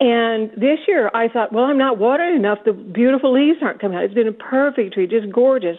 And 0.00 0.50
this 0.52 0.78
year 0.86 1.10
I 1.14 1.28
thought, 1.28 1.52
well, 1.52 1.64
I'm 1.64 1.78
not 1.78 1.98
watering 1.98 2.36
enough. 2.36 2.58
The 2.64 2.72
beautiful 2.72 3.32
leaves 3.32 3.58
aren't 3.62 3.80
coming 3.80 3.96
out. 3.96 4.04
It's 4.04 4.14
been 4.14 4.28
a 4.28 4.32
perfect 4.32 4.94
tree, 4.94 5.06
just 5.06 5.32
gorgeous. 5.32 5.76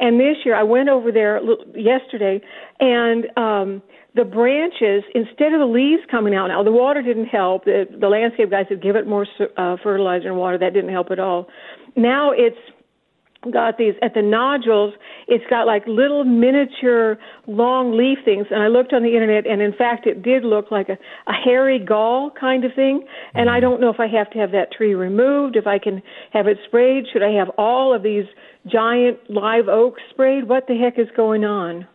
And 0.00 0.18
this 0.18 0.36
year 0.44 0.54
I 0.54 0.62
went 0.62 0.88
over 0.88 1.10
there 1.10 1.40
yesterday, 1.74 2.40
and 2.80 3.26
um, 3.36 3.82
the 4.14 4.24
branches, 4.24 5.04
instead 5.14 5.52
of 5.52 5.60
the 5.60 5.70
leaves 5.70 6.02
coming 6.10 6.34
out 6.34 6.48
now, 6.48 6.62
the 6.62 6.72
water 6.72 7.02
didn't 7.02 7.26
help. 7.26 7.64
The, 7.64 7.84
the 8.00 8.08
landscape 8.08 8.50
guys 8.50 8.66
said 8.68 8.82
give 8.82 8.96
it 8.96 9.06
more 9.06 9.26
uh, 9.56 9.76
fertilizer 9.82 10.28
and 10.28 10.36
water. 10.36 10.58
That 10.58 10.74
didn't 10.74 10.90
help 10.90 11.10
at 11.10 11.18
all. 11.18 11.48
Now 11.96 12.32
it's 12.32 12.58
got 13.52 13.78
these 13.78 13.94
at 14.02 14.14
the 14.14 14.22
nodules 14.22 14.92
it's 15.28 15.44
got 15.48 15.64
like 15.64 15.86
little 15.86 16.24
miniature 16.24 17.16
long 17.46 17.96
leaf 17.96 18.18
things 18.24 18.46
and 18.50 18.60
i 18.60 18.66
looked 18.66 18.92
on 18.92 19.04
the 19.04 19.14
internet 19.14 19.46
and 19.46 19.62
in 19.62 19.72
fact 19.72 20.08
it 20.08 20.22
did 20.24 20.42
look 20.44 20.72
like 20.72 20.88
a, 20.88 20.98
a 21.28 21.32
hairy 21.32 21.78
gall 21.78 22.32
kind 22.38 22.64
of 22.64 22.72
thing 22.74 23.06
and 23.34 23.48
i 23.48 23.60
don't 23.60 23.80
know 23.80 23.90
if 23.90 24.00
i 24.00 24.08
have 24.08 24.28
to 24.28 24.38
have 24.40 24.50
that 24.50 24.72
tree 24.72 24.92
removed 24.92 25.54
if 25.54 25.68
i 25.68 25.78
can 25.78 26.02
have 26.32 26.48
it 26.48 26.58
sprayed 26.66 27.04
should 27.12 27.22
i 27.22 27.30
have 27.30 27.48
all 27.56 27.94
of 27.94 28.02
these 28.02 28.24
giant 28.66 29.18
live 29.30 29.68
oak 29.68 29.96
sprayed 30.10 30.48
what 30.48 30.66
the 30.66 30.76
heck 30.76 30.98
is 30.98 31.08
going 31.16 31.44
on 31.44 31.86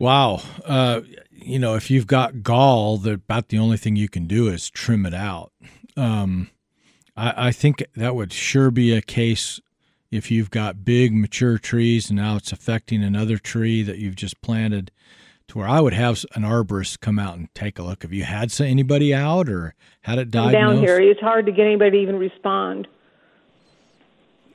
Wow. 0.00 0.40
Uh, 0.64 1.02
you 1.30 1.58
know, 1.58 1.74
if 1.76 1.90
you've 1.90 2.06
got 2.06 2.42
gall, 2.42 2.96
the, 2.96 3.12
about 3.12 3.48
the 3.48 3.58
only 3.58 3.76
thing 3.76 3.96
you 3.96 4.08
can 4.08 4.26
do 4.26 4.48
is 4.48 4.70
trim 4.70 5.04
it 5.04 5.14
out. 5.14 5.52
Um, 5.96 6.50
I, 7.16 7.48
I 7.48 7.52
think 7.52 7.84
that 7.94 8.16
would 8.16 8.32
sure 8.32 8.70
be 8.70 8.94
a 8.94 9.02
case 9.02 9.60
if 10.10 10.30
you've 10.30 10.50
got 10.50 10.86
big 10.86 11.14
mature 11.14 11.58
trees 11.58 12.08
and 12.08 12.18
now 12.18 12.36
it's 12.36 12.50
affecting 12.50 13.04
another 13.04 13.36
tree 13.36 13.82
that 13.82 13.98
you've 13.98 14.16
just 14.16 14.40
planted 14.40 14.90
to 15.48 15.58
where 15.58 15.68
I 15.68 15.80
would 15.80 15.92
have 15.92 16.24
an 16.34 16.42
arborist 16.42 17.00
come 17.00 17.18
out 17.18 17.36
and 17.36 17.54
take 17.54 17.78
a 17.78 17.82
look. 17.82 18.02
Have 18.02 18.12
you 18.12 18.24
had 18.24 18.58
anybody 18.58 19.12
out 19.12 19.50
or 19.50 19.74
had 20.02 20.18
it 20.18 20.30
diagnosed? 20.30 20.54
down 20.54 20.78
here 20.78 20.98
it's 20.98 21.20
hard 21.20 21.44
to 21.44 21.52
get 21.52 21.66
anybody 21.66 21.98
to 21.98 22.02
even 22.02 22.16
respond 22.16 22.88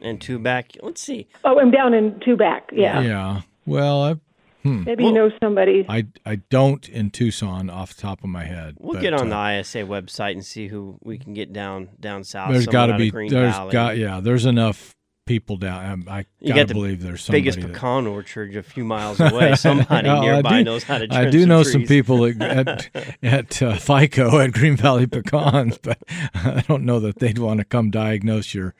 And 0.05 0.19
Tubac. 0.19 0.77
Let's 0.81 1.01
see. 1.01 1.27
oh 1.43 1.59
i'm 1.59 1.71
down 1.71 1.93
in 1.93 2.13
Tubac. 2.15 2.61
yeah, 2.71 3.01
Yeah. 3.01 3.41
Well, 3.65 4.03
I, 4.03 4.15
maybe 4.63 5.05
you 5.05 5.11
know 5.11 5.31
somebody 5.41 5.85
I, 5.89 6.07
I 6.25 6.35
don't 6.35 6.87
in 6.87 7.09
Tucson 7.09 7.69
off 7.69 7.95
the 7.95 8.01
top 8.01 8.23
of 8.23 8.29
my 8.29 8.45
head. 8.45 8.75
We'll 8.79 8.93
but, 8.93 9.01
get 9.01 9.13
on 9.13 9.31
uh, 9.31 9.53
the 9.53 9.59
ISA 9.59 9.79
website 9.79 10.33
and 10.33 10.45
see 10.45 10.67
who 10.67 10.97
we 11.03 11.17
can 11.17 11.33
get 11.33 11.51
down 11.51 11.89
down 11.99 12.23
south. 12.23 12.51
There's 12.51 12.67
got 12.67 12.87
to 12.87 12.97
be. 12.97 13.11
Green 13.11 13.31
There's 13.31 13.53
Valley. 13.53 13.71
got 13.71 13.97
yeah. 13.97 14.19
There's 14.19 14.45
enough 14.45 14.94
people 15.25 15.57
down. 15.57 15.83
um, 15.85 16.05
I, 16.07 16.19
I 16.19 16.25
You 16.39 16.49
gotta 16.53 16.65
got 16.65 16.73
believe 16.73 17.01
there's 17.01 17.23
somebody. 17.23 17.41
biggest 17.41 17.59
that- 17.61 17.73
pecan 17.73 18.05
orchard 18.07 18.55
a 18.55 18.61
few 18.63 18.85
miles 18.85 19.19
away. 19.19 19.55
Somebody 19.55 20.07
Yeah, 20.07 20.17
I 20.17 20.21
nearby 20.21 20.57
do- 20.59 20.63
knows 20.65 20.83
how 20.83 20.99
to. 20.99 21.07
I 21.09 21.29
do 21.29 21.41
some 21.41 21.49
know 21.49 21.63
some 21.63 21.83
people 21.83 22.25
at 22.25 22.39
at, 22.41 22.89
at 23.23 23.61
uh, 23.61 23.75
FICO 23.75 24.39
at 24.39 24.51
Green 24.53 24.77
Valley 24.77 25.07
Pecans, 25.07 25.77
but 25.79 25.97
I 26.35 26.63
don't 26.67 26.83
know 26.83 26.99
that 26.99 27.19
they'd 27.19 27.39
want 27.39 27.59
to 27.59 27.65
come 27.65 27.89
diagnose 27.89 28.53
your 28.53 28.75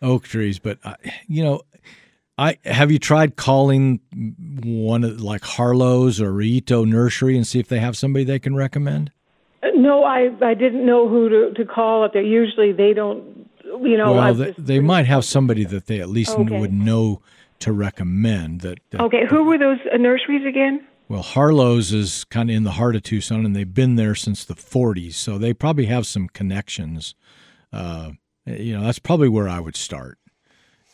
oak 0.00 0.24
trees. 0.24 0.58
But 0.60 0.78
I, 0.84 0.94
you 1.26 1.42
know, 1.42 1.62
I 2.38 2.58
have 2.64 2.92
you 2.92 3.00
tried 3.00 3.34
calling 3.34 3.98
one 4.62 5.02
of 5.02 5.20
like 5.20 5.42
Harlow's 5.42 6.20
or 6.20 6.30
Rillito 6.30 6.86
Nursery 6.86 7.36
and 7.36 7.44
see 7.46 7.58
if 7.58 7.66
they 7.68 7.80
have 7.80 7.96
somebody 7.96 8.24
they 8.24 8.38
can 8.38 8.54
recommend? 8.54 9.10
no 9.74 10.02
i 10.04 10.28
i 10.40 10.54
didn't 10.54 10.84
know 10.86 11.08
who 11.08 11.28
to 11.28 11.52
to 11.54 11.64
call 11.64 12.04
up 12.04 12.12
there 12.12 12.22
usually 12.22 12.72
they 12.72 12.92
don't 12.92 13.37
you 13.82 13.96
know 13.96 14.12
well, 14.14 14.34
they, 14.34 14.54
they 14.58 14.80
might 14.80 15.06
have 15.06 15.24
somebody 15.24 15.64
that 15.64 15.86
they 15.86 16.00
at 16.00 16.08
least 16.08 16.38
Okay. 16.38 16.58
would 16.58 16.72
know 16.72 17.20
to 17.60 17.72
recommend. 17.72 18.60
That, 18.62 18.78
that 18.90 19.00
Okay, 19.02 19.26
who 19.28 19.44
were 19.44 19.58
those 19.58 19.78
uh, 19.92 19.96
nurseries 19.96 20.46
again? 20.46 20.86
Well, 21.08 21.22
Harlow's 21.22 21.92
is 21.92 22.24
kind 22.24 22.50
of 22.50 22.56
in 22.56 22.64
the 22.64 22.72
heart 22.72 22.94
of 22.94 23.02
Tucson, 23.02 23.44
and 23.46 23.56
they've 23.56 23.72
been 23.72 23.96
there 23.96 24.14
since 24.14 24.44
the 24.44 24.54
40s, 24.54 25.14
so 25.14 25.38
they 25.38 25.54
probably 25.54 25.86
have 25.86 26.06
some 26.06 26.28
connections. 26.28 27.14
Uh, 27.72 28.12
you 28.44 28.76
know, 28.76 28.84
that's 28.84 28.98
probably 28.98 29.28
where 29.28 29.48
I 29.48 29.58
would 29.60 29.76
start, 29.76 30.18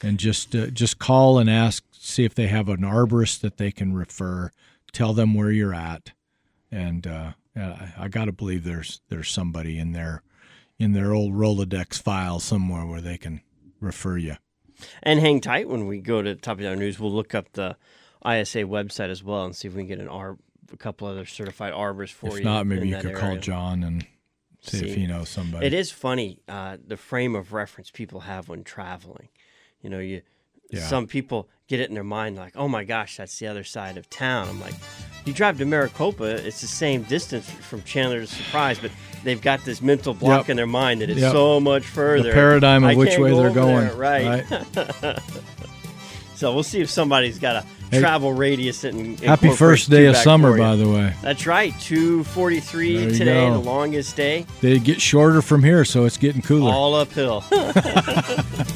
and 0.02 0.18
just 0.18 0.54
uh, 0.54 0.68
just 0.68 0.98
call 0.98 1.38
and 1.38 1.50
ask, 1.50 1.84
see 1.92 2.24
if 2.24 2.34
they 2.34 2.46
have 2.46 2.68
an 2.68 2.82
arborist 2.82 3.40
that 3.40 3.56
they 3.56 3.70
can 3.72 3.94
refer. 3.94 4.50
Tell 4.92 5.12
them 5.12 5.34
where 5.34 5.50
you're 5.50 5.74
at, 5.74 6.12
and 6.70 7.06
uh, 7.06 7.32
I, 7.56 7.92
I 7.98 8.08
got 8.08 8.26
to 8.26 8.32
believe 8.32 8.62
there's 8.64 9.00
there's 9.08 9.30
somebody 9.30 9.78
in 9.78 9.92
there 9.92 10.22
in 10.78 10.92
their 10.92 11.12
old 11.12 11.32
Rolodex 11.34 12.00
file 12.02 12.40
somewhere 12.40 12.84
where 12.86 13.00
they 13.00 13.16
can 13.16 13.40
refer 13.80 14.16
you. 14.16 14.36
And 15.02 15.20
hang 15.20 15.40
tight 15.40 15.68
when 15.68 15.86
we 15.86 16.00
go 16.00 16.20
to 16.22 16.34
Top 16.34 16.58
of 16.58 16.64
Down 16.64 16.78
News. 16.78 16.98
We'll 16.98 17.12
look 17.12 17.34
up 17.34 17.52
the 17.52 17.76
ISA 18.26 18.60
website 18.62 19.10
as 19.10 19.22
well 19.22 19.44
and 19.44 19.54
see 19.54 19.68
if 19.68 19.74
we 19.74 19.82
can 19.82 19.88
get 19.88 20.00
an 20.00 20.08
arb, 20.08 20.38
a 20.72 20.76
couple 20.76 21.06
other 21.06 21.24
certified 21.26 21.72
arbors 21.72 22.10
for 22.10 22.30
you. 22.32 22.38
If 22.38 22.44
not, 22.44 22.66
maybe 22.66 22.88
you 22.88 22.96
could 22.98 23.14
call. 23.14 23.36
John 23.36 23.82
and 23.84 24.06
see, 24.62 24.88
if 24.88 24.94
he 24.96 25.06
knows 25.06 25.28
somebody. 25.28 25.66
It 25.66 25.74
is 25.74 25.90
funny 25.90 26.40
uh, 26.48 26.78
the 26.84 26.96
frame 26.96 27.34
of 27.36 27.52
reference 27.52 27.90
people 27.90 28.20
have 28.20 28.48
when 28.48 28.64
traveling. 28.64 29.28
You 29.80 29.90
know, 29.90 29.98
you 30.00 30.22
Yeah. 30.70 30.80
some 30.86 31.06
people 31.06 31.48
get 31.68 31.78
it 31.80 31.88
in 31.88 31.94
their 31.94 32.02
mind 32.02 32.36
like, 32.36 32.56
"Oh 32.56 32.68
my 32.68 32.84
gosh, 32.84 33.18
that's 33.18 33.38
the 33.38 33.46
other 33.46 33.62
side 33.64 33.96
of 33.96 34.10
town." 34.10 34.48
I'm 34.48 34.60
like, 34.60 34.74
you 35.24 35.32
drive 35.32 35.58
to 35.58 35.64
Maricopa, 35.64 36.24
it's 36.46 36.60
the 36.60 36.66
same 36.66 37.02
distance 37.04 37.48
from 37.50 37.82
Chandler 37.82 38.20
to 38.20 38.26
Surprise, 38.26 38.78
but 38.78 38.90
they've 39.22 39.40
got 39.40 39.64
this 39.64 39.80
mental 39.82 40.14
block 40.14 40.42
Yep. 40.42 40.50
in 40.50 40.56
their 40.56 40.66
mind 40.66 41.00
that 41.00 41.10
it's 41.10 41.20
Yep. 41.20 41.32
so 41.32 41.60
much 41.60 41.84
further. 41.84 42.32
paradigm 42.32 42.84
of 42.84 42.90
I 42.90 42.94
which 42.94 43.18
way 43.18 43.30
go 43.30 43.36
they're 43.42 43.50
going, 43.50 43.86
there, 43.86 43.94
right? 43.94 44.44
so 46.34 46.52
we'll 46.52 46.62
see 46.62 46.80
if 46.80 46.90
somebody's 46.90 47.38
got 47.38 47.56
a 47.56 47.64
Hey. 47.90 48.00
travel 48.00 48.32
radius 48.32 48.82
and 48.82 49.20
Happy 49.20 49.50
first 49.50 49.88
day 49.90 50.06
of 50.06 50.16
summer, 50.16 50.56
by 50.58 50.74
the 50.74 50.88
way. 50.88 51.12
That's 51.22 51.46
right, 51.46 51.72
two 51.80 52.24
forty 52.24 52.56
There 52.56 52.64
three 52.64 52.96
you 53.04 53.10
today, 53.10 53.46
go. 53.46 53.52
the 53.52 53.58
longest 53.58 54.16
day, 54.16 54.46
They 54.62 54.78
get 54.78 55.00
shorter 55.00 55.42
from 55.42 55.62
here, 55.62 55.84
so 55.84 56.04
it's 56.04 56.16
getting 56.16 56.42
cooler. 56.42 56.72
all 56.72 56.94
uphill. 56.94 57.44